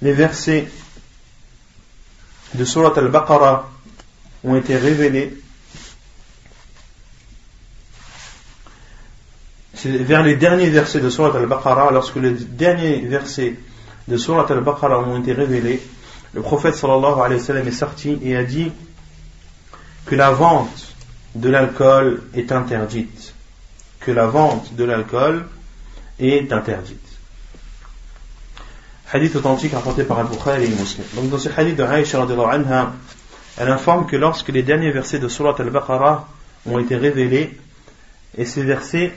les 0.00 0.12
versets 0.12 0.66
de 2.54 2.64
Surat 2.64 2.92
al-Baqarah 2.96 3.68
ont 4.44 4.56
été 4.56 4.76
révélés, 4.76 5.36
vers 9.84 10.22
les 10.22 10.36
derniers 10.36 10.70
versets 10.70 11.00
de 11.00 11.10
Surat 11.10 11.36
al-Baqarah, 11.36 11.90
lorsque 11.90 12.16
les 12.16 12.30
derniers 12.30 13.00
versets 13.00 13.56
de 14.08 14.16
Surat 14.16 14.46
al-Baqarah 14.48 15.00
ont 15.00 15.20
été 15.20 15.32
révélés, 15.32 15.82
le 16.32 16.42
prophète 16.42 16.74
sallallahu 16.74 17.20
alayhi 17.20 17.40
wa 17.40 17.46
sallam 17.46 17.68
est 17.68 17.72
sorti 17.72 18.18
et 18.22 18.36
a 18.36 18.44
dit 18.44 18.72
que 20.06 20.14
la 20.14 20.30
vente 20.30 20.94
de 21.34 21.48
l'alcool 21.48 22.22
est 22.34 22.52
interdite. 22.52 23.34
Que 24.00 24.10
la 24.10 24.26
vente 24.26 24.74
de 24.74 24.84
l'alcool 24.84 25.46
est 26.18 26.52
interdite. 26.52 27.03
Hadith 29.14 29.36
authentique 29.36 29.72
rapporté 29.72 30.02
par 30.02 30.18
Al-Bukhari 30.18 30.64
et 30.64 30.68
Muslim. 30.68 31.06
Donc 31.14 31.30
dans 31.30 31.38
ce 31.38 31.48
hadith 31.48 31.76
de 31.76 31.84
Aisha 31.84 32.20
anha, 32.20 32.92
elle 33.56 33.70
informe 33.70 34.06
que 34.06 34.16
lorsque 34.16 34.48
les 34.48 34.64
derniers 34.64 34.90
versets 34.90 35.20
de 35.20 35.28
Surat 35.28 35.54
al-Baqarah 35.56 36.26
ont 36.66 36.80
été 36.80 36.96
révélés, 36.96 37.56
et 38.36 38.44
ces 38.44 38.64
versets, 38.64 39.14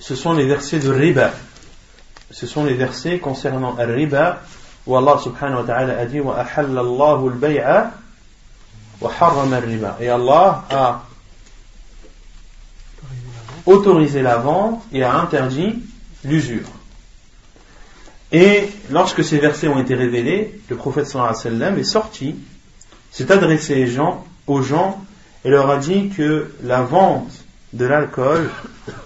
ce 0.00 0.16
sont 0.16 0.32
les 0.32 0.44
versets 0.44 0.80
de 0.80 0.90
riba. 0.90 1.30
Ce 2.32 2.48
sont 2.48 2.64
les 2.64 2.74
versets 2.74 3.20
concernant 3.20 3.76
al-riba, 3.76 4.42
où 4.84 4.96
Allah 4.96 5.20
subhanahu 5.22 5.60
wa 5.60 5.64
ta'ala 5.64 6.00
a 6.00 6.04
dit 6.06 6.18
wa 6.18 6.34
al-bay'a 6.34 7.92
wa 9.00 9.12
harrama 9.20 9.56
al-riba. 9.58 9.98
Et 10.00 10.08
Allah 10.08 10.64
a 10.68 11.02
autorisé 13.66 14.20
la 14.20 14.38
vente 14.38 14.82
et 14.92 15.04
a 15.04 15.14
interdit 15.14 15.78
l'usure. 16.24 16.68
Et 18.32 18.70
lorsque 18.90 19.22
ces 19.22 19.38
versets 19.38 19.68
ont 19.68 19.78
été 19.78 19.94
révélés, 19.94 20.60
le 20.70 20.76
prophète 20.76 21.06
sallallahu 21.06 21.34
alayhi 21.34 21.54
wa 21.54 21.58
sallam 21.58 21.78
est 21.78 21.84
sorti, 21.84 22.36
s'est 23.10 23.30
adressé 23.30 23.86
aux 24.46 24.62
gens, 24.62 25.04
et 25.44 25.50
leur 25.50 25.68
a 25.70 25.76
dit 25.76 26.08
que 26.08 26.52
la 26.62 26.82
vente 26.82 27.44
de 27.72 27.84
l'alcool 27.84 28.50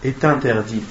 est 0.04 0.24
interdite. 0.24 0.86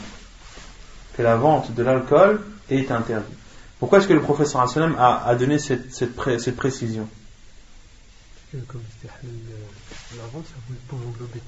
Que 1.15 1.21
la 1.21 1.37
vente 1.37 1.73
de 1.73 1.83
l'alcool 1.83 2.41
est 2.69 2.91
interdite. 2.91 3.37
Pourquoi 3.79 3.99
est-ce 3.99 4.07
que 4.07 4.13
le 4.13 4.21
prophète 4.21 4.47
sallallahu 4.47 4.75
alayhi 4.75 4.91
wa 4.91 4.97
sallam 4.97 5.27
a, 5.27 5.35
donné 5.35 5.59
cette, 5.59 5.93
cette, 5.93 6.39
cette 6.39 6.55
précision? 6.55 7.07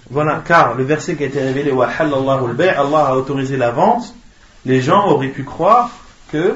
Voilà, 0.09 0.43
car 0.45 0.75
le 0.75 0.83
verset 0.83 1.15
qui 1.15 1.23
a 1.23 1.27
été 1.27 1.41
révélé, 1.41 1.71
Allah 1.71 3.07
a 3.07 3.15
autorisé 3.15 3.57
la 3.57 3.71
vente, 3.71 4.13
les 4.67 4.81
gens 4.81 5.07
auraient 5.07 5.29
pu 5.29 5.43
croire 5.43 5.89
que, 6.31 6.55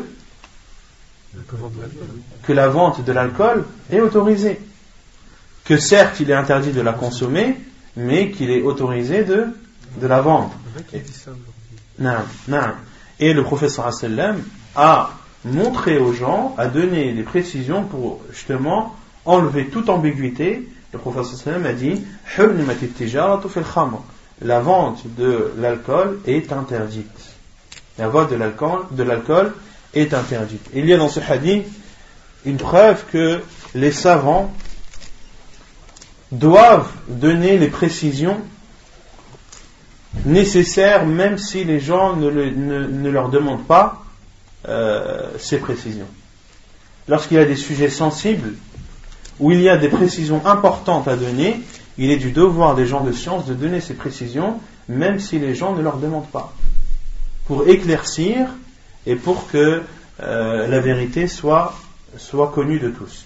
la 2.50 2.68
vente 2.68 3.04
de 3.06 3.12
l'alcool 3.14 3.66
est 3.92 4.02
autorisée. 4.02 4.60
Que 5.64 5.78
certes, 5.78 6.20
il 6.20 6.30
est 6.30 6.36
interdit 6.36 6.72
de 6.72 6.82
la 6.82 6.92
consommer, 6.92 7.56
mais 7.96 8.32
qu'il 8.32 8.52
est 8.52 8.62
autorisé 8.62 9.24
de, 9.24 9.48
de 10.02 10.08
la 10.08 10.22
vendre. 10.22 10.52
Et 13.20 13.34
le 13.34 13.44
professeur 13.44 13.90
a 14.76 15.12
montré 15.46 15.98
aux 15.98 16.14
gens, 16.14 16.54
a 16.58 16.68
donné 16.68 17.14
des 17.14 17.24
précisions 17.24 17.86
pour 17.86 18.20
justement 18.32 18.96
enlever 19.26 19.68
toute 19.68 19.90
ambiguïté 19.90 20.68
le 20.94 21.00
professeur 21.00 21.66
a 21.66 21.74
dit 21.74 22.04
La 24.42 24.60
vente 24.60 25.16
de 25.16 25.54
l'alcool 25.58 26.20
est 26.26 26.52
interdite. 26.52 27.41
La 27.98 28.08
vente 28.08 28.30
de 28.30 29.04
l'alcool, 29.04 29.54
est 29.94 30.14
interdite. 30.14 30.66
Il 30.74 30.86
y 30.86 30.94
a 30.94 30.98
dans 30.98 31.10
ce 31.10 31.20
hadith 31.20 31.68
une 32.46 32.58
preuve 32.58 33.04
que 33.12 33.42
les 33.76 33.92
savants 33.92 34.52
doivent 36.32 36.92
donner 37.08 37.58
les 37.58 37.68
précisions 37.68 38.38
nécessaires 40.26 41.06
même 41.06 41.38
si 41.38 41.64
les 41.64 41.80
gens 41.80 42.16
ne, 42.16 42.30
ne, 42.30 43.10
leur 43.10 43.30
demandent 43.30 43.66
pas 43.66 44.04
euh, 44.68 45.30
ces 45.40 45.58
précisions. 45.58 46.08
Lorsqu'il 47.08 47.38
y 47.38 47.40
a 47.40 47.46
des 47.46 47.56
sujets 47.56 47.90
sensibles, 47.90 48.54
où 49.40 49.52
il 49.52 49.62
y 49.62 49.70
a 49.70 49.78
des 49.78 49.90
précisions 49.90 50.46
importantes 50.46 51.08
à 51.08 51.16
donner, 51.16 51.62
il 51.98 52.12
est 52.12 52.18
du 52.18 52.32
devoir 52.32 52.76
des 52.76 52.86
gens 52.86 53.02
de 53.02 53.12
science 53.12 53.46
de 53.46 53.54
donner 53.54 53.82
ces 53.82 53.94
précisions, 53.94 54.60
même 54.88 55.20
si 55.20 55.40
les 55.40 55.56
gens 55.56 55.76
ne 55.76 55.82
leur 55.82 55.98
demandent 55.98 56.30
pas, 56.30 56.54
pour 57.46 57.68
éclaircir 57.68 58.48
et 59.06 59.16
pour 59.16 59.48
que 59.48 59.82
euh, 60.20 60.68
la 60.68 60.80
vérité 60.80 61.28
soit, 61.28 61.74
connue 62.54 62.80
de 62.80 62.90
tous. 62.90 63.26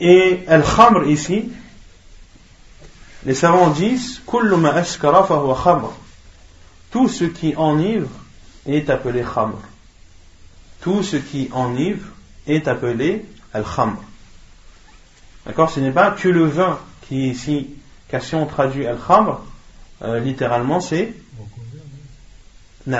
Et 0.00 0.40
al-khamr 0.48 1.06
ici, 1.06 1.50
les 3.24 3.34
savants 3.34 3.70
disent 3.70 4.20
Tout 6.90 7.08
ce 7.08 7.24
qui 7.24 7.56
enivre 7.56 8.08
est 8.66 8.90
appelé 8.90 9.22
khamr. 9.22 9.58
Tout 10.80 11.02
ce 11.02 11.16
qui 11.16 11.48
enivre 11.52 12.06
est 12.46 12.68
appelé 12.68 13.24
al-khamr. 13.52 13.96
D'accord? 15.46 15.70
Ce 15.70 15.80
n'est 15.80 15.92
pas 15.92 16.10
que 16.10 16.28
le 16.28 16.44
vin 16.46 16.78
qui 17.02 17.28
ici, 17.28 17.70
car 18.08 18.22
si 18.22 18.34
on 18.34 18.46
traduit 18.46 18.86
al-khamr, 18.86 19.40
euh, 20.04 20.20
littéralement 20.20 20.80
c'est. 20.80 21.14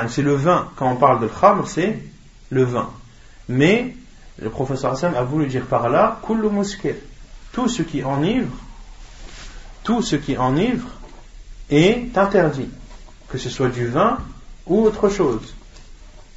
C'est 0.08 0.22
le 0.22 0.34
vin. 0.34 0.70
Quand 0.76 0.90
on 0.90 0.96
parle 0.96 1.20
de 1.20 1.28
khamr, 1.28 1.68
c'est 1.68 1.98
le 2.50 2.64
vin. 2.64 2.88
Mais 3.48 3.94
le 4.40 4.48
professeur 4.48 4.92
Hassan 4.92 5.14
a 5.14 5.22
voulu 5.22 5.46
dire 5.46 5.66
par 5.66 5.90
là, 5.90 6.18
kullu 6.26 6.48
muskir. 6.48 6.94
Tout 7.52 7.68
ce 7.68 7.82
qui 7.82 8.02
enivre, 8.02 8.50
tout 9.82 10.00
ce 10.00 10.16
qui 10.16 10.38
enivre 10.38 10.88
est 11.70 12.16
interdit. 12.16 12.70
Que 13.28 13.36
ce 13.36 13.50
soit 13.50 13.68
du 13.68 13.86
vin 13.86 14.18
ou 14.66 14.82
autre 14.82 15.10
chose. 15.10 15.54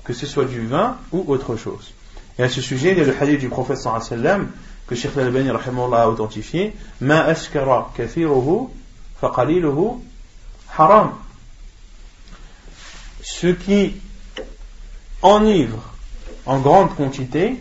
Que 0.04 0.14
ce 0.14 0.26
soit 0.26 0.46
du 0.46 0.68
vin 0.68 0.98
ou 1.14 1.24
autre 1.28 1.56
chose. 1.56 1.94
Et 2.38 2.44
à 2.44 2.50
ce 2.50 2.62
sujet, 2.62 2.92
il 2.92 2.98
y 2.98 3.02
a 3.02 3.06
le 3.06 3.16
hadith 3.20 3.40
du 3.40 3.50
prophète 3.50 3.78
sallam 3.78 4.50
que 4.88 4.96
Sheikh 4.96 5.18
al-Albani 5.18 5.50
a 5.50 6.10
authentifié 6.10 6.74
Ma 7.02 7.24
askara 7.24 7.92
kathiruhu 7.96 8.70
faqaliluhu 9.20 10.00
haram. 10.78 11.14
Ce 13.22 13.48
qui 13.48 13.96
enivre 15.22 15.84
en 16.46 16.60
grande 16.60 16.96
quantité, 16.96 17.58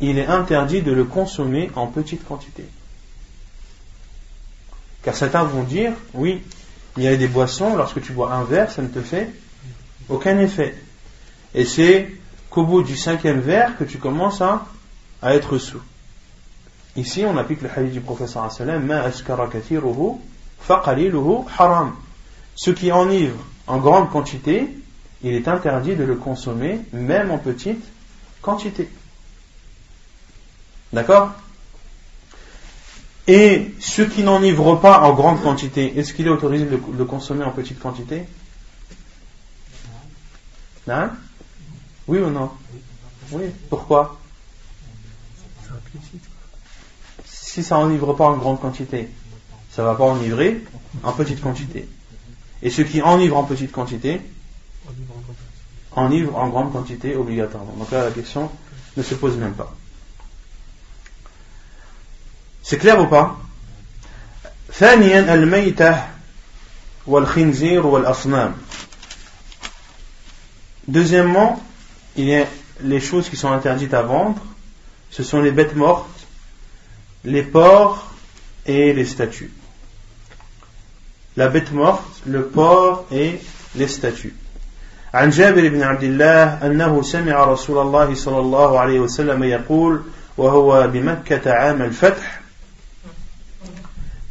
il 0.00 0.18
est 0.18 0.26
interdit 0.26 0.82
de 0.82 0.92
le 0.92 1.04
consommer 1.04 1.70
en 1.74 1.86
petite 1.86 2.26
quantité. 2.26 2.64
Car 5.02 5.14
certains 5.14 5.44
vont 5.44 5.62
dire, 5.62 5.92
oui, 6.14 6.42
il 6.96 7.04
y 7.04 7.08
a 7.08 7.16
des 7.16 7.28
boissons, 7.28 7.76
lorsque 7.76 8.02
tu 8.02 8.12
bois 8.12 8.32
un 8.32 8.44
verre, 8.44 8.70
ça 8.70 8.82
ne 8.82 8.88
te 8.88 9.00
fait 9.00 9.30
aucun 10.08 10.38
effet. 10.38 10.74
Et 11.54 11.64
c'est 11.64 12.10
qu'au 12.50 12.64
bout 12.64 12.82
du 12.82 12.96
cinquième 12.96 13.40
verre 13.40 13.76
que 13.78 13.84
tu 13.84 13.98
commences 13.98 14.42
à, 14.42 14.66
être 15.22 15.58
sous. 15.58 15.80
Ici, 16.96 17.24
on 17.24 17.36
applique 17.38 17.62
le 17.62 17.70
hadith 17.74 17.92
du 17.92 18.00
professeur 18.00 18.50
kathiruhu 19.50 20.18
haram. 20.68 21.94
Ce 22.54 22.70
qui 22.70 22.92
enivre 22.92 23.36
en 23.66 23.78
grande 23.78 24.10
quantité, 24.10 24.68
il 25.22 25.34
est 25.34 25.48
interdit 25.48 25.94
de 25.94 26.04
le 26.04 26.16
consommer, 26.16 26.80
même 26.92 27.30
en 27.30 27.38
petite 27.38 27.82
quantité. 28.40 28.88
D'accord? 30.92 31.32
Et 33.26 33.72
ce 33.80 34.02
qui 34.02 34.22
n'enivre 34.22 34.76
pas 34.76 35.00
en 35.00 35.14
grande 35.14 35.40
quantité, 35.42 35.98
est-ce 35.98 36.12
qu'il 36.12 36.26
est 36.26 36.30
autorisé 36.30 36.64
de 36.66 36.78
le 36.98 37.04
consommer 37.04 37.44
en 37.44 37.52
petite 37.52 37.78
quantité? 37.78 38.24
Hein? 40.88 41.12
Oui 42.08 42.18
ou 42.18 42.30
non? 42.30 42.50
Oui. 43.30 43.44
Pourquoi? 43.70 44.18
Si 47.24 47.62
ça 47.62 47.78
enivre 47.78 48.12
pas 48.14 48.26
en 48.26 48.36
grande 48.36 48.60
quantité, 48.60 49.08
ça 49.74 49.82
va 49.82 49.94
pas 49.94 50.04
enivrer 50.04 50.62
en 51.02 51.12
petite 51.12 51.40
quantité. 51.40 51.88
Et 52.62 52.70
ce 52.70 52.82
qui 52.82 53.02
enivre 53.02 53.36
en 53.36 53.44
petite 53.44 53.72
quantité, 53.72 54.20
enivre 55.92 56.36
en 56.36 56.48
grande 56.48 56.72
quantité 56.72 57.16
obligatoirement. 57.16 57.72
Donc 57.78 57.90
là, 57.90 58.04
la 58.04 58.10
question 58.10 58.50
ne 58.96 59.02
se 59.02 59.14
pose 59.14 59.36
même 59.36 59.54
pas. 59.54 59.74
C'est 62.62 62.78
clair 62.78 63.00
ou 63.00 63.06
pas? 63.06 63.38
Deuxièmement, 70.86 71.62
il 72.16 72.24
y 72.26 72.34
a 72.36 72.46
les 72.82 73.00
choses 73.00 73.28
qui 73.28 73.36
sont 73.36 73.50
interdites 73.50 73.94
à 73.94 74.02
vendre, 74.02 74.42
ce 75.10 75.22
sont 75.22 75.40
les 75.40 75.50
bêtes 75.50 75.74
mortes, 75.74 76.26
les 77.24 77.42
porcs 77.42 78.12
et 78.66 78.92
les 78.92 79.04
statues. 79.04 79.52
La 81.36 81.48
bête 81.48 81.72
morte, 81.72 82.22
le 82.26 82.42
porc 82.42 83.06
et 83.10 83.40
les 83.74 83.88
statues. 83.88 84.34
عن 85.14 85.30
جابر 85.30 85.68
بن 85.68 85.82
عبد 85.82 86.02
الله 86.02 86.66
أنه 86.66 87.02
سمع 87.02 87.44
رسول 87.44 87.78
الله 87.78 88.14
صلى 88.14 88.38
الله 88.38 88.78
عليه 88.78 89.00
وسلم 89.00 89.42
يقول 89.42 90.02
وهو 90.36 90.88
بمكة 90.92 91.52
عام 91.52 91.82
الفتح 91.82 92.40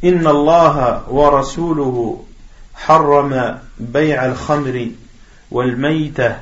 إن 0.04 0.26
الله 0.26 1.04
ورسوله 1.10 2.24
حرم 2.74 3.58
بيع 3.78 4.26
الخمر 4.26 4.88
والميتة 5.50 6.36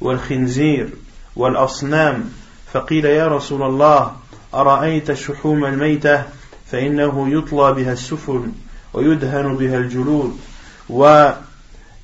والخنزير 0.00 0.88
والأصنام 1.36 2.32
فقيل 2.72 3.04
يا 3.04 3.28
رسول 3.28 3.62
الله 3.62 4.12
أرأيت 4.54 5.12
شحوم 5.12 5.64
الميتة 5.64 6.22
فإنه 6.66 7.38
يطلى 7.38 7.72
بها 7.72 7.92
السفن 7.92 8.52
ويدهن 8.94 9.56
بها 9.56 9.78
الجلود 9.78 10.38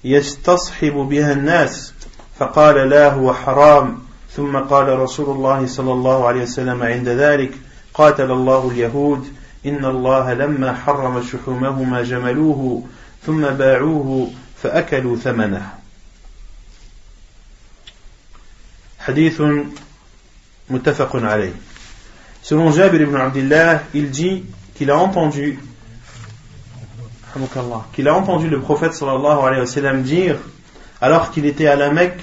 ويستصحب 0.05 0.93
بها 0.93 1.33
الناس. 1.33 1.93
فقال 2.39 2.89
لا 2.89 3.13
هو 3.13 3.35
حرام. 3.35 3.99
ثم 4.37 4.59
قال 4.59 4.99
رسول 4.99 5.37
الله 5.37 5.67
صلى 5.67 5.93
الله 5.93 6.27
عليه 6.29 6.43
وسلم 6.43 6.83
عند 6.83 7.09
ذلك 7.09 7.53
قاتل 7.95 8.31
الله 8.31 8.71
اليهود. 8.71 9.33
إن 9.67 9.85
الله 9.85 10.35
لما 10.35 10.73
حرم 10.73 11.23
شحومهما 11.23 12.03
جملوه 12.03 12.83
ثم 13.27 13.41
باعوه 13.41 14.31
فأكلوا 14.63 15.17
ثمنه. 15.17 15.73
حديث 18.99 19.43
متفق 20.71 21.17
عليه. 21.17 21.53
Selon 22.43 22.73
Jabir 22.73 23.01
ibn 23.03 23.17
Abdullah, 23.17 23.83
il 23.93 24.11
dit 24.11 24.45
qu'il 24.75 24.91
a 24.91 24.97
entendu 24.97 25.59
qu'il 27.93 28.09
a 28.09 28.15
entendu 28.15 28.49
le 28.49 28.61
prophète 28.61 28.95
sallallahu 28.95 29.39
alayhi 29.47 29.61
wa 29.61 29.67
sallam 29.67 30.03
dire 30.03 30.37
alors 31.01 31.31
qu'il 31.31 31.47
était 31.47 31.67
à 31.67 31.77
la 31.77 31.91
Mecque 31.91 32.23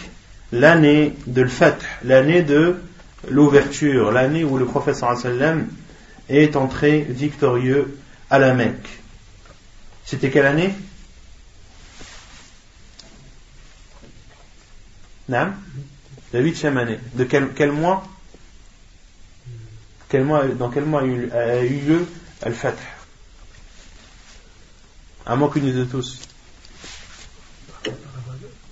l'année 0.51 1.13
de 1.25 1.41
l'Fath, 1.41 1.83
l'année 2.03 2.41
de 2.43 2.75
l'ouverture, 3.29 4.11
l'année 4.11 4.43
où 4.43 4.57
le 4.57 4.65
prophète 4.65 4.95
sallallahu 4.95 5.19
alayhi 5.19 5.33
wa 5.33 5.39
sallam 5.39 5.67
est 6.29 6.55
entré 6.55 7.05
victorieux 7.09 7.97
à 8.29 8.39
la 8.39 8.53
Mecque. 8.53 8.89
C'était 10.05 10.29
quelle 10.29 10.45
année? 10.45 10.73
La 15.29 15.53
huitième 16.39 16.77
année. 16.77 16.99
De 17.13 17.25
quel, 17.25 17.71
mois? 17.71 18.03
Quel 20.09 20.23
mois, 20.23 20.45
Dans 20.45 20.69
quel 20.69 20.85
mois 20.85 21.01
a 21.01 21.05
eu, 21.05 21.79
lieu 21.85 22.07
Al-Fath? 22.41 22.77
À 25.26 25.36
moins 25.36 25.48
qu'une 25.48 25.72
de 25.72 25.84
tous. 25.84 26.20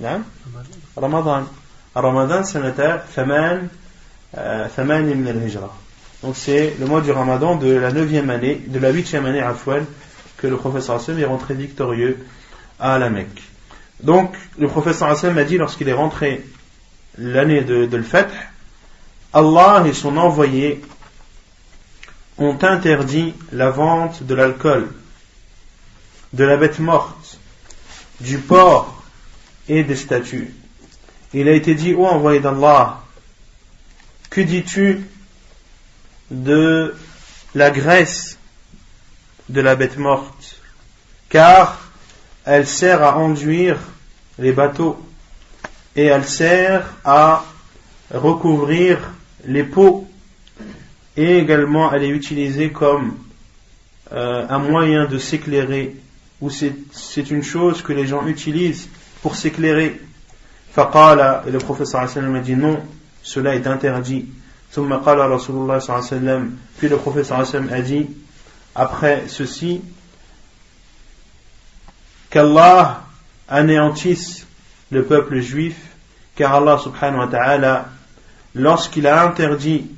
Non 0.00 0.22
Ramadan. 0.96 1.44
Ramadan, 1.94 2.44
c'est 2.44 2.60
ثمان 3.14 3.68
ثمان 4.76 5.16
من 5.16 5.28
الهجرة. 5.28 5.70
Donc 6.22 6.36
c'est 6.36 6.74
le 6.78 6.86
mois 6.86 7.00
du 7.00 7.10
Ramadan 7.10 7.56
de 7.56 7.72
la 7.72 7.92
neuvième 7.92 8.30
année, 8.30 8.62
de 8.66 8.78
la 8.78 8.90
huitième 8.90 9.26
année 9.26 9.40
à 9.40 9.54
Fouel, 9.54 9.84
que 10.36 10.46
le 10.46 10.56
professeur 10.56 10.96
Hassan 10.96 11.18
est 11.18 11.24
rentré 11.24 11.54
victorieux 11.54 12.18
à 12.78 12.98
la 12.98 13.10
Mecque. 13.10 13.42
Donc 14.02 14.34
le 14.58 14.68
professeur 14.68 15.08
Hassan 15.08 15.34
m'a 15.34 15.44
dit 15.44 15.58
lorsqu'il 15.58 15.88
est 15.88 15.94
rentré 15.94 16.44
l'année 17.18 17.62
de, 17.62 17.86
de 17.86 17.96
l'Fath, 17.96 18.32
Allah 19.32 19.84
et 19.86 19.92
son 19.92 20.16
envoyé 20.16 20.82
ont 22.38 22.58
interdit 22.62 23.34
la 23.52 23.70
vente 23.70 24.22
de 24.22 24.34
l'alcool, 24.34 24.88
de 26.35 26.43
la 26.43 26.57
bête 26.57 26.79
morte, 26.79 27.39
du 28.19 28.39
porc 28.39 29.03
et 29.69 29.83
des 29.83 29.95
statues. 29.95 30.53
Il 31.33 31.47
a 31.47 31.53
été 31.53 31.75
dit, 31.75 31.93
ô 31.93 32.05
envoyé 32.05 32.41
d'Allah, 32.41 33.01
que 34.29 34.41
dis-tu 34.41 35.01
de 36.29 36.93
la 37.53 37.71
graisse 37.71 38.37
de 39.47 39.61
la 39.61 39.77
bête 39.77 39.97
morte, 39.97 40.59
car 41.29 41.79
elle 42.43 42.67
sert 42.67 43.01
à 43.01 43.17
enduire 43.17 43.79
les 44.37 44.51
bateaux 44.51 44.99
et 45.95 46.05
elle 46.05 46.25
sert 46.25 46.93
à 47.05 47.45
recouvrir 48.13 48.99
les 49.45 49.63
peaux 49.63 50.05
et 51.15 51.37
également 51.37 51.93
elle 51.93 52.03
est 52.03 52.09
utilisée 52.09 52.71
comme 52.71 53.17
euh, 54.11 54.45
un 54.49 54.59
moyen 54.59 55.05
de 55.05 55.17
s'éclairer 55.17 55.95
ou 56.41 56.49
c'est 56.49 57.29
une 57.31 57.43
chose 57.43 57.81
que 57.81 57.93
les 57.93 58.07
gens 58.07 58.25
utilisent 58.27 58.89
pour 59.21 59.35
s'éclairer. 59.35 60.01
Faqala 60.71 61.43
et 61.47 61.51
le 61.51 61.59
professeur 61.59 62.01
a 62.01 62.39
dit 62.39 62.55
non, 62.55 62.83
cela 63.23 63.55
est 63.55 63.65
interdit. 63.67 64.27
Puis 64.71 64.81
le 66.89 66.97
professeur 66.97 67.39
a 67.39 67.81
dit 67.81 68.07
après 68.75 69.23
ceci 69.27 69.81
qu'Allah 72.29 73.03
anéantisse 73.47 74.45
le 74.91 75.05
peuple 75.05 75.39
juif 75.39 75.77
car 76.35 76.55
Allah 76.55 76.77
subhanahu 76.77 77.19
wa 77.19 77.27
ta'ala 77.27 77.89
lorsqu'il 78.53 79.07
a 79.07 79.23
interdit 79.23 79.89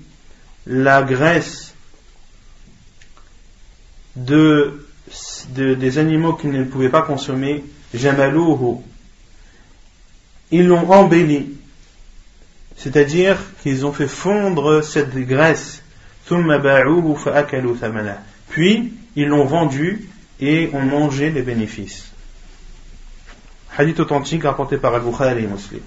la 0.68 1.02
graisse 1.02 1.74
de, 4.16 4.87
des 5.50 5.98
animaux 5.98 6.34
qu'ils 6.34 6.52
ne 6.52 6.64
pouvaient 6.64 6.90
pas 6.90 7.02
consommer, 7.02 7.64
jamalouhu, 7.94 8.82
ils 10.52 10.66
l'ont 10.66 10.90
embelli, 10.92 11.58
c'est-à-dire 12.76 13.38
qu'ils 13.62 13.86
ont 13.86 13.92
fait 13.92 14.08
fondre 14.08 14.82
cette 14.84 15.16
graisse, 15.16 15.82
puis 18.50 18.94
ils 19.16 19.28
l'ont 19.28 19.46
vendu 19.46 20.10
et 20.40 20.70
ont 20.74 20.82
mangé 20.82 21.32
les 21.32 21.42
bénéfices. 21.42 22.12
Hadith 23.78 24.00
authentique 24.00 24.44
rapporté 24.44 24.78
par 24.78 24.94
Al-Bukhari 24.96 25.44
et 25.44 25.48
Muslim. 25.48 25.82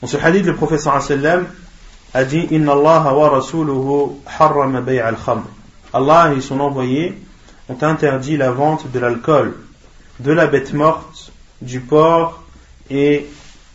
Dans 0.00 0.06
ce 0.06 0.16
hadith, 0.16 0.44
le 0.46 0.54
professeur 0.54 1.00
sallam 1.02 1.46
a 2.14 2.24
dit 2.24 2.46
Inna 2.50 2.72
Allah 2.72 3.14
wa 3.14 3.28
rasuluhu 3.28 4.20
harrama 4.26 4.78
al-khamr. 4.78 5.44
Allah 5.92 6.32
et 6.36 6.40
son 6.40 6.60
envoyé 6.60 7.14
ont 7.68 7.82
interdit 7.82 8.36
la 8.36 8.50
vente 8.50 8.90
de 8.90 8.98
l'alcool, 8.98 9.56
de 10.20 10.32
la 10.32 10.46
bête 10.46 10.72
morte, 10.72 11.32
du 11.60 11.80
porc 11.80 12.42
et 12.90 13.26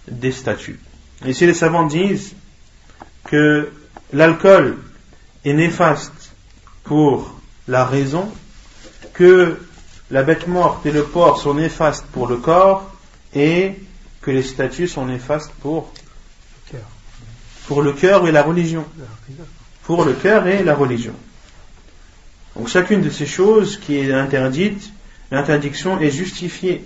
des 0.08 0.32
statues. 0.32 0.80
Et 1.26 1.34
si 1.34 1.46
les 1.46 1.54
savants 1.54 1.86
disent 1.86 2.34
que 3.26 3.72
l'alcool 4.12 4.78
est 5.46 5.54
néfaste 5.54 6.34
pour 6.84 7.40
la 7.68 7.86
raison, 7.86 8.30
que 9.14 9.58
la 10.12 10.24
bête 10.24 10.48
morte 10.48 10.86
et 10.86 10.92
le 10.92 11.04
porc 11.04 11.40
sont 11.40 11.54
néfastes 11.54 12.06
pour 12.08 12.28
le 12.28 12.38
corps 12.38 12.92
et 13.34 13.76
que 14.22 14.32
les 14.32 14.44
statues 14.44 14.88
sont 14.88 15.06
néfastes 15.06 15.52
pour 15.62 15.92
le 17.82 17.94
cœur 17.94 18.28
et 18.28 18.32
la 18.32 18.44
religion. 18.44 18.86
Pour 19.84 20.06
le 20.06 20.14
cœur 20.14 20.48
et 20.48 20.64
la 20.64 20.76
religion. 20.76 21.14
Donc 22.56 22.68
chacune 22.68 23.02
de 23.02 23.10
ces 23.10 23.26
choses 23.26 23.78
qui 23.78 23.98
est 23.98 24.14
interdite, 24.14 24.92
l'interdiction 25.32 26.00
est 26.00 26.12
justifiée. 26.12 26.84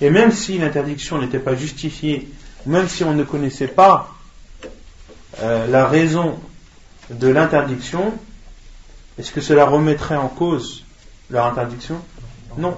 Et 0.00 0.10
même 0.10 0.32
si 0.32 0.58
l'interdiction 0.58 1.18
n'était 1.18 1.38
pas 1.38 1.54
justifiée, 1.54 2.28
même 2.66 2.88
si 2.88 3.04
on 3.04 3.12
ne 3.12 3.24
connaissait 3.24 3.68
pas 3.68 4.14
euh, 5.40 5.66
la 5.66 5.86
raison 5.86 6.38
de 7.10 7.28
l'interdiction, 7.28 8.14
est-ce 9.18 9.32
que 9.32 9.40
cela 9.40 9.66
remettrait 9.66 10.16
en 10.16 10.28
cause 10.28 10.84
leur 11.28 11.46
interdiction? 11.46 12.00
Non. 12.56 12.76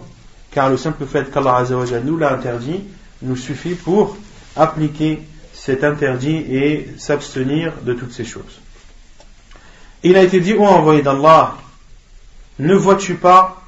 Car 0.50 0.68
le 0.68 0.76
simple 0.76 1.06
fait 1.06 1.30
qu'Allah 1.30 1.64
nous 2.04 2.16
l'a 2.16 2.32
interdit 2.32 2.82
nous 3.22 3.36
suffit 3.36 3.74
pour 3.74 4.16
appliquer 4.56 5.22
cet 5.52 5.84
interdit 5.84 6.36
et 6.36 6.88
s'abstenir 6.98 7.72
de 7.82 7.94
toutes 7.94 8.12
ces 8.12 8.24
choses. 8.24 8.60
Il 10.02 10.16
a 10.16 10.22
été 10.22 10.40
dit, 10.40 10.54
ô 10.54 10.64
envoyé 10.64 11.02
d'Allah, 11.02 11.56
ne 12.62 12.74
vois-tu 12.74 13.14
pas 13.14 13.60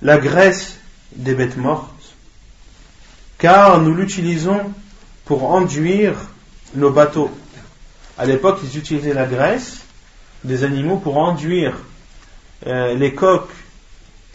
la 0.00 0.16
graisse 0.16 0.78
des 1.14 1.34
bêtes 1.34 1.58
mortes? 1.58 2.14
Car 3.36 3.80
nous 3.82 3.94
l'utilisons 3.94 4.72
pour 5.26 5.44
enduire 5.50 6.14
nos 6.74 6.90
bateaux. 6.90 7.30
À 8.16 8.24
l'époque, 8.24 8.60
ils 8.64 8.78
utilisaient 8.78 9.12
la 9.12 9.26
graisse 9.26 9.82
des 10.42 10.64
animaux 10.64 10.96
pour 10.96 11.18
enduire 11.18 11.76
euh, 12.66 12.94
les 12.94 13.12
coques, 13.14 13.52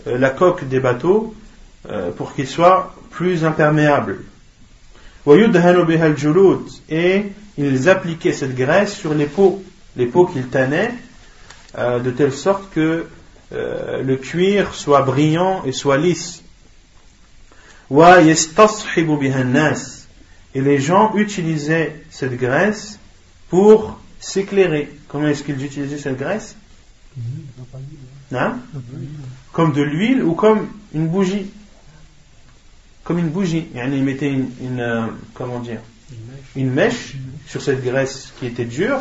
euh, 0.05 0.19
la 0.19 0.29
coque 0.29 0.67
des 0.67 0.79
bateaux, 0.79 1.33
euh, 1.89 2.11
pour 2.11 2.35
qu'ils 2.35 2.47
soient 2.47 2.93
plus 3.09 3.43
imperméables. 3.43 4.23
Et 6.89 7.23
ils 7.57 7.89
appliquaient 7.89 8.33
cette 8.33 8.55
graisse 8.55 8.93
sur 8.93 9.15
les 9.15 9.25
peaux, 9.25 9.63
les 9.95 10.05
peaux 10.05 10.27
qu'ils 10.27 10.47
tannaient, 10.47 10.93
de 11.77 12.11
telle 12.11 12.33
sorte 12.33 12.71
que 12.71 13.07
le 13.51 14.15
cuir 14.15 14.73
soit 14.73 15.01
brillant 15.01 15.63
et 15.65 15.71
soit 15.71 15.97
lisse. 15.97 16.43
Et 20.55 20.61
les 20.61 20.79
gens 20.79 21.15
utilisaient 21.15 22.03
cette 22.09 22.37
graisse 22.37 22.99
pour 23.49 23.99
s'éclairer. 24.19 24.89
Comment 25.07 25.27
est-ce 25.27 25.43
qu'ils 25.43 25.63
utilisaient 25.63 25.97
cette 25.97 26.17
graisse? 26.17 26.55
Hein? 28.31 28.57
Comme 29.51 29.73
de 29.73 29.81
l'huile 29.81 30.23
ou 30.23 30.33
comme 30.33 30.67
une 30.93 31.07
bougie. 31.07 31.51
Comme 33.03 33.19
une 33.19 33.29
bougie. 33.29 33.67
Ils 33.75 34.03
mettaient 34.03 34.31
une, 34.31 34.79
euh, 34.79 35.05
comment 35.33 35.59
dire, 35.59 35.81
une 36.55 36.71
mèche 36.71 37.15
sur 37.47 37.61
cette 37.61 37.83
graisse 37.83 38.33
qui 38.39 38.47
était 38.47 38.65
dure 38.65 38.99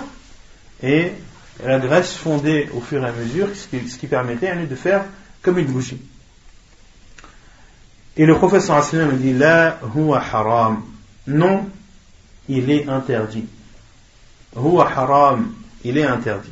et 0.83 1.13
la 1.65 1.79
graisse 1.79 2.15
fondait 2.15 2.69
au 2.75 2.81
fur 2.81 3.05
et 3.05 3.09
à 3.09 3.13
mesure, 3.13 3.49
ce 3.55 3.97
qui, 3.97 4.07
permettait 4.07 4.55
de 4.67 4.75
faire 4.75 5.05
comme 5.43 5.59
une 5.59 5.67
bougie. 5.67 6.01
Et 8.17 8.27
le 8.27 8.37
professeur 8.37 8.83
sallam 8.83 9.17
dit 9.17 9.33
La 9.33 9.79
huwa 9.95 10.21
haram. 10.21 10.83
Non, 11.27 11.69
il 12.49 12.71
est 12.71 12.89
interdit. 12.89 13.47
Huwa 14.57 14.91
haram, 14.91 15.55
il 15.85 15.97
est 15.97 16.05
interdit. 16.05 16.51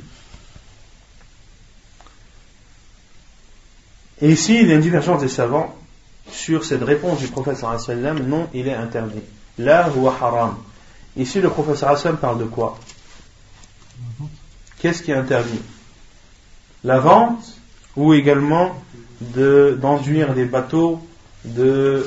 Et 4.22 4.30
ici, 4.30 4.60
il 4.60 4.68
y 4.68 4.72
a 4.72 4.74
une 4.74 4.80
divergence 4.80 5.20
des 5.20 5.28
savants 5.28 5.74
sur 6.30 6.64
cette 6.64 6.82
réponse 6.82 7.18
du 7.18 7.26
professeur 7.26 7.78
sallam 7.80 8.20
non, 8.20 8.48
il 8.54 8.68
est 8.68 8.74
interdit. 8.74 9.22
La 9.58 9.88
huwa 9.90 10.16
haram. 10.20 10.56
Ici, 11.16 11.40
le 11.40 11.50
professeur 11.50 11.98
sallam 11.98 12.16
parle 12.16 12.38
de 12.38 12.44
quoi? 12.44 12.78
Qu'est-ce 14.80 15.02
qui 15.02 15.10
est 15.10 15.14
interdit? 15.14 15.60
La 16.84 16.98
vente 16.98 17.44
ou 17.96 18.14
également 18.14 18.74
d'enduire 19.20 20.34
des 20.34 20.46
bateaux 20.46 21.00
de 21.44 22.06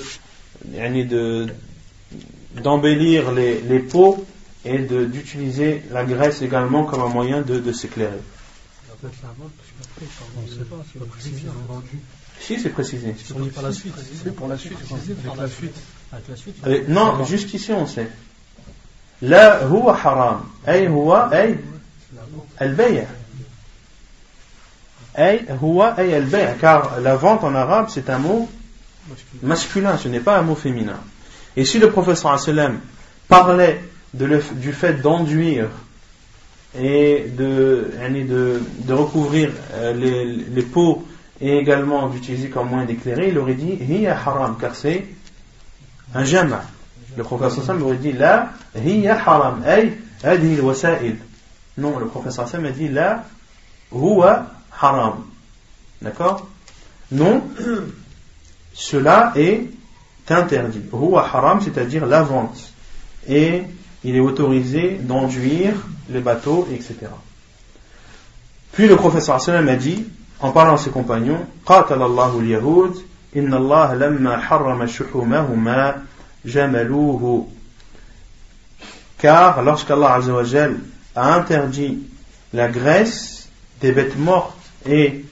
d'embellir 2.64 3.32
les, 3.32 3.62
les 3.62 3.80
pots 3.80 4.26
et 4.64 4.78
d'utiliser 4.80 5.84
la 5.92 6.06
graisse 6.06 6.42
également 6.42 6.86
comme 6.86 7.02
un 7.02 7.08
moyen 7.08 7.42
de, 7.42 7.60
de 7.60 7.72
s'éclairer? 7.72 8.22
Si, 12.40 12.60
c'est 12.60 12.70
précisé. 12.70 13.16
C'est 13.18 13.34
pour 14.36 14.48
la 14.48 14.58
suite. 14.58 14.76
Avec 16.12 16.28
la 16.30 16.36
suite. 16.36 16.56
Euh, 16.68 16.84
non, 16.88 17.24
juste 17.26 17.54
ici 17.54 17.72
on 17.72 17.86
sait. 17.86 18.10
La 19.22 19.66
huwa 19.66 19.98
haram. 20.04 20.46
Ay 20.66 20.88
huwa 20.88 21.30
ay 21.34 21.58
al-bay'. 22.60 23.06
Car 26.60 27.00
la 27.02 27.16
vente 27.16 27.44
en 27.44 27.54
arabe 27.54 27.88
c'est 27.90 28.10
un 28.10 28.18
mot 28.18 28.50
masculin, 29.42 29.98
ce 29.98 30.08
n'est 30.08 30.20
pas 30.20 30.38
un 30.38 30.42
mot 30.42 30.56
féminin. 30.56 31.00
Et 31.56 31.66
si 31.66 31.80
le 31.80 31.92
professeur 31.92 32.40
sallam 32.40 32.80
parlait 33.28 33.82
du 34.14 34.74
fait 34.74 35.02
d'enduire 35.02 35.70
et 36.80 37.26
de, 37.38 37.92
de, 38.28 38.62
de 38.80 38.94
recouvrir 38.94 39.52
euh, 39.74 39.94
les, 39.94 40.62
peaux 40.64 41.06
et 41.40 41.58
également 41.58 42.08
d'utiliser 42.10 42.50
comme 42.50 42.70
moyen 42.70 42.86
d'éclairer, 42.86 43.30
il 43.30 43.38
aurait 43.38 43.54
dit 43.54 43.74
hiya 43.74 44.18
haram, 44.18 44.58
car 44.60 44.76
c'est 44.76 45.06
un 46.16 46.24
jama. 46.24 46.64
Le 47.16 47.24
professeur 47.24 47.64
sallam 47.64 47.84
aurait 47.84 47.98
dit 47.98 48.14
la 48.14 48.50
hiya 48.76 49.18
haram, 49.24 49.62
ay 49.68 49.94
hadhi 50.24 50.60
wasa'il. 50.60 51.18
Non, 51.78 51.98
le 51.98 52.06
professeur 52.06 52.46
Hassan 52.46 52.66
a 52.66 52.72
dit 52.72 52.88
la 52.88 53.24
huwa 53.92 54.48
haram. 54.80 55.26
D'accord? 56.02 56.48
Non, 57.12 57.44
cela 58.74 59.34
est 59.36 59.70
interdit. 60.30 60.82
Huwa 60.92 61.28
haram, 61.32 61.62
c'est-à-dire 61.62 62.06
la 62.06 62.22
vente. 62.22 62.74
Et 63.28 63.64
il 64.04 64.16
est 64.16 64.20
autorisé 64.20 65.00
d'enduire 65.02 65.76
les 66.10 66.20
bateaux, 66.20 66.68
etc. 66.72 66.96
Puis 68.74 68.88
le 68.88 68.96
professeur 68.96 69.36
Hassan 69.36 69.68
a 69.70 69.76
dit, 69.76 70.06
en 70.40 70.52
parlant 70.52 70.76
à 70.76 70.78
ses 70.78 70.90
compagnons, 70.90 71.46
Qatalallahu 71.66 72.40
al-Yahud, 72.42 72.94
inna 73.34 73.58
Allah 73.58 73.96
lamma 73.96 74.40
harrama 74.50 74.88
shuhumahuma 74.88 75.96
jamaluhu. 76.46 77.46
Car 79.18 79.64
lorsqu'Allah 79.64 80.16
Azzawajal 80.16 80.78
a 81.16 81.36
interdit 81.36 82.00
la 82.54 82.68
graisse 82.68 83.50
des 83.82 83.92
bêtes 83.92 84.18
mortes 84.18 84.58
et 84.88 85.26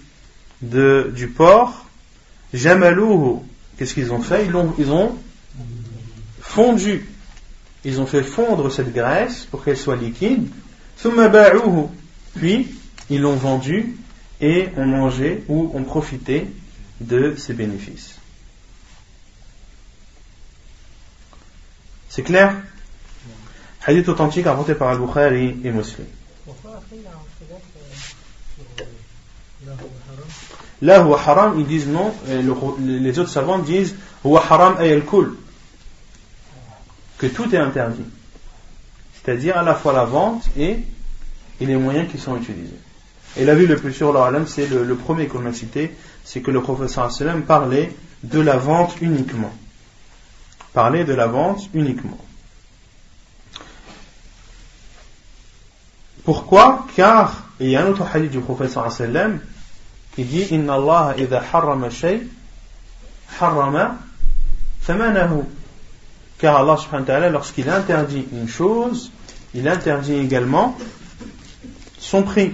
de, 0.62 1.12
du 1.16 1.28
porc, 1.28 1.86
Jamalouhu, 2.54 3.40
qu'est-ce 3.78 3.94
qu'ils 3.94 4.12
ont 4.12 4.22
fait? 4.22 4.46
Ils 4.46 4.56
ont, 4.56 4.74
ils 4.78 4.92
ont 4.92 5.18
fondu. 6.42 7.08
Ils 7.84 8.00
ont 8.00 8.06
fait 8.06 8.24
fondre 8.24 8.72
cette 8.72 8.94
graisse 8.94 9.46
pour 9.50 9.64
qu'elle 9.64 9.78
soit 9.78 9.96
liquide. 9.96 10.48
Puis, 12.36 12.68
ils 13.10 13.22
l'ont 13.22 13.36
vendue 13.36 13.96
et 14.40 14.70
ont 14.78 14.86
mangé 14.86 15.44
ou 15.48 15.72
ont 15.74 15.84
profité 15.84 16.48
de 17.00 17.36
ses 17.36 17.54
bénéfices. 17.54 18.16
C'est 22.10 22.24
clair? 22.24 22.56
Hadith 23.86 24.10
authentique 24.10 24.48
inventé 24.48 24.76
par 24.76 24.90
Al-Bukhari 24.90 25.58
et 25.64 25.72
Muslim. 25.72 26.06
Là, 30.82 31.04
huwa 31.04 31.20
haram, 31.26 31.60
ils 31.60 31.66
disent 31.66 31.88
non, 31.88 32.14
les 32.80 33.20
autres 33.20 33.30
savants 33.30 33.60
disent 33.60 33.96
huwa 34.24 34.44
haram 34.50 34.78
ay 34.80 35.00
kul 35.02 35.36
que 37.18 37.28
tout 37.28 37.54
est 37.54 37.60
interdit. 37.60 38.06
C'est-à-dire 39.14 39.58
à 39.58 39.62
la 39.62 39.76
fois 39.76 39.94
la 39.94 40.06
vente 40.06 40.44
et, 40.58 40.80
les 41.60 41.76
moyens 41.76 42.10
qui 42.12 42.18
sont 42.18 42.36
utilisés. 42.36 42.80
Et 43.38 43.46
la 43.46 43.54
vue 43.54 43.68
le 43.68 43.78
plus 43.78 43.94
sûr, 43.94 44.12
c'est 44.48 44.68
le, 44.68 44.96
premier 44.96 45.28
qu'on 45.28 45.46
a 45.46 45.54
cité, 45.54 45.96
c'est 46.24 46.42
que 46.42 46.50
le 46.50 46.60
professeur 46.62 47.12
parlait 47.46 47.94
de 48.24 48.40
la 48.40 48.58
vente 48.58 48.96
uniquement. 49.00 49.54
Parlait 50.74 51.04
de 51.04 51.14
la 51.14 51.28
vente 51.28 51.70
uniquement. 51.76 52.18
Pourquoi 56.24 56.86
Car 56.96 57.44
il 57.60 57.70
y 57.70 57.76
a 57.76 57.84
un 57.84 57.88
autre 57.88 58.06
hadith 58.14 58.32
du 58.32 58.40
professeur 58.40 58.92
sallam 58.92 59.40
qui 60.16 60.24
dit 60.24 60.48
Inna 60.52 60.76
Allah 60.76 61.16
idha 61.18 61.42
harrama 61.52 61.90
shay 61.90 62.24
harrama 63.40 63.98
thamanahu. 64.86 65.46
Car 66.38 66.58
Allah 66.58 66.78
subhanahu 66.78 67.02
wa 67.02 67.08
ta'ala, 67.08 67.30
lorsqu'il 67.30 67.70
interdit 67.70 68.28
une 68.32 68.48
chose, 68.48 69.12
il 69.54 69.68
interdit 69.68 70.16
également 70.16 70.78
son 72.00 72.24
prix. 72.24 72.54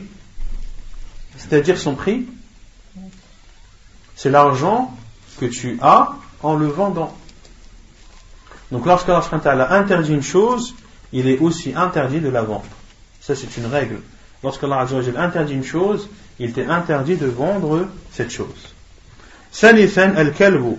C'est-à-dire 1.38 1.78
son 1.78 1.95
prix, 1.95 2.28
c'est 4.15 4.30
l'argent 4.30 4.93
que 5.39 5.45
tu 5.45 5.78
as 5.82 6.13
en 6.41 6.55
le 6.55 6.68
vendant. 6.68 7.15
Donc 8.72 8.86
lorsqu'Allah 8.86 9.74
interdit 9.74 10.13
une 10.13 10.24
chose, 10.24 10.76
il 11.13 11.28
est 11.28 11.39
aussi 11.39 11.74
interdit 11.76 12.20
de 12.20 12.30
la 12.30 12.41
vendre. 12.41 12.65
Ça, 13.27 13.35
c'est 13.35 13.57
une 13.57 13.66
règle. 13.66 13.99
Lorsqu'Allah 14.43 14.87
interdit 15.16 15.55
une 15.55 15.64
chose, 15.64 16.09
il 16.41 16.53
t'est 16.53 16.66
interdit 16.66 17.16
de 17.16 17.27
vendre 17.27 17.87
cette 18.12 18.31
chose. 18.31 18.73
ثالثا 19.53 20.20
الكلب 20.20 20.77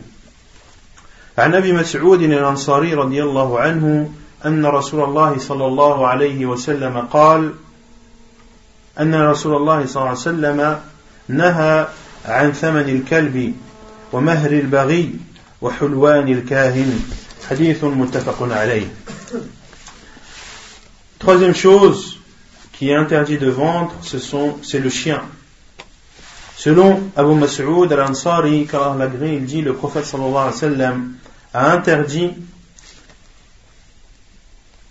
عن 1.38 1.56
ابي 1.56 1.74
مسعود 1.74 2.22
الانصاري 2.22 2.94
رضي 2.94 3.24
الله 3.24 3.60
عنه 3.60 4.10
ان 4.46 4.66
رسول 4.66 5.04
الله 5.04 5.38
صلى 5.38 5.66
الله 5.66 6.08
عليه 6.08 6.46
وسلم 6.46 6.98
قال 7.00 7.54
ان 9.00 9.16
رسول 9.16 9.56
الله 9.56 9.86
صلى 9.86 9.96
الله 9.96 10.10
عليه 10.10 10.20
وسلم 10.20 10.80
نهى 11.28 11.88
عن 12.26 12.52
ثمن 12.52 12.89
الكلب 12.89 13.54
ومهر 14.14 14.52
البغي 14.52 15.16
وحلوان 15.62 16.28
الكاهن 16.28 17.00
حديث 17.50 17.84
متفق 17.84 18.38
عليه 18.41 18.88
Troisième 21.20 21.56
chose 21.56 22.16
qui 22.79 22.91
est 22.91 22.95
interdit 22.95 23.39
de 23.39 23.51
vendre, 23.51 23.93
c'est 24.62 24.79
le 24.79 24.89
chien. 24.89 25.20
Selon 26.57 27.11
Abu 27.16 27.35
Mas'ud 27.35 27.93
al-Ansari, 27.93 28.68
il 29.22 29.47
dit 29.47 29.62
le 29.62 29.74
prophète 29.74 30.07
a 31.55 31.72
interdit 31.72 32.35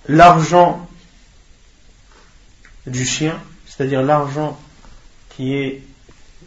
l'argent 0.09 0.85
du 2.85 3.05
chien, 3.05 3.39
c'est-à-dire 3.65 4.03
l'argent 4.03 4.59
qui 5.29 5.53
est 5.53 5.81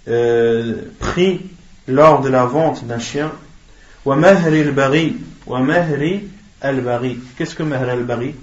euh, 0.08 0.82
pris 0.98 1.40
lors 1.88 2.20
de 2.20 2.28
la 2.28 2.44
vente 2.44 2.84
d'un 2.84 2.98
chien. 2.98 3.32
Qu'est-ce 4.04 4.44
que 7.54 7.62
mahri 7.62 7.90
al-bari? 7.90 8.34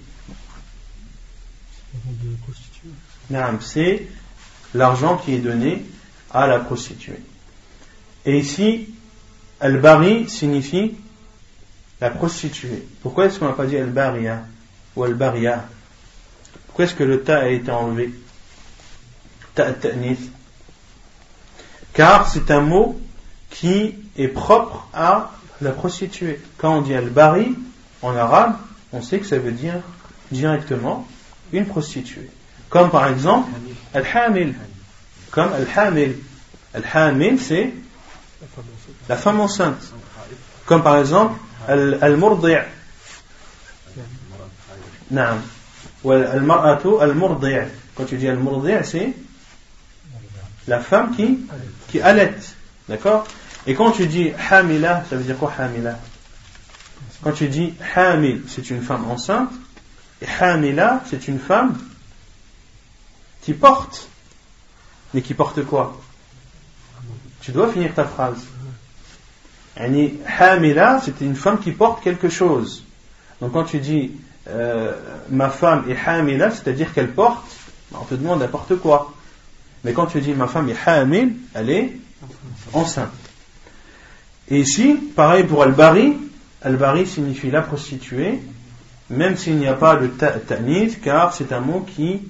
C'est 3.61 4.07
l'argent 4.73 5.17
qui 5.17 5.36
est 5.36 5.39
donné 5.39 5.86
à 6.32 6.47
la 6.47 6.59
prostituée. 6.59 7.19
Et 8.25 8.39
ici, 8.39 8.89
al-bari 9.59 10.30
signifie 10.30 10.95
la 11.99 12.09
prostituée. 12.09 12.88
Pourquoi 13.01 13.25
est-ce 13.25 13.39
qu'on 13.39 13.47
n'a 13.47 13.53
pas 13.53 13.65
dit 13.65 13.78
al-baria 13.78 14.43
ou 14.95 15.03
al-baria 15.03 15.65
Pourquoi 16.67 16.86
est-ce 16.86 16.95
que 16.95 17.03
le 17.03 17.23
ta 17.23 17.39
a 17.39 17.47
été 17.47 17.71
enlevé? 17.71 18.13
Ta 19.55 19.73
Car 21.93 22.30
c'est 22.30 22.51
un 22.51 22.61
mot 22.61 22.99
qui 23.49 23.95
est 24.17 24.28
propre 24.28 24.88
à 24.93 25.32
la 25.61 25.71
prostituée. 25.71 26.39
Quand 26.57 26.78
on 26.78 26.82
dit 26.82 26.93
al-bari 26.93 27.55
en 28.01 28.15
arabe, 28.15 28.55
on 28.93 29.01
sait 29.01 29.19
que 29.19 29.25
ça 29.25 29.39
veut 29.39 29.51
dire 29.51 29.82
directement 30.32 31.07
une 31.51 31.65
prostituée. 31.65 32.30
Comme 32.70 32.89
par 32.89 33.07
exemple 33.07 33.49
al-hamil 33.93 34.55
comme 35.32 35.53
Al-Hamil. 35.53 36.15
Al-Hamil, 36.74 37.39
c'est 37.39 37.74
la 39.09 39.15
femme 39.15 39.39
enceinte. 39.39 39.93
Comme 40.65 40.84
par 40.84 40.97
exemple 40.97 41.39
Al-Murdi' 41.68 42.55
al 45.15 45.41
Al-Murdi' 47.01 47.57
Quand 47.95 48.05
tu 48.05 48.18
dis 48.18 48.28
Al-Murdi' 48.28 48.84
c'est 48.84 49.13
la 50.68 50.80
femme 50.80 51.15
qui, 51.15 51.39
qui 51.89 52.01
allait. 52.01 52.34
D'accord? 52.89 53.26
Et 53.65 53.74
quand 53.74 53.91
tu 53.91 54.07
dis 54.07 54.32
Hamila, 54.49 55.03
ça 55.09 55.15
veut 55.15 55.24
dire 55.24 55.38
quoi 55.38 55.53
Hamila? 55.57 55.99
Quand 57.22 57.32
tu 57.32 57.47
dis 57.47 57.74
Hamil, 57.95 58.43
c'est 58.47 58.70
une 58.70 58.82
femme 58.82 59.09
enceinte. 59.09 59.51
Et 60.22 60.26
Hamila, 60.39 61.03
c'est 61.09 61.28
une 61.28 61.39
femme 61.39 61.78
qui 63.47 63.53
porte 63.53 64.09
mais 65.13 65.21
qui 65.21 65.33
porte 65.33 65.63
quoi? 65.63 65.97
Tu 67.39 67.53
dois 67.53 67.71
finir 67.71 67.93
ta 67.93 68.03
phrase. 68.03 68.43
Hamila, 69.77 70.99
c'est 71.01 71.21
une 71.21 71.33
femme 71.33 71.57
qui 71.59 71.71
porte 71.71 72.03
quelque 72.03 72.27
chose. 72.27 72.83
Donc 73.39 73.53
quand 73.53 73.63
tu 73.63 73.79
dis 73.79 74.11
euh, 74.49 74.91
ma 75.29 75.47
femme 75.47 75.85
est 75.89 75.95
Hamila, 75.95 76.51
c'est-à-dire 76.51 76.93
qu'elle 76.93 77.13
porte, 77.13 77.45
on 77.93 78.03
te 78.03 78.15
demande 78.15 78.41
n'importe 78.41 78.75
quoi. 78.75 79.13
Mais 79.85 79.93
quand 79.93 80.07
tu 80.07 80.19
dis 80.19 80.33
ma 80.33 80.47
femme 80.47 80.67
est 80.67 80.85
Hamil, 80.85 81.37
elle 81.53 81.69
est 81.69 81.97
enceinte. 82.73 83.13
Et 84.49 84.59
ici, 84.59 84.99
pareil 85.15 85.45
pour 85.45 85.63
Al-Bari, 85.63 86.17
Al-Bari 86.63 87.07
signifie 87.07 87.49
la 87.49 87.61
prostituée, 87.61 88.41
même 89.09 89.37
s'il 89.37 89.55
n'y 89.55 89.67
a 89.67 89.73
pas 89.73 89.95
de 89.95 90.07
ta'nith, 90.07 90.99
car 90.99 91.33
c'est 91.33 91.53
un 91.53 91.61
mot 91.61 91.79
qui 91.79 92.27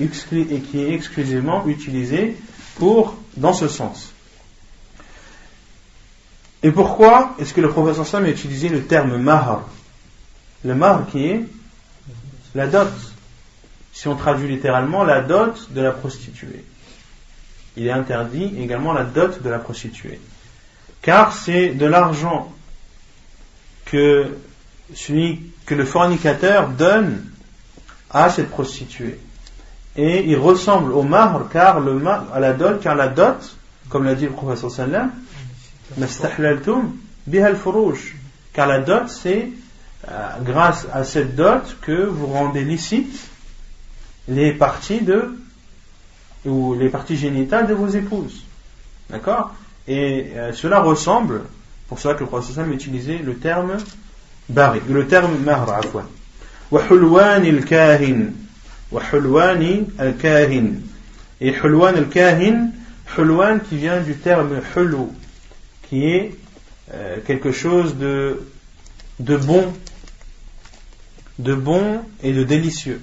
et 0.00 0.60
qui 0.60 0.80
est 0.80 0.92
exclusivement 0.92 1.66
utilisé 1.66 2.36
pour, 2.76 3.16
dans 3.36 3.52
ce 3.52 3.68
sens. 3.68 4.12
Et 6.62 6.70
pourquoi 6.70 7.34
est-ce 7.38 7.52
que 7.52 7.60
le 7.60 7.68
professeur 7.68 8.06
Sam 8.06 8.24
a 8.24 8.30
utilisé 8.30 8.68
le 8.68 8.84
terme 8.84 9.16
mahar? 9.18 9.68
Le 10.64 10.74
mahar 10.74 11.06
qui 11.06 11.26
est 11.26 11.44
la 12.54 12.66
dot. 12.66 12.88
Si 13.92 14.08
on 14.08 14.16
traduit 14.16 14.48
littéralement, 14.48 15.04
la 15.04 15.20
dot 15.20 15.72
de 15.72 15.80
la 15.80 15.92
prostituée. 15.92 16.64
Il 17.76 17.86
est 17.86 17.92
interdit 17.92 18.54
également 18.58 18.92
la 18.92 19.04
dot 19.04 19.42
de 19.42 19.48
la 19.50 19.58
prostituée. 19.58 20.20
Car 21.02 21.32
c'est 21.32 21.70
de 21.70 21.86
l'argent 21.86 22.52
que 23.84 24.36
que 25.66 25.74
le 25.74 25.84
fornicateur 25.84 26.68
donne 26.68 27.24
à 28.10 28.28
cette 28.28 28.50
prostituée 28.50 29.18
et 29.96 30.24
il 30.24 30.36
ressemble 30.36 30.92
au 30.92 31.02
mahr 31.02 31.48
car 31.52 31.80
le 31.80 32.00
à 32.32 32.40
la 32.40 32.52
dot 32.52 32.80
car 32.80 32.94
la 32.94 33.08
dot 33.08 33.56
comme 33.88 34.04
l'a 34.04 34.14
dit 34.14 34.24
le 34.24 34.32
professeur 34.32 34.70
sallam 34.70 35.12
car 38.52 38.66
la 38.66 38.80
dot 38.80 39.08
c'est 39.08 39.48
euh, 40.08 40.28
grâce 40.42 40.86
à 40.92 41.04
cette 41.04 41.36
dot 41.36 41.76
que 41.82 42.04
vous 42.06 42.26
rendez 42.26 42.64
licite 42.64 43.28
les 44.28 44.52
parties 44.52 45.00
de 45.00 45.36
ou 46.44 46.74
les 46.74 46.88
parties 46.90 47.16
génitales 47.16 47.66
de 47.66 47.72
vos 47.72 47.88
épouses. 47.88 48.44
D'accord? 49.08 49.54
Et 49.88 50.32
euh, 50.34 50.52
cela 50.52 50.80
ressemble 50.80 51.42
pour 51.88 51.98
cela 51.98 52.14
que 52.14 52.20
le 52.20 52.26
professeur 52.26 52.56
sallam 52.56 52.72
a 52.72 52.74
utilisé 52.74 53.18
le 53.18 53.36
terme 53.36 53.76
bari 54.48 54.80
le 54.88 55.06
terme 55.06 55.38
mahr 55.38 55.72
afwan 55.72 56.04
وحلوان 58.93 59.87
الكاهن 59.99 60.01
وحلوان 60.01 60.15
al-kahin. 60.19 60.81
Et 61.41 61.53
hulwan 61.53 61.95
al-kahin, 61.95 62.71
hulwan 63.17 63.61
qui 63.61 63.77
vient 63.77 64.01
du 64.01 64.15
terme 64.15 64.61
hulu, 64.75 65.07
qui 65.89 66.05
est 66.05 66.35
euh, 66.93 67.17
quelque 67.25 67.51
chose 67.51 67.97
de, 67.97 68.41
de 69.19 69.37
bon, 69.37 69.73
de 71.37 71.53
bon 71.53 72.01
et 72.23 72.33
de 72.33 72.43
délicieux. 72.43 72.99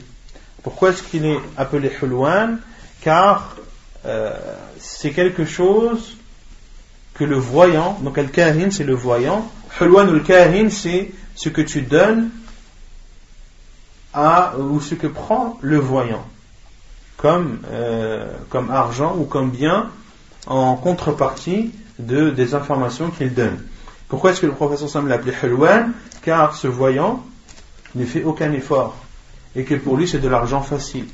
Pourquoi 0.62 0.90
est-ce 0.90 1.02
qu'il 1.02 1.24
est 1.24 1.38
appelé 1.56 1.90
hulwan 2.02 2.58
Car 3.00 3.56
euh, 4.04 4.32
c'est 4.78 5.12
quelque 5.12 5.44
chose 5.44 6.16
que 7.14 7.24
le 7.24 7.36
voyant, 7.36 7.98
donc 8.02 8.18
al-kahin 8.18 8.70
c'est 8.70 8.84
le 8.84 8.94
voyant, 8.94 9.50
hulwan 9.80 10.08
al-kahin 10.10 10.68
c'est 10.68 11.12
ce 11.34 11.48
que 11.48 11.62
tu 11.62 11.82
donnes 11.82 12.30
à, 14.13 14.53
ou 14.57 14.81
ce 14.81 14.95
que 14.95 15.07
prend 15.07 15.57
le 15.61 15.77
voyant 15.77 16.25
comme, 17.17 17.59
euh, 17.71 18.25
comme 18.49 18.71
argent 18.71 19.15
ou 19.17 19.25
comme 19.25 19.51
bien 19.51 19.89
en 20.47 20.75
contrepartie 20.75 21.71
de, 21.99 22.31
des 22.31 22.55
informations 22.55 23.11
qu'il 23.11 23.33
donne. 23.33 23.59
Pourquoi 24.07 24.31
est-ce 24.31 24.41
que 24.41 24.47
le 24.47 24.53
professeur 24.53 24.89
Sam 24.89 25.07
l'appelait 25.07 25.35
Hulwan? 25.43 25.93
Car 26.23 26.55
ce 26.55 26.67
voyant 26.67 27.23
ne 27.95 28.05
fait 28.05 28.23
aucun 28.23 28.51
effort 28.53 28.97
et 29.55 29.63
que 29.63 29.75
pour 29.75 29.97
lui 29.97 30.07
c'est 30.07 30.19
de 30.19 30.27
l'argent 30.27 30.61
facile. 30.61 31.05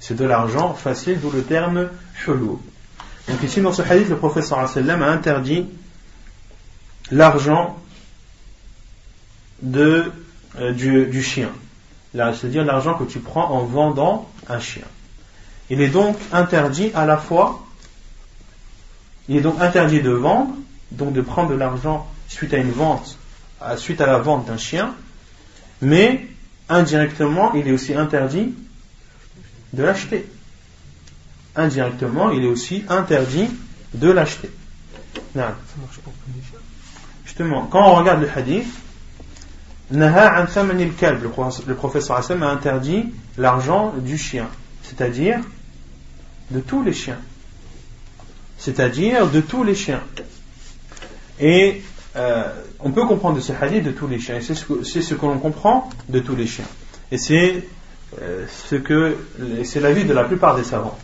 C'est 0.00 0.16
de 0.16 0.24
l'argent 0.24 0.74
facile, 0.74 1.20
d'où 1.20 1.30
le 1.30 1.42
terme 1.42 1.88
Hulu. 2.26 2.58
Donc 3.28 3.42
ici 3.42 3.60
dans 3.60 3.72
ce 3.72 3.82
hadith, 3.82 4.08
le 4.10 4.16
professeur 4.16 4.58
a 4.58 5.10
interdit 5.10 5.66
l'argent 7.10 7.78
euh, 9.64 10.10
du 10.72 11.22
chien 11.22 11.50
c'est-à-dire 12.14 12.64
l'argent 12.64 12.94
que 12.94 13.04
tu 13.04 13.18
prends 13.18 13.50
en 13.50 13.64
vendant 13.64 14.28
un 14.48 14.60
chien. 14.60 14.84
Il 15.70 15.80
est 15.80 15.88
donc 15.88 16.16
interdit 16.32 16.90
à 16.94 17.06
la 17.06 17.16
fois, 17.16 17.64
il 19.28 19.36
est 19.36 19.40
donc 19.40 19.60
interdit 19.60 20.02
de 20.02 20.10
vendre, 20.10 20.54
donc 20.92 21.12
de 21.12 21.20
prendre 21.20 21.50
de 21.50 21.54
l'argent 21.54 22.06
suite 22.28 22.54
à 22.54 22.58
une 22.58 22.70
vente, 22.70 23.18
suite 23.76 24.00
à 24.00 24.06
la 24.06 24.18
vente 24.18 24.46
d'un 24.46 24.58
chien, 24.58 24.94
mais 25.80 26.26
indirectement, 26.68 27.52
il 27.54 27.66
est 27.66 27.72
aussi 27.72 27.94
interdit 27.94 28.54
de 29.72 29.82
l'acheter. 29.82 30.26
Indirectement, 31.56 32.30
il 32.30 32.44
est 32.44 32.48
aussi 32.48 32.84
interdit 32.88 33.48
de 33.94 34.10
l'acheter. 34.10 34.50
Justement, 37.24 37.66
quand 37.66 37.90
on 37.90 37.94
regarde 37.96 38.22
le 38.22 38.28
hadith, 38.34 38.66
Le 39.92 41.74
professeur 41.74 42.16
Hassan 42.16 42.42
a 42.42 42.48
interdit 42.48 43.12
l'argent 43.36 43.92
du 43.98 44.16
chien, 44.16 44.48
c'est-à-dire 44.82 45.40
de 46.50 46.60
tous 46.60 46.82
les 46.82 46.92
chiens. 46.92 47.18
C'est-à-dire 48.58 49.28
de 49.28 49.40
tous 49.40 49.62
les 49.64 49.74
chiens. 49.74 50.00
Et 51.40 51.82
euh, 52.16 52.44
on 52.80 52.92
peut 52.92 53.04
comprendre 53.06 53.36
de 53.36 53.40
ce 53.40 53.52
hadith 53.52 53.84
de 53.84 53.90
tous 53.90 54.06
les 54.06 54.18
chiens. 54.18 54.38
C'est 54.40 54.54
ce 54.54 55.14
que, 55.14 55.26
l'on 55.26 55.38
comprend 55.38 55.90
de 56.08 56.20
tous 56.20 56.36
les 56.36 56.46
chiens. 56.46 56.68
Et 57.10 57.18
c'est 57.18 57.64
euh, 58.22 58.46
ce 58.48 58.76
c'est 59.64 59.80
l'avis 59.80 60.04
de 60.04 60.14
la 60.14 60.24
plupart 60.24 60.56
des 60.56 60.64
savants. 60.64 60.96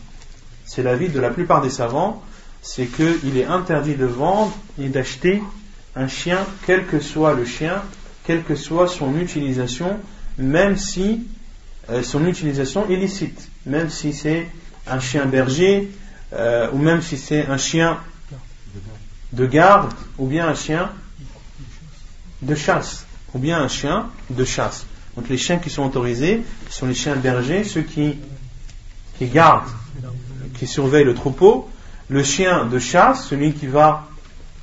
C'est 0.64 0.82
l'avis 0.82 1.08
de 1.08 1.18
la 1.20 1.30
plupart 1.30 1.60
des 1.60 1.70
savants, 1.70 2.22
c'est 2.62 2.86
qu'il 2.86 3.36
est 3.36 3.44
interdit 3.44 3.96
de 3.96 4.06
vendre 4.06 4.56
et 4.78 4.88
d'acheter 4.88 5.42
un 5.96 6.06
chien, 6.06 6.38
quel 6.64 6.86
que 6.86 7.00
soit 7.00 7.34
le 7.34 7.44
chien, 7.44 7.82
quelle 8.30 8.44
que 8.44 8.54
soit 8.54 8.86
son 8.86 9.18
utilisation, 9.18 9.98
même 10.38 10.76
si 10.76 11.26
euh, 11.90 12.04
son 12.04 12.24
utilisation 12.28 12.88
est 12.88 12.94
licite, 12.94 13.50
même 13.66 13.90
si 13.90 14.12
c'est 14.12 14.46
un 14.86 15.00
chien 15.00 15.26
berger, 15.26 15.90
ou 16.72 16.78
même 16.78 17.02
si 17.02 17.18
c'est 17.18 17.46
un 17.46 17.56
chien 17.56 17.98
de 19.32 19.46
garde, 19.46 19.92
ou 20.16 20.28
bien 20.28 20.46
un 20.46 20.54
chien 20.54 20.92
de 22.42 22.54
chasse, 22.54 23.04
ou 23.34 23.40
bien 23.40 23.60
un 23.60 23.66
chien 23.66 24.06
de 24.30 24.44
chasse. 24.44 24.86
Donc 25.16 25.28
les 25.28 25.36
chiens 25.36 25.58
qui 25.58 25.70
sont 25.70 25.82
autorisés 25.82 26.44
sont 26.68 26.86
les 26.86 26.94
chiens 26.94 27.16
bergers, 27.16 27.64
ceux 27.64 27.82
qui, 27.82 28.14
qui 29.18 29.26
gardent, 29.26 29.68
qui 30.56 30.68
surveillent 30.68 31.02
le 31.02 31.14
troupeau. 31.14 31.68
Le 32.08 32.22
chien 32.22 32.64
de 32.64 32.78
chasse, 32.78 33.26
celui 33.26 33.54
qui 33.54 33.66
va 33.66 34.06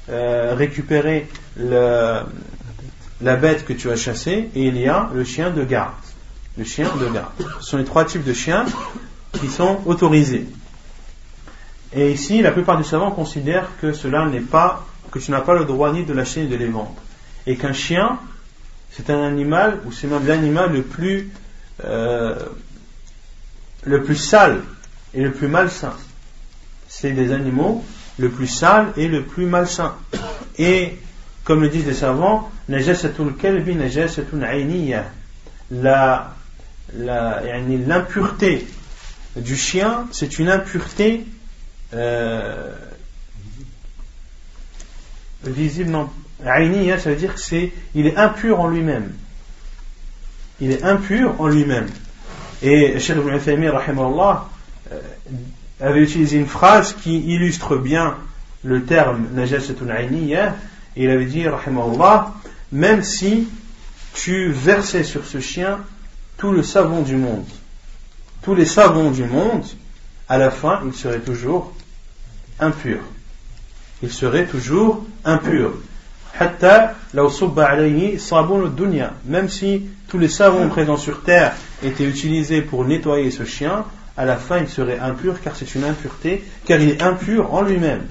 euh, 0.08 0.56
récupérer 0.56 1.28
le, 1.58 2.22
la 3.22 3.36
bête 3.36 3.66
que 3.66 3.74
tu 3.74 3.90
as 3.90 3.96
chassée, 3.96 4.50
et 4.54 4.64
il 4.66 4.78
y 4.78 4.88
a 4.88 5.10
le 5.14 5.24
chien 5.24 5.52
de 5.52 5.64
garde. 5.64 5.94
Le 6.58 6.64
chien 6.64 6.90
de 6.96 7.08
garde. 7.10 7.32
Ce 7.60 7.70
sont 7.72 7.78
les 7.78 7.86
trois 7.86 8.06
types 8.06 8.24
de 8.24 8.34
chiens 8.34 8.66
qui 9.34 9.48
sont 9.48 9.82
autorisés. 9.86 10.46
Et 11.94 12.12
ici, 12.12 12.42
la 12.42 12.52
plupart 12.52 12.78
des 12.78 12.84
savants 12.84 13.12
considèrent 13.12 13.70
que 13.82 13.94
cela 13.94 14.26
n'est 14.26 14.42
pas, 14.42 14.86
que 15.12 15.20
tu 15.20 15.32
n'as 15.32 15.42
pas 15.42 15.54
le 15.54 15.66
droit 15.66 15.92
ni 15.94 16.04
de 16.04 16.14
lâcher 16.14 16.42
ni 16.42 16.48
de 16.48 16.56
les 16.56 16.68
vendre. 16.68 16.96
Et 17.46 17.56
qu'un 17.56 17.74
chien, 17.74 18.20
c'est 18.92 19.10
un 19.10 19.24
animal, 19.24 19.80
ou 19.86 19.92
c'est 19.92 20.08
même 20.08 20.26
l'animal 20.28 20.74
le 20.74 20.82
plus, 20.82 21.32
euh, 21.84 22.36
le 23.84 24.04
plus 24.04 24.16
sale 24.16 24.62
et 25.14 25.22
le 25.22 25.32
plus 25.32 25.48
malsain. 25.48 25.94
C'est 26.88 27.12
des 27.12 27.32
animaux 27.32 27.84
le 28.18 28.30
plus 28.30 28.48
sale 28.48 28.94
et 28.98 29.08
le 29.08 29.24
plus 29.24 29.46
malsain. 29.46 29.96
Et, 30.58 30.98
comme 31.48 31.62
le 31.62 31.70
disent 31.70 31.86
les 31.86 31.94
savants, 31.94 32.52
la, 35.72 36.36
l'impureté 36.94 38.68
du 39.38 39.56
chien, 39.56 40.08
c'est 40.12 40.40
une 40.40 40.50
impureté 40.50 41.26
euh, 41.94 42.74
visible, 45.46 45.90
non. 45.90 46.10
Aïniya, 46.46 47.00
ça 47.00 47.12
veut 47.12 47.16
dire 47.16 47.36
qu'il 47.36 47.72
il 47.96 48.08
est 48.08 48.18
impur 48.18 48.60
en 48.60 48.68
lui-même. 48.68 49.14
Il 50.60 50.72
est 50.72 50.84
impur 50.84 51.40
en 51.40 51.48
lui-même. 51.48 51.88
Et 52.62 53.00
Cheikh 53.00 53.16
Ibn 53.16 53.34
Uthaymi, 53.34 53.68
euh, 53.68 54.34
avait 55.80 56.02
utilisé 56.02 56.40
une 56.40 56.46
phrase 56.46 56.92
qui 56.92 57.20
illustre 57.20 57.78
bien 57.78 58.18
le 58.66 58.84
terme 58.84 59.28
najasatun 59.34 59.88
aïniya. 59.88 60.54
Et 60.98 61.04
il 61.04 61.10
avait 61.12 61.26
dit, 61.26 61.48
rahimahullah, 61.48 62.34
même 62.72 63.04
si 63.04 63.48
tu 64.14 64.52
versais 64.52 65.04
sur 65.04 65.26
ce 65.26 65.40
chien 65.40 65.80
tout 66.38 66.52
le 66.52 66.64
savon 66.64 67.04
du 67.04 67.16
monde, 67.16 67.46
tous 68.42 68.56
les 68.56 68.66
savons 68.66 69.12
du 69.12 69.24
monde, 69.24 69.64
à 70.28 70.40
la 70.40 70.50
fin, 70.50 70.82
il 70.86 70.94
serait 70.94 71.20
toujours 71.20 71.72
impur. 72.60 73.00
Il 74.02 74.12
serait 74.12 74.46
toujours 74.48 75.06
impur. 75.24 75.74
Même 79.26 79.50
si 79.50 79.86
tous 80.08 80.18
les 80.18 80.28
savons 80.28 80.70
présents 80.70 80.98
sur 80.98 81.22
terre 81.24 81.54
étaient 81.84 82.06
utilisés 82.06 82.62
pour 82.62 82.86
nettoyer 82.86 83.30
ce 83.32 83.46
chien, 83.46 83.86
à 84.16 84.26
la 84.26 84.36
fin 84.36 84.58
il 84.60 84.68
serait 84.68 84.98
impur 85.00 85.42
car 85.42 85.56
c'est 85.56 85.76
une 85.76 85.84
impureté, 85.84 86.44
car 86.66 86.80
il 86.80 86.90
est 86.90 87.02
impur 87.04 87.54
en 87.54 87.62
lui-même. 87.62 88.08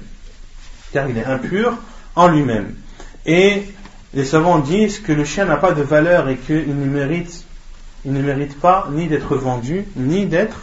Car 0.93 1.09
il 1.09 1.17
est 1.17 1.25
impur 1.25 1.77
en 2.17 2.27
lui-même. 2.27 2.75
Et 3.25 3.63
les 4.13 4.25
savants 4.25 4.59
disent 4.59 4.99
que 4.99 5.13
le 5.13 5.23
chien 5.23 5.45
n'a 5.45 5.57
pas 5.57 5.71
de 5.71 5.83
valeur 5.83 6.27
et 6.27 6.35
qu'il 6.35 6.75
ne 6.75 6.85
mérite, 6.85 8.59
pas 8.59 8.87
ni 8.91 9.07
d'être 9.07 9.35
vendu, 9.37 9.85
ni 9.95 10.25
d'être 10.25 10.57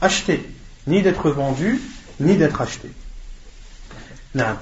acheté. 0.00 0.48
Ni 0.86 1.02
d'être 1.02 1.30
vendu, 1.30 1.80
ni 2.20 2.36
d'être 2.36 2.60
acheté. 2.60 2.90
Non. 4.34 4.56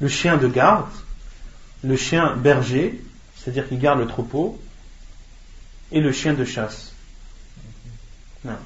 Le 0.00 0.08
chien 0.08 0.36
de 0.36 0.46
garde, 0.46 0.86
le 1.82 1.96
chien 1.96 2.36
berger, 2.36 3.02
c'est-à-dire 3.36 3.68
qui 3.68 3.76
garde 3.76 3.98
le 3.98 4.06
troupeau, 4.06 4.60
et 5.90 6.00
le 6.00 6.12
chien 6.12 6.34
de 6.34 6.44
chasse. 6.44 6.92
Non. 8.44 8.58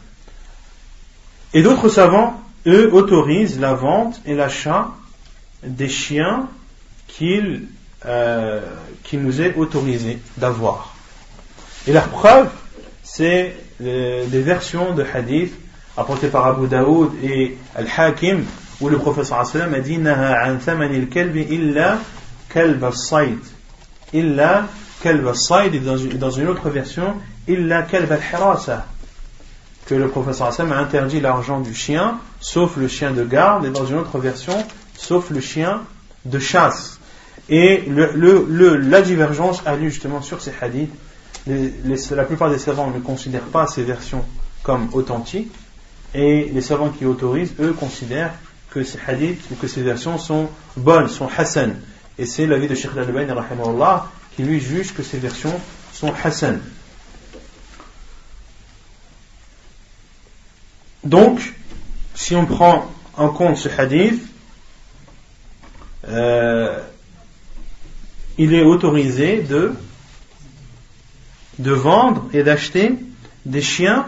Et 1.55 1.63
d'autres 1.63 1.89
savants, 1.89 2.43
eux, 2.67 2.93
autorisent 2.93 3.59
la 3.59 3.73
vente 3.73 4.21
et 4.27 4.35
l'achat 4.35 4.91
des 5.63 5.89
chiens 5.89 6.49
qu'il 7.07 7.67
euh, 8.07 8.61
nous 9.13 9.41
est 9.41 9.55
autorisé 9.57 10.19
d'avoir. 10.37 10.95
Et 11.87 11.93
la 11.93 12.03
preuve, 12.03 12.49
c'est 13.03 13.55
des 13.81 14.43
versions 14.43 14.95
de 14.95 15.05
hadith 15.05 15.55
apportées 15.97 16.29
par 16.29 16.47
Abu 16.47 16.67
Daoud 16.67 17.13
et 17.23 17.57
Al-Hakim 17.75 18.45
où 18.81 18.89
le 18.89 18.99
professeur 18.99 19.45
sallam 19.45 19.75
a 19.75 19.81
dit 19.81 19.99
an 20.07 20.59
thamanil 20.65 21.09
kalbi 21.09 21.43
illa 21.43 21.99
kalb 22.49 22.85
al-sayd. 22.85 23.39
Illa 24.13 24.67
kalb 25.03 25.27
al-sayd 25.27 25.75
et 25.75 25.81
dans 25.81 26.31
une 26.31 26.49
autre 26.49 26.71
version 26.71 27.15
illa 27.49 27.83
kalb 27.83 28.13
al-hirasa. 28.13 28.87
Que 29.87 29.95
le 29.95 30.09
professeur 30.09 30.53
sallam 30.53 30.73
a 30.73 30.79
interdit 30.79 31.21
l'argent 31.21 31.61
du 31.61 31.75
chien 31.75 32.19
sauf 32.41 32.77
le 32.77 32.87
chien 32.87 33.11
de 33.11 33.25
garde 33.25 33.67
et 33.67 33.71
dans 33.71 33.87
une 33.87 33.97
autre 33.97 34.19
version 34.19 34.55
sauf 34.99 35.31
le 35.31 35.41
chien 35.41 35.83
de 36.25 36.39
chasse. 36.39 36.99
Et 37.49 37.85
le, 37.89 38.77
la 38.77 39.01
divergence 39.01 39.63
a 39.65 39.77
lieu 39.77 39.89
justement 39.89 40.21
sur 40.21 40.43
ces 40.43 40.53
hadiths. 40.61 40.93
La 41.47 42.25
plupart 42.25 42.51
des 42.51 42.59
savants 42.59 42.91
ne 42.91 42.99
considèrent 42.99 43.43
pas 43.43 43.67
ces 43.67 43.85
versions 43.85 44.25
comme 44.63 44.89
authentiques 44.93 45.53
et 46.15 46.51
les 46.53 46.61
savants 46.61 46.91
qui 46.91 47.07
autorisent, 47.07 47.55
eux, 47.61 47.73
considèrent 47.73 48.35
que 48.71 48.83
ces 48.83 48.99
hadiths 49.07 49.51
ou 49.51 49.55
que 49.55 49.67
ces 49.67 49.83
versions 49.83 50.19
sont 50.19 50.51
bonnes, 50.77 51.09
sont 51.09 51.29
hassan. 51.35 51.81
Et 52.19 52.27
c'est 52.27 52.47
l'avis 52.47 52.67
de 52.67 52.75
Sheikh 52.75 52.91
Al-Albani 52.97 53.33
qui 54.37 54.43
lui 54.43 54.61
juge 54.61 54.93
que 54.95 55.03
ces 55.03 55.19
versions 55.19 55.59
sont 55.93 56.13
hassan. 56.23 56.61
Donc, 61.05 61.55
si 62.15 62.35
on 62.35 62.45
prend 62.45 62.91
en 63.17 63.29
compte 63.29 63.57
ce 63.57 63.69
hadith, 63.69 64.21
euh, 66.07 66.79
il 68.39 68.55
est 68.55 68.63
autorisé 68.63 69.43
de, 69.43 69.73
de 71.59 71.73
vendre 71.73 72.25
et 72.33 72.43
d'acheter 72.43 72.93
des 73.45 73.63
chiens 73.63 74.07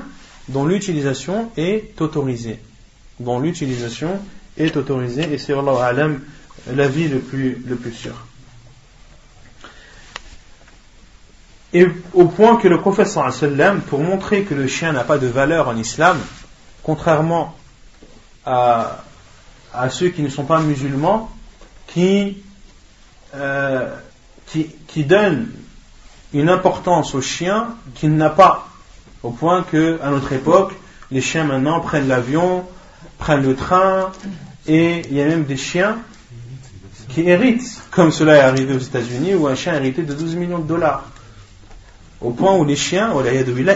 dont 0.48 0.64
l'utilisation 0.64 1.50
est 1.56 2.00
autorisée. 2.00 2.60
Dont 3.18 3.40
l'utilisation 3.40 4.20
est 4.56 4.76
autorisé 4.76 5.32
et 5.32 5.38
c'est 5.38 5.52
Allah 5.52 5.84
alam 5.84 6.20
l'avis 6.72 7.08
le 7.08 7.18
plus, 7.18 7.62
le 7.66 7.76
plus 7.76 7.92
sûr. 7.92 8.14
Et 11.72 11.86
au 12.14 12.24
point 12.24 12.56
que 12.56 12.66
le 12.66 12.80
prophète 12.80 13.06
sallam, 13.06 13.80
pour 13.82 14.00
montrer 14.00 14.42
que 14.42 14.54
le 14.54 14.66
chien 14.66 14.92
n'a 14.92 15.04
pas 15.04 15.18
de 15.18 15.28
valeur 15.28 15.68
en 15.68 15.76
islam, 15.76 16.18
contrairement 16.82 17.56
à, 18.44 19.04
à 19.72 19.88
ceux 19.88 20.08
qui 20.08 20.22
ne 20.22 20.28
sont 20.28 20.44
pas 20.44 20.60
musulmans, 20.60 21.30
qui, 21.86 22.38
euh, 23.34 23.88
qui, 24.52 25.04
donnent 25.04 25.48
une 26.32 26.48
importance 26.48 27.14
au 27.14 27.20
chien 27.20 27.68
qu'il 27.94 28.16
n'a 28.16 28.30
pas, 28.30 28.68
au 29.22 29.30
point 29.30 29.62
que 29.62 29.98
à 30.02 30.10
notre 30.10 30.32
époque, 30.32 30.72
les 31.10 31.20
chiens 31.20 31.44
maintenant 31.44 31.80
prennent 31.80 32.08
l'avion, 32.08 32.64
prennent 33.18 33.42
le 33.42 33.54
train, 33.54 34.10
et 34.66 35.02
il 35.10 35.16
y 35.16 35.22
a 35.22 35.26
même 35.26 35.44
des 35.44 35.56
chiens 35.56 35.98
qui 37.08 37.22
héritent, 37.22 37.82
comme 37.90 38.12
cela 38.12 38.36
est 38.36 38.40
arrivé 38.40 38.74
aux 38.74 38.78
États-Unis, 38.78 39.34
où 39.34 39.46
un 39.46 39.54
chien 39.54 39.72
a 39.72 39.76
hérité 39.76 40.02
de 40.02 40.14
12 40.14 40.36
millions 40.36 40.58
de 40.58 40.68
dollars. 40.68 41.04
Au 42.20 42.30
point 42.30 42.54
où 42.54 42.64
les 42.64 42.76
chiens, 42.76 43.12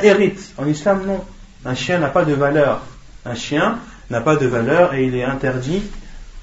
héritent. 0.02 0.54
En 0.58 0.66
islam, 0.66 1.04
non. 1.06 1.24
Un 1.64 1.74
chien 1.74 1.98
n'a 1.98 2.08
pas 2.08 2.24
de 2.24 2.34
valeur. 2.34 2.82
Un 3.24 3.34
chien 3.34 3.78
n'a 4.10 4.20
pas 4.20 4.36
de 4.36 4.46
valeur 4.46 4.94
et 4.94 5.06
il 5.06 5.14
est 5.16 5.24
interdit 5.24 5.82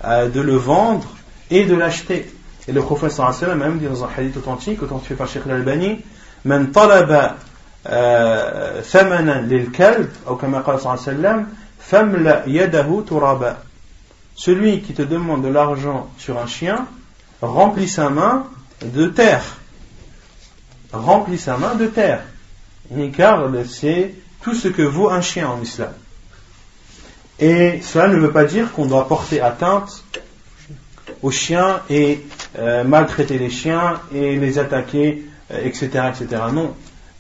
euh, 0.03 0.27
de 0.29 0.41
le 0.41 0.55
vendre 0.55 1.07
et 1.51 1.65
de 1.65 1.75
l'acheter. 1.75 2.27
Et 2.68 2.72
le 2.72 2.80
prophète 2.80 3.12
sallallahu 3.12 3.44
alayhi 3.44 3.58
wa 3.60 3.66
même 3.66 3.78
dit 3.78 3.86
dans 3.86 4.04
un 4.04 4.08
hadith 4.16 4.36
authentique, 4.36 4.82
authentifié 4.82 5.16
par 5.16 5.28
Sheikh 5.28 5.42
al-Albani, 5.46 6.00
Man 6.44 6.70
talaba 6.70 7.36
thamanan 7.84 9.46
lil 9.48 9.70
kalb, 9.70 10.08
ou 10.28 10.34
comme 10.34 10.54
قال 10.54 10.80
صلى 10.80 10.94
الله 10.94 11.02
عليه 11.02 11.02
وسلم, 11.02 11.46
famla 11.78 12.42
yadahu 12.46 13.04
turaba. 13.04 13.58
Celui 14.34 14.82
qui 14.82 14.92
te 14.92 15.02
demande 15.02 15.42
de 15.42 15.48
l'argent 15.48 16.08
sur 16.18 16.38
un 16.38 16.46
chien, 16.46 16.86
remplit 17.40 17.88
sa 17.88 18.10
main 18.10 18.46
de 18.82 19.06
terre. 19.06 19.42
Remplit 20.92 21.38
sa 21.38 21.56
main 21.56 21.74
de 21.74 21.86
terre. 21.86 22.22
Car 23.16 23.48
c'est 23.68 24.14
tout 24.42 24.54
ce 24.54 24.68
que 24.68 24.82
vaut 24.82 25.10
un 25.10 25.20
chien 25.20 25.48
en 25.48 25.60
islam. 25.60 25.92
Et 27.38 27.80
cela 27.82 28.08
ne 28.08 28.16
veut 28.16 28.30
pas 28.30 28.44
dire 28.44 28.72
qu'on 28.72 28.86
doit 28.86 29.08
porter 29.08 29.40
atteinte 29.40 30.04
aux 31.22 31.30
chiens 31.30 31.80
et 31.90 32.24
euh, 32.59 32.83
maltraiter 32.83 33.37
les 33.37 33.49
chiens 33.49 34.01
et 34.13 34.35
les 34.35 34.59
attaquer, 34.59 35.23
etc., 35.63 35.89
euh, 35.95 36.09
etc. 36.09 36.41
Non. 36.53 36.73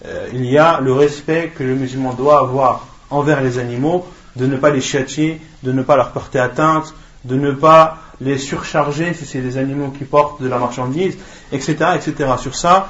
Euh, 0.05 0.27
il 0.33 0.45
y 0.45 0.57
a 0.57 0.81
le 0.81 0.91
respect 0.91 1.53
que 1.55 1.63
le 1.63 1.75
musulman 1.75 2.13
doit 2.13 2.39
avoir 2.39 2.87
envers 3.09 3.41
les 3.41 3.57
animaux, 3.57 4.05
de 4.35 4.45
ne 4.45 4.57
pas 4.57 4.71
les 4.71 4.81
châtier, 4.81 5.39
de 5.63 5.71
ne 5.71 5.83
pas 5.83 5.95
leur 5.95 6.11
porter 6.11 6.39
atteinte, 6.39 6.93
de 7.23 7.35
ne 7.35 7.51
pas 7.51 7.99
les 8.19 8.37
surcharger 8.37 9.13
si 9.13 9.25
c'est 9.25 9.41
des 9.41 9.57
animaux 9.57 9.89
qui 9.97 10.03
portent 10.03 10.41
de 10.41 10.49
la 10.49 10.57
marchandise, 10.57 11.17
etc. 11.51 11.75
etc. 11.95 12.31
Sur 12.37 12.55
ça, 12.55 12.89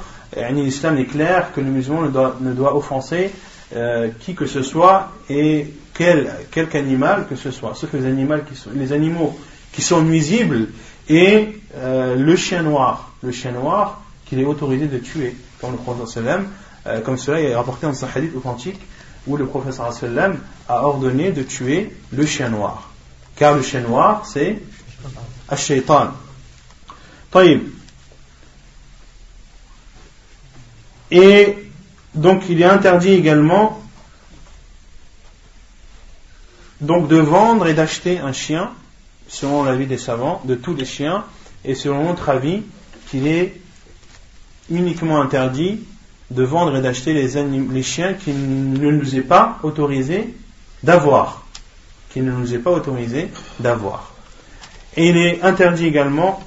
l'islam 0.50 0.98
est 0.98 1.06
clair 1.06 1.52
que 1.54 1.60
le 1.60 1.70
musulman 1.70 2.02
ne 2.02 2.08
doit, 2.08 2.36
ne 2.40 2.52
doit 2.52 2.76
offenser 2.76 3.30
qui 4.20 4.34
que 4.34 4.46
ce 4.46 4.62
soit 4.62 5.10
et 5.28 5.72
quel, 5.94 6.30
quelque 6.50 6.76
animal 6.76 7.26
que 7.28 7.36
ce 7.36 7.50
soit, 7.50 7.74
sauf 7.74 7.92
les 7.92 8.06
animaux 8.06 8.38
qui 8.48 8.56
sont, 8.56 8.70
les 8.74 8.92
animaux 8.92 9.38
qui 9.72 9.82
sont 9.82 10.02
nuisibles 10.02 10.68
et 11.08 11.60
euh, 11.76 12.16
le 12.16 12.36
chien 12.36 12.62
noir, 12.62 13.12
le 13.22 13.32
chien 13.32 13.52
noir 13.52 14.02
qu'il 14.26 14.38
est 14.38 14.44
autorisé 14.44 14.86
de 14.86 14.98
tuer, 14.98 15.36
comme 15.60 15.72
le 15.72 15.78
prophète 15.78 16.24
euh, 16.86 17.00
comme 17.00 17.16
cela 17.16 17.40
est 17.40 17.54
rapporté 17.54 17.86
dans 17.86 18.04
un 18.04 18.08
hadith 18.14 18.34
authentique 18.34 18.80
où 19.26 19.36
le 19.36 19.46
prophète 19.46 19.80
a 20.68 20.84
ordonné 20.84 21.30
de 21.30 21.42
tuer 21.42 21.94
le 22.12 22.26
chien 22.26 22.48
noir. 22.48 22.90
Car 23.36 23.54
le 23.54 23.62
chien 23.62 23.80
noir, 23.80 24.26
c'est 24.26 24.60
Ash-Shaytan. 25.48 26.08
Et 31.10 31.70
donc 32.14 32.44
il 32.48 32.60
est 32.60 32.64
interdit 32.64 33.12
également 33.12 33.80
donc 36.80 37.08
de 37.08 37.16
vendre 37.16 37.66
et 37.68 37.74
d'acheter 37.74 38.18
un 38.18 38.32
chien 38.32 38.72
selon 39.32 39.64
l'avis 39.64 39.86
des 39.86 39.96
savants, 39.96 40.42
de 40.44 40.54
tous 40.54 40.74
les 40.74 40.84
chiens, 40.84 41.24
et 41.64 41.74
selon 41.74 42.04
notre 42.04 42.28
avis, 42.28 42.62
qu'il 43.08 43.26
est 43.26 43.58
uniquement 44.70 45.20
interdit 45.22 45.80
de 46.30 46.42
vendre 46.42 46.76
et 46.76 46.82
d'acheter 46.82 47.14
les, 47.14 47.42
les 47.42 47.82
chiens 47.82 48.12
qui 48.12 48.32
ne 48.32 48.90
nous 48.90 49.16
est 49.16 49.22
pas 49.22 49.58
autorisé 49.62 50.34
d'avoir. 50.82 51.44
Ne 52.14 52.30
nous 52.30 52.54
est 52.54 52.58
pas 52.58 52.70
autorisé 52.70 53.30
d'avoir. 53.58 54.12
Et 54.98 55.08
il 55.08 55.16
est 55.16 55.42
interdit 55.42 55.86
également 55.86 56.42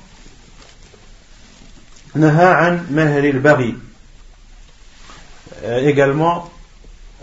euh, 5.64 5.88
également 5.88 6.52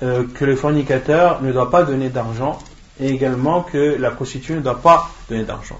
euh, 0.02 0.24
que 0.34 0.44
le 0.44 0.56
fornicateur 0.56 1.40
ne 1.40 1.52
doit 1.52 1.70
pas 1.70 1.84
donner 1.84 2.08
d'argent 2.08 2.58
et 3.02 3.08
également 3.08 3.62
que 3.62 3.96
la 3.98 4.10
prostituée 4.10 4.54
ne 4.54 4.60
doit 4.60 4.80
pas 4.80 5.10
donner 5.28 5.44
d'argent. 5.44 5.78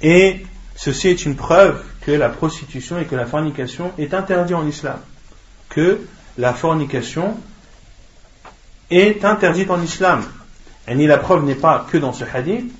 Et 0.00 0.44
ceci 0.74 1.08
est 1.08 1.24
une 1.26 1.36
preuve 1.36 1.82
que 2.00 2.10
la 2.10 2.30
prostitution 2.30 2.98
et 2.98 3.04
que 3.04 3.14
la 3.14 3.26
fornication 3.26 3.92
est 3.98 4.14
interdite 4.14 4.56
en 4.56 4.66
islam. 4.66 4.98
Que 5.68 6.00
la 6.38 6.54
fornication 6.54 7.36
est 8.90 9.24
interdite 9.24 9.70
en 9.70 9.80
islam. 9.82 10.22
Et 10.88 10.94
ni 10.94 11.06
la 11.06 11.18
preuve 11.18 11.44
n'est 11.44 11.54
pas 11.54 11.86
que 11.90 11.98
dans 11.98 12.12
ce 12.12 12.24
hadith, 12.24 12.72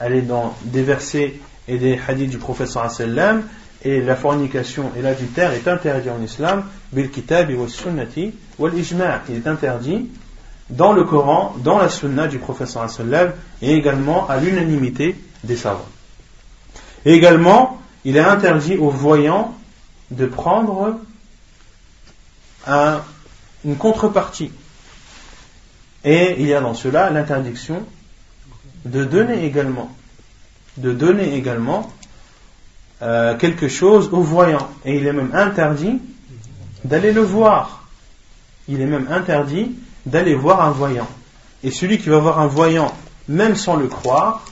elle 0.00 0.14
est 0.14 0.22
dans 0.22 0.54
des 0.64 0.82
versets 0.82 1.34
et 1.68 1.78
des 1.78 1.98
hadiths 2.06 2.30
du 2.30 2.38
prophète 2.38 2.68
sallam, 2.68 3.42
et 3.82 4.00
la 4.00 4.16
fornication 4.16 4.90
et 4.96 5.02
l'adultère 5.02 5.52
est 5.52 5.68
interdit 5.68 6.10
en 6.10 6.22
islam, 6.22 6.64
bil 6.92 7.10
kitab 7.10 7.50
wa 7.50 7.68
sunnati 7.68 8.34
wal 8.58 8.74
ijma' 8.74 9.22
il 9.28 9.36
est 9.36 9.46
interdit 9.46 10.08
dans 10.70 10.92
le 10.92 11.04
Coran, 11.04 11.54
dans 11.62 11.78
la 11.78 11.88
sunna 11.88 12.26
du 12.26 12.38
professeur 12.38 12.88
sallam 12.90 13.32
et 13.62 13.74
également 13.74 14.28
à 14.28 14.38
l'unanimité 14.38 15.16
des 15.44 15.56
savants. 15.56 15.86
Et 17.04 17.12
également, 17.12 17.80
il 18.04 18.16
est 18.16 18.20
interdit 18.20 18.76
aux 18.76 18.90
voyants 18.90 19.56
de 20.10 20.26
prendre 20.26 20.98
une 23.64 23.76
contrepartie. 23.76 24.50
Et 26.04 26.36
il 26.38 26.46
y 26.46 26.54
a 26.54 26.60
dans 26.60 26.74
cela 26.74 27.10
l'interdiction 27.10 27.84
de 28.84 29.04
donner 29.04 29.44
également, 29.44 29.90
de 30.76 30.92
donner 30.92 31.34
également 31.34 31.92
euh, 33.02 33.36
quelque 33.36 33.68
chose 33.68 34.08
aux 34.12 34.22
voyants. 34.22 34.68
Et 34.84 34.96
il 34.96 35.06
est 35.06 35.12
même 35.12 35.34
interdit 35.34 36.00
d'aller 36.84 37.12
le 37.12 37.22
voir. 37.22 37.84
Il 38.68 38.80
est 38.80 38.86
même 38.86 39.08
interdit 39.10 39.74
d'aller 40.05 40.35
voir 40.35 40.61
un 40.61 40.71
voyant. 40.71 41.07
Et 41.63 41.71
celui 41.71 41.97
qui 41.99 42.09
va 42.09 42.19
voir 42.19 42.39
un 42.39 42.47
voyant, 42.47 42.93
même 43.27 43.55
sans 43.55 43.75
le 43.75 43.87
croire, 43.87 44.43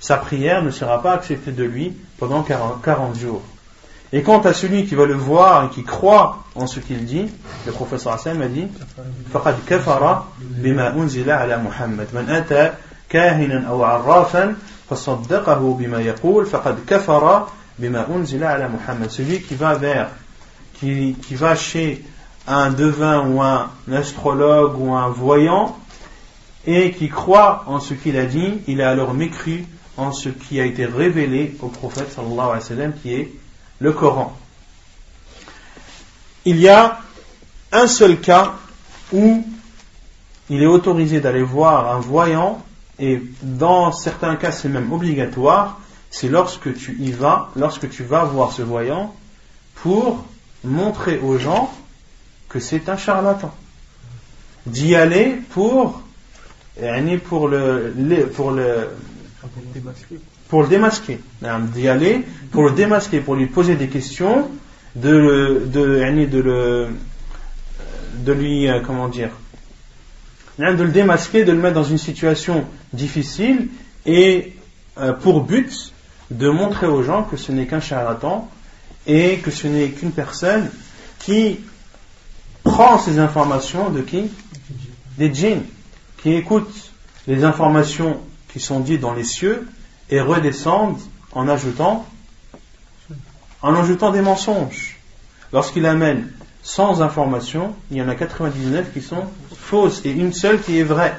sa 0.00 0.16
prière 0.16 0.62
ne 0.62 0.70
sera 0.70 1.02
pas 1.02 1.12
acceptée 1.12 1.52
de 1.52 1.64
lui 1.64 1.92
pendant 2.18 2.42
40 2.42 3.18
jours. 3.18 3.42
Et 4.12 4.22
quant 4.22 4.40
à 4.42 4.52
celui 4.52 4.86
qui 4.86 4.94
va 4.94 5.06
le 5.06 5.14
voir 5.14 5.64
et 5.64 5.68
qui 5.70 5.82
croit 5.82 6.44
en 6.54 6.68
ce 6.68 6.78
qu'il 6.78 7.04
dit, 7.04 7.26
le 7.66 7.72
professeur 7.72 8.12
Hassan 8.12 8.40
a 8.42 8.48
dit 8.48 8.68
فقد 9.32 9.54
كفر 9.66 10.22
بما 10.40 10.88
أنزل 10.94 11.30
على 11.30 11.56
محمد 11.58 12.06
من 12.14 12.30
أتى 12.30 12.72
كاهنا 13.08 13.68
أو 13.68 13.84
عرافا 13.84 14.54
فصدقه 14.90 15.74
بما 15.74 16.00
يقول 16.00 16.46
فقد 16.46 16.76
كفر 16.86 17.46
celui 19.09 19.41
qui 19.41 19.55
va 19.55 19.75
vers, 19.75 20.09
qui, 20.79 21.15
qui 21.21 21.35
va 21.35 21.55
chez 21.55 22.03
un 22.47 22.71
devin 22.71 23.27
ou 23.27 23.41
un 23.41 23.69
astrologue 23.91 24.79
ou 24.79 24.93
un 24.93 25.09
voyant 25.09 25.77
et 26.65 26.91
qui 26.91 27.09
croit 27.09 27.63
en 27.67 27.79
ce 27.79 27.93
qu'il 27.93 28.17
a 28.17 28.25
dit, 28.25 28.59
il 28.67 28.81
a 28.81 28.89
alors 28.89 29.13
mécru 29.13 29.65
en 29.97 30.11
ce 30.11 30.29
qui 30.29 30.59
a 30.59 30.65
été 30.65 30.85
révélé 30.85 31.55
au 31.61 31.67
prophète 31.67 32.11
sallallahu 32.11 32.39
alayhi 32.39 32.53
wa 32.53 32.61
sallam 32.61 32.93
qui 33.01 33.13
est 33.13 33.31
le 33.79 33.91
Coran. 33.91 34.35
Il 36.45 36.59
y 36.59 36.69
a 36.69 36.99
un 37.71 37.87
seul 37.87 38.19
cas 38.19 38.53
où 39.13 39.45
il 40.49 40.63
est 40.63 40.67
autorisé 40.67 41.19
d'aller 41.19 41.43
voir 41.43 41.95
un 41.95 41.99
voyant 41.99 42.63
et 42.97 43.21
dans 43.41 43.91
certains 43.91 44.35
cas 44.35 44.51
c'est 44.51 44.69
même 44.69 44.91
obligatoire 44.91 45.79
c'est 46.09 46.29
lorsque 46.29 46.73
tu 46.75 46.97
y 46.99 47.11
vas, 47.11 47.51
lorsque 47.55 47.89
tu 47.89 48.03
vas 48.03 48.23
voir 48.23 48.51
ce 48.51 48.61
voyant 48.61 49.15
pour 49.75 50.25
montrer 50.63 51.19
aux 51.19 51.37
gens 51.37 51.71
que 52.49 52.59
c'est 52.59 52.89
un 52.89 52.97
charlatan. 52.97 53.53
D'y 54.65 54.95
aller 54.95 55.35
pour, 55.51 56.01
pour 57.27 57.47
le, 57.47 57.93
pour 58.35 58.51
le, 58.51 58.89
pour 60.47 60.63
le 60.63 60.67
démasquer. 60.67 61.19
D'y 61.73 61.87
aller 61.87 62.25
pour 62.51 62.63
le 62.63 62.71
démasquer, 62.71 63.21
pour 63.21 63.35
lui 63.35 63.45
poser 63.45 63.75
des 63.75 63.87
questions, 63.87 64.49
de, 64.95 65.63
de, 65.65 66.25
de, 66.25 66.39
le, 66.39 66.87
de 68.25 68.31
lui, 68.31 68.67
euh, 68.67 68.81
comment 68.85 69.07
dire, 69.07 69.29
de 70.57 70.83
le 70.83 70.89
démasquer, 70.89 71.45
de 71.45 71.51
le 71.51 71.59
mettre 71.59 71.75
dans 71.75 71.83
une 71.83 71.97
situation 71.97 72.65
difficile 72.91 73.69
et 74.05 74.53
euh, 74.97 75.13
pour 75.13 75.43
but 75.43 75.93
de 76.31 76.49
montrer 76.49 76.87
aux 76.87 77.03
gens 77.03 77.23
que 77.23 77.37
ce 77.37 77.51
n'est 77.51 77.65
qu'un 77.65 77.79
charlatan 77.79 78.49
et 79.07 79.37
que 79.37 79.51
ce 79.51 79.67
n'est 79.67 79.89
qu'une 79.89 80.11
personne 80.11 80.69
qui 81.19 81.59
prend 82.63 82.99
ces 82.99 83.19
informations 83.19 83.89
de 83.89 84.01
qui? 84.01 84.29
Des 85.17 85.33
djinns, 85.33 85.63
qui 86.21 86.33
écoutent 86.33 86.91
les 87.27 87.43
informations 87.43 88.19
qui 88.53 88.59
sont 88.59 88.79
dites 88.79 89.01
dans 89.01 89.13
les 89.13 89.23
cieux 89.23 89.67
et 90.09 90.21
redescendent 90.21 90.99
en 91.33 91.47
ajoutant 91.47 92.05
en 93.61 93.75
ajoutant 93.75 94.11
des 94.11 94.21
mensonges. 94.21 94.97
Lorsqu'il 95.51 95.85
amène 95.85 96.31
100 96.63 97.01
informations, 97.01 97.75
il 97.91 97.97
y 97.97 98.01
en 98.01 98.07
a 98.07 98.15
99 98.15 98.93
qui 98.93 99.01
sont 99.01 99.25
fausses 99.57 100.01
et 100.05 100.11
une 100.11 100.33
seule 100.33 100.61
qui 100.61 100.79
est 100.79 100.83
vraie. 100.83 101.17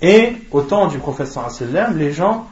Et 0.00 0.36
au 0.52 0.62
temps 0.62 0.86
du 0.86 0.98
prophète 0.98 1.28
sallam, 1.28 1.98
les 1.98 2.12
gens 2.12 2.48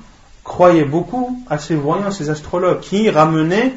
croyait 0.47 0.85
beaucoup 0.85 1.43
à 1.51 1.59
ces 1.59 1.75
voyants, 1.75 2.11
ces 2.11 2.31
astrologues, 2.31 2.81
qui 2.81 3.11
ramenaient 3.11 3.75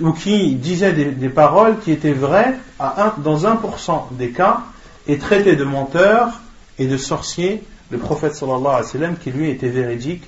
ou 0.00 0.12
qui 0.12 0.54
disaient 0.54 0.92
des, 0.92 1.28
paroles 1.28 1.78
qui 1.80 1.90
étaient 1.90 2.12
vraies 2.12 2.54
à 2.78 3.06
un, 3.08 3.14
dans 3.18 3.38
1% 3.44 4.12
des 4.12 4.30
cas 4.30 4.62
et 5.06 5.18
traitaient 5.18 5.56
de 5.56 5.64
menteurs 5.64 6.40
et 6.78 6.86
de 6.86 6.96
sorciers 6.96 7.62
le 7.90 7.98
prophète 7.98 8.34
sallallahu 8.34 8.66
alayhi 8.66 8.84
wa 8.84 8.88
sallam 8.88 9.16
qui 9.18 9.30
lui 9.30 9.50
était 9.50 9.68
véridique 9.68 10.22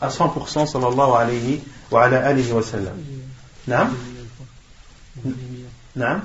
à 0.00 0.08
100% 0.08 0.66
sallallahu 0.66 1.12
alayhi 1.18 1.60
wa 1.90 2.04
ala 2.04 2.32
wa 2.32 2.62
sallam. 2.62 2.96
Naam? 3.66 3.96
Naam? 5.96 6.20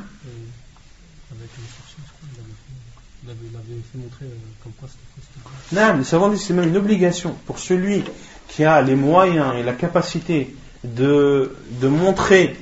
Non, 5.72 5.98
les 5.98 6.04
savants 6.04 6.30
disent 6.30 6.44
c'est 6.46 6.54
même 6.54 6.70
une 6.70 6.78
obligation 6.78 7.36
pour 7.46 7.60
celui 7.60 8.04
qui 8.48 8.64
a 8.64 8.82
les 8.82 8.96
moyens 8.96 9.56
et 9.58 9.64
la 9.64 9.74
capacité 9.74 10.56
de, 10.84 11.56
de 11.82 11.88
montrer 11.88 12.56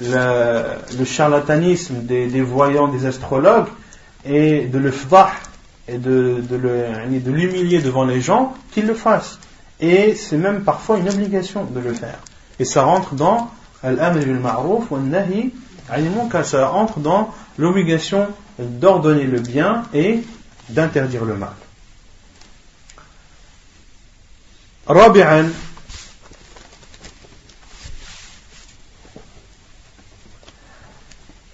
le, 0.00 1.04
charlatanisme 1.04 2.02
des, 2.02 2.42
voyants, 2.42 2.88
des 2.88 3.06
astrologues 3.06 3.68
et 4.24 4.66
de 4.66 4.78
le 4.78 4.90
fdah 4.90 5.30
et 5.86 5.98
de, 5.98 6.42
de, 6.48 7.30
l'humilier 7.30 7.80
devant 7.80 8.04
les 8.04 8.20
gens, 8.20 8.54
qu'il 8.72 8.86
le 8.86 8.94
fasse. 8.94 9.38
Et 9.80 10.14
c'est 10.14 10.38
même 10.38 10.62
parfois 10.62 10.98
une 10.98 11.08
obligation 11.08 11.64
de 11.64 11.80
le 11.80 11.92
faire. 11.92 12.18
Et 12.58 12.64
ça 12.64 12.84
rentre 12.84 13.14
dans 13.14 13.50
al-amr 13.82 14.22
al-ma'ruf 14.22 14.90
nahi 14.92 15.52
ça 16.44 16.72
entre 16.72 17.00
dans 17.00 17.34
l'obligation 17.58 18.28
d'ordonner 18.58 19.24
le 19.24 19.40
bien 19.40 19.82
et 19.92 20.20
d'interdire 20.70 21.24
le 21.24 21.34
mal. 21.34 21.52
رابعا 24.89 25.53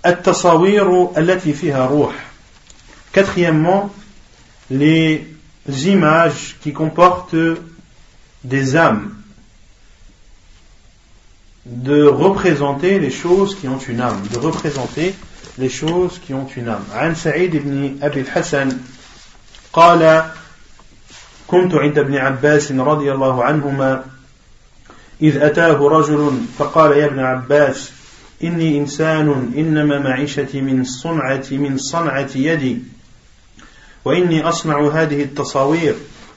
التصاوير 0.05 1.17
التي 1.17 1.53
فيها 1.53 1.85
روح 1.85 2.15
quatrièmement 3.13 3.91
les 4.71 5.25
images 5.67 6.57
qui 6.61 6.73
comportent 6.73 7.35
des 8.43 8.75
âmes 8.75 9.15
de 11.65 12.03
représenter 12.03 12.99
les 12.99 13.09
choses 13.09 13.55
qui 13.55 13.67
ont 13.67 13.79
une 13.79 14.01
âme 14.01 14.21
de 14.27 14.37
représenter 14.37 15.15
les 15.57 15.69
choses 15.69 16.19
qui 16.19 16.33
ont 16.33 16.47
une 16.57 16.69
âme 16.69 16.85
عن 16.93 17.15
سعيد 17.15 17.55
بن 17.55 17.97
أبي 18.01 18.21
الحسن 18.21 18.77
قال 19.73 20.31
كنت 21.50 21.74
عند 21.74 21.98
ابن 21.98 22.16
عباس 22.16 22.72
رضي 22.72 23.12
الله 23.12 23.44
عنهما 23.44 24.04
إذ 25.22 25.36
أتاه 25.42 25.88
رجل 25.88 26.32
فقال 26.58 26.92
يا 26.92 27.06
ابن 27.06 27.18
عباس 27.18 27.92
إني 28.44 28.78
إنسان 28.78 29.52
إنما 29.56 29.98
معيشتي 29.98 30.60
من 30.60 30.84
صنعة 30.84 31.44
من 31.50 31.78
صنعة 31.78 32.28
يدي 32.34 32.78
وإني 34.04 34.48
أصنع 34.48 34.88
هذه 34.88 35.22
التصاوير. 35.22 35.94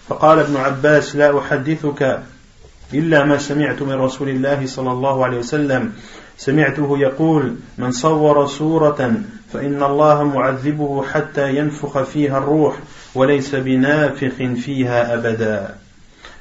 فقال 0.09 0.39
ابن 0.39 0.57
عباس 0.57 1.15
لا 1.15 1.39
أحدثك 1.39 2.19
إلا 2.93 3.23
ما 3.23 3.37
سمعت 3.37 3.81
من 3.81 3.93
رسول 3.93 4.29
الله 4.29 4.65
صلى 4.65 4.91
الله 4.91 5.25
عليه 5.25 5.37
وسلم. 5.37 5.93
سمعته 6.37 6.97
يقول 6.97 7.55
من 7.77 7.91
صور 7.91 8.47
صورة 8.47 9.13
فإن 9.53 9.83
الله 9.83 10.23
معذبه 10.23 11.05
حتى 11.13 11.55
ينفخ 11.55 12.01
فيها 12.03 12.37
الروح. 12.37 12.75
وليس 13.15 13.55
بنافخ 13.55 14.53
فيها 14.65 15.13
أبدا 15.13 15.75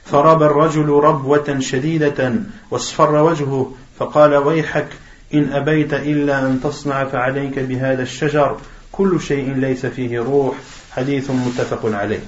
فرب 0.04 0.42
الرجل 0.42 0.88
ربوة 0.88 1.58
شديدة 1.58 2.32
واصفر 2.70 3.22
وجهه 3.22 3.74
فقال 3.98 4.34
ويحك 4.34 4.88
إن 5.34 5.52
أبيت 5.52 5.94
إلا 5.94 6.46
أن 6.46 6.60
تصنع 6.60 7.04
فعليك 7.04 7.58
بهذا 7.58 8.02
الشجر 8.02 8.56
كل 8.92 9.20
شيء 9.20 9.54
ليس 9.54 9.86
فيه 9.86 10.20
روح 10.20 10.54
حديث 10.96 11.30
متفق 11.30 11.80
عليه 11.84 12.20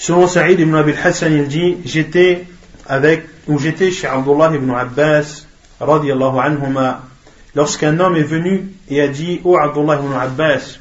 Selon 0.00 0.26
Saïd 0.26 0.58
ibn 0.58 0.74
Abil 0.74 0.96
Hassan, 0.96 1.30
il 1.30 1.46
dit 1.46 1.76
J'étais 1.84 2.46
avec, 2.86 3.26
ou 3.46 3.58
j'étais 3.58 3.90
chez 3.90 4.06
Abdullah 4.06 4.50
ibn 4.54 4.70
Abbas, 4.70 5.44
radiallahu 5.78 6.38
anhuma, 6.38 7.02
lorsqu'un 7.54 8.00
homme 8.00 8.16
est 8.16 8.22
venu 8.22 8.72
et 8.88 9.02
a 9.02 9.08
dit 9.08 9.42
Ô 9.44 9.52
oh 9.52 9.58
Abdullah 9.58 9.96
ibn 9.96 10.14
Abbas, 10.14 10.78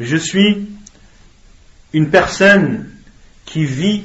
je 0.00 0.16
suis 0.16 0.66
une 1.92 2.08
personne 2.10 2.90
qui 3.44 3.64
vit 3.64 4.02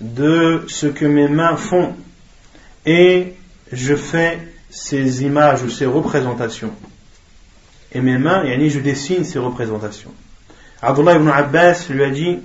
de 0.00 0.64
ce 0.68 0.86
que 0.86 1.04
mes 1.04 1.28
mains 1.28 1.56
font 1.56 1.94
et 2.86 3.34
je 3.72 3.96
fais 3.96 4.38
ces 4.70 5.22
images 5.24 5.62
ou 5.62 5.70
ces 5.70 5.86
représentations. 5.86 6.72
Et 7.92 8.00
mes 8.00 8.18
mains, 8.18 8.44
et 8.44 8.70
je 8.70 8.80
dessine 8.80 9.24
ces 9.24 9.38
représentations. 9.38 10.12
Abdullah 10.82 11.14
ibn 11.16 11.28
Abbas 11.28 11.86
lui 11.90 12.04
a 12.04 12.10
dit 12.10 12.38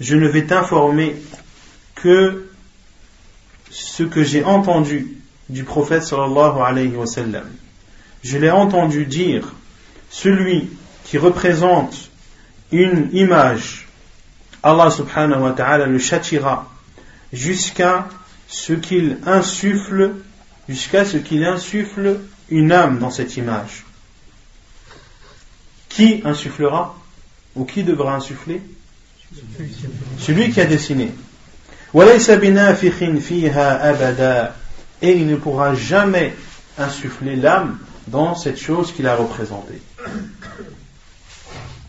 Je 0.00 0.16
ne 0.16 0.26
vais 0.26 0.44
t'informer 0.44 1.14
que 1.94 2.48
ce 3.70 4.02
que 4.02 4.24
j'ai 4.24 4.44
entendu 4.44 5.18
du 5.48 5.64
prophète 5.64 6.02
sallallahu 6.02 6.60
alayhi 6.62 6.96
wa 6.96 7.06
sallam. 7.06 7.44
Je 8.24 8.38
l'ai 8.38 8.50
entendu 8.50 9.04
dire 9.06 9.54
Celui 10.10 10.70
qui 11.04 11.18
représente 11.18 12.10
une 12.70 13.10
image, 13.12 13.86
Allah 14.62 14.90
subhanahu 14.90 15.42
wa 15.42 15.52
ta'ala 15.52 15.86
le 15.86 15.98
châtira 15.98 16.68
jusqu'à 17.32 18.08
ce 18.48 18.72
qu'il 18.72 19.18
insuffle, 19.26 20.12
jusqu'à 20.68 21.04
ce 21.04 21.16
qu'il 21.16 21.44
insuffle 21.44 22.20
une 22.48 22.72
âme 22.72 22.98
dans 22.98 23.10
cette 23.10 23.36
image. 23.36 23.84
Qui 25.88 26.22
insufflera 26.24 26.94
ou 27.54 27.64
qui 27.64 27.82
devra 27.82 28.14
insuffler? 28.14 28.62
Celui 30.18 30.50
qui 30.50 30.60
a 30.60 30.66
dessiné. 30.66 31.12
Et 35.02 35.12
il 35.12 35.26
ne 35.26 35.36
pourra 35.36 35.74
jamais 35.74 36.34
insuffler 36.78 37.36
l'âme 37.36 37.78
dans 38.06 38.34
cette 38.34 38.58
chose 38.58 38.92
qu'il 38.92 39.06
a 39.06 39.16
représentée. 39.16 39.80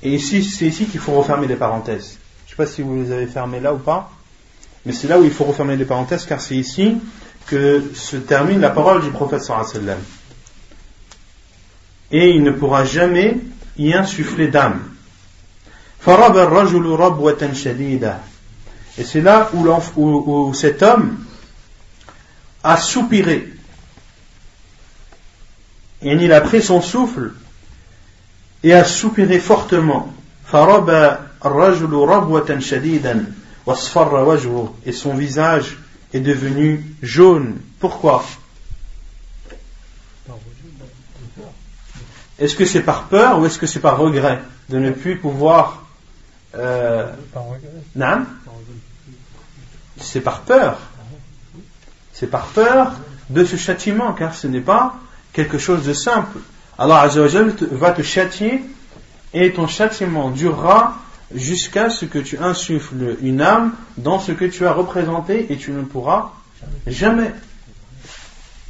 Et 0.03 0.13
ici, 0.15 0.43
c'est 0.43 0.67
ici 0.67 0.85
qu'il 0.85 0.99
faut 0.99 1.13
refermer 1.13 1.47
les 1.47 1.55
parenthèses. 1.55 2.17
Je 2.45 2.47
ne 2.47 2.49
sais 2.49 2.55
pas 2.57 2.65
si 2.65 2.81
vous 2.81 3.01
les 3.01 3.11
avez 3.11 3.25
fermées 3.25 3.61
là 3.61 3.73
ou 3.73 3.77
pas, 3.77 4.11
mais 4.85 4.91
c'est 4.91 5.07
là 5.07 5.17
où 5.17 5.23
il 5.23 5.31
faut 5.31 5.45
refermer 5.45 5.77
les 5.77 5.85
parenthèses 5.85 6.25
car 6.25 6.41
c'est 6.41 6.57
ici 6.57 6.97
que 7.47 7.91
se 7.95 8.17
termine 8.17 8.59
la 8.59 8.69
parole 8.69 9.01
du 9.01 9.11
prophète 9.11 9.43
sallam. 9.43 9.97
Et 12.11 12.31
il 12.31 12.43
ne 12.43 12.51
pourra 12.51 12.83
jamais 12.83 13.37
y 13.77 13.93
insuffler 13.93 14.49
d'âme. 14.49 14.81
Et 18.97 19.03
c'est 19.03 19.21
là 19.21 19.49
où, 19.53 19.67
où, 19.95 20.47
où 20.49 20.53
cet 20.53 20.83
homme 20.83 21.17
a 22.61 22.75
soupiré. 22.75 23.53
Et 26.01 26.11
il 26.11 26.33
a 26.33 26.41
pris 26.41 26.61
son 26.61 26.81
souffle 26.81 27.31
et 28.63 28.73
a 28.73 28.83
soupiré 28.85 29.39
fortement. 29.39 30.13
Et 34.85 34.91
son 34.91 35.13
visage 35.15 35.77
est 36.13 36.19
devenu 36.19 36.85
jaune. 37.01 37.57
Pourquoi? 37.79 38.23
Est-ce 42.39 42.55
que 42.55 42.65
c'est 42.65 42.81
par 42.81 43.03
peur 43.05 43.39
ou 43.39 43.45
est-ce 43.45 43.57
que 43.57 43.67
c'est 43.67 43.79
par 43.79 43.97
regret 43.97 44.41
de 44.69 44.79
ne 44.79 44.91
plus 44.91 45.17
pouvoir 45.17 45.83
euh, 46.55 47.11
Non 47.95 48.25
C'est 49.97 50.21
par 50.21 50.41
peur. 50.41 50.79
C'est 52.13 52.27
par 52.27 52.47
peur 52.47 52.93
de 53.29 53.43
ce 53.45 53.55
châtiment, 53.55 54.13
car 54.13 54.35
ce 54.35 54.47
n'est 54.47 54.61
pas 54.61 54.95
quelque 55.31 55.57
chose 55.57 55.83
de 55.83 55.93
simple. 55.93 56.39
Allah 56.77 57.09
va 57.71 57.91
te 57.91 58.01
châtier 58.01 58.61
et 59.33 59.51
ton 59.51 59.67
châtiment 59.67 60.29
durera 60.29 60.97
jusqu'à 61.33 61.89
ce 61.89 62.05
que 62.05 62.19
tu 62.19 62.37
insuffles 62.37 63.17
une 63.21 63.41
âme 63.41 63.73
dans 63.97 64.19
ce 64.19 64.31
que 64.31 64.45
tu 64.45 64.65
as 64.65 64.73
représenté 64.73 65.51
et 65.51 65.57
tu 65.57 65.71
ne 65.71 65.83
pourras 65.83 66.31
jamais. 66.87 67.31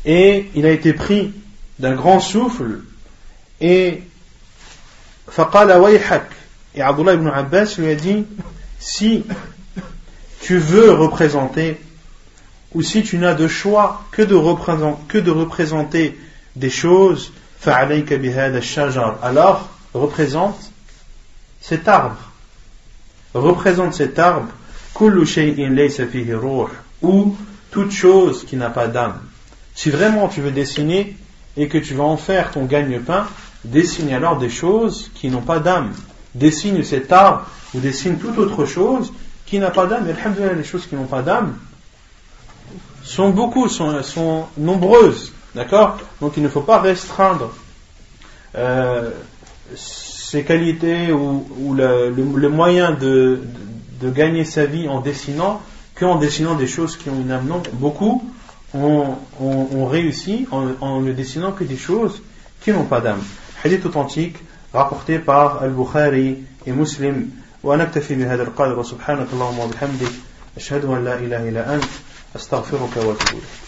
Et 0.05 0.49
il 0.55 0.65
a 0.65 0.71
été 0.71 0.93
pris 0.93 1.33
d'un 1.79 1.95
grand 1.95 2.19
souffle 2.19 2.81
et 3.61 4.03
et 6.75 6.81
Abdullah 6.81 7.13
ibn 7.13 7.27
Abbas 7.27 7.75
lui 7.77 7.87
a 7.87 7.95
dit 7.95 8.25
si 8.79 9.23
tu 10.41 10.57
veux 10.57 10.91
représenter 10.91 11.79
ou 12.73 12.81
si 12.81 13.03
tu 13.03 13.17
n'as 13.17 13.33
de 13.33 13.47
choix 13.47 14.03
que 14.11 14.21
de 14.21 14.35
représenter 15.31 16.19
des 16.55 16.69
choses 16.69 17.31
alors 19.21 19.69
représente 19.93 20.71
cet 21.61 21.87
arbre 21.87 22.17
représente 23.33 23.93
cet 23.93 24.19
arbre 24.19 24.49
ou 27.01 27.35
toute 27.71 27.91
chose 27.91 28.45
qui 28.45 28.55
n'a 28.55 28.69
pas 28.69 28.87
d'âme. 28.87 29.19
Si 29.75 29.89
vraiment 29.89 30.27
tu 30.27 30.41
veux 30.41 30.51
dessiner 30.51 31.17
et 31.57 31.67
que 31.67 31.77
tu 31.77 31.95
vas 31.95 32.03
en 32.03 32.17
faire 32.17 32.51
ton 32.51 32.65
gagne-pain, 32.65 33.27
dessine 33.63 34.11
alors 34.11 34.37
des 34.37 34.49
choses 34.49 35.09
qui 35.15 35.29
n'ont 35.29 35.41
pas 35.41 35.59
d'âme. 35.59 35.93
dessine 36.35 36.83
cet 36.83 37.11
arbre 37.11 37.47
ou 37.73 37.79
dessine 37.79 38.17
toute 38.17 38.37
autre 38.37 38.65
chose 38.65 39.11
qui 39.45 39.59
n'a 39.59 39.71
pas 39.71 39.85
d'âme, 39.85 40.07
et 40.07 40.55
les 40.55 40.63
choses 40.63 40.85
qui 40.87 40.95
n'ont 40.95 41.05
pas 41.05 41.21
d'âme 41.21 41.57
sont 43.03 43.29
beaucoup, 43.29 43.67
sont 43.67 44.45
nombreuses. 44.57 45.33
D'accord 45.54 45.98
Donc 46.20 46.36
il 46.36 46.42
ne 46.42 46.48
faut 46.48 46.60
pas 46.60 46.78
restreindre 46.80 47.50
euh, 48.56 49.10
ses 49.74 50.44
qualités 50.44 51.12
ou, 51.12 51.46
ou 51.58 51.74
le, 51.74 52.10
le, 52.10 52.48
moyen 52.48 52.92
de, 52.92 53.40
de, 54.00 54.10
gagner 54.10 54.44
sa 54.44 54.66
vie 54.66 54.88
en 54.88 55.00
dessinant 55.00 55.60
qu'en 55.98 56.16
dessinant 56.16 56.54
des 56.54 56.66
choses 56.66 56.96
qui 56.96 57.10
ont 57.10 57.20
une 57.20 57.30
âme. 57.30 57.46
Non, 57.46 57.62
beaucoup 57.72 58.22
ont, 58.74 59.16
ont, 59.40 59.68
ont 59.72 59.86
réussi 59.86 60.46
en, 60.50 60.68
en, 60.80 61.00
ne 61.00 61.12
dessinant 61.12 61.52
que 61.52 61.64
des 61.64 61.76
choses 61.76 62.22
qui 62.60 62.72
n'ont 62.72 62.84
pas 62.84 63.00
d'âme. 63.00 63.22
Hadith 63.64 63.84
authentique 63.86 64.36
rapporté 64.72 65.18
par 65.18 65.62
Al-Bukhari 65.62 66.38
et 66.66 66.72
Muslim. 66.72 67.30
ونكتفي 67.64 68.14
بهذا 68.14 68.42
القدر 68.42 68.78
وسبحانك 68.78 69.26
اللهم 69.32 69.58
وبحمدك 69.58 70.12
أشهد 70.56 70.84
أن 70.84 71.04
لا 71.04 71.14
إله 71.14 71.48
إلا 71.48 71.74
أنت 71.74 71.84
أستغفرك 72.36 72.96
وأتوب 72.96 73.28
إليك 73.32 73.61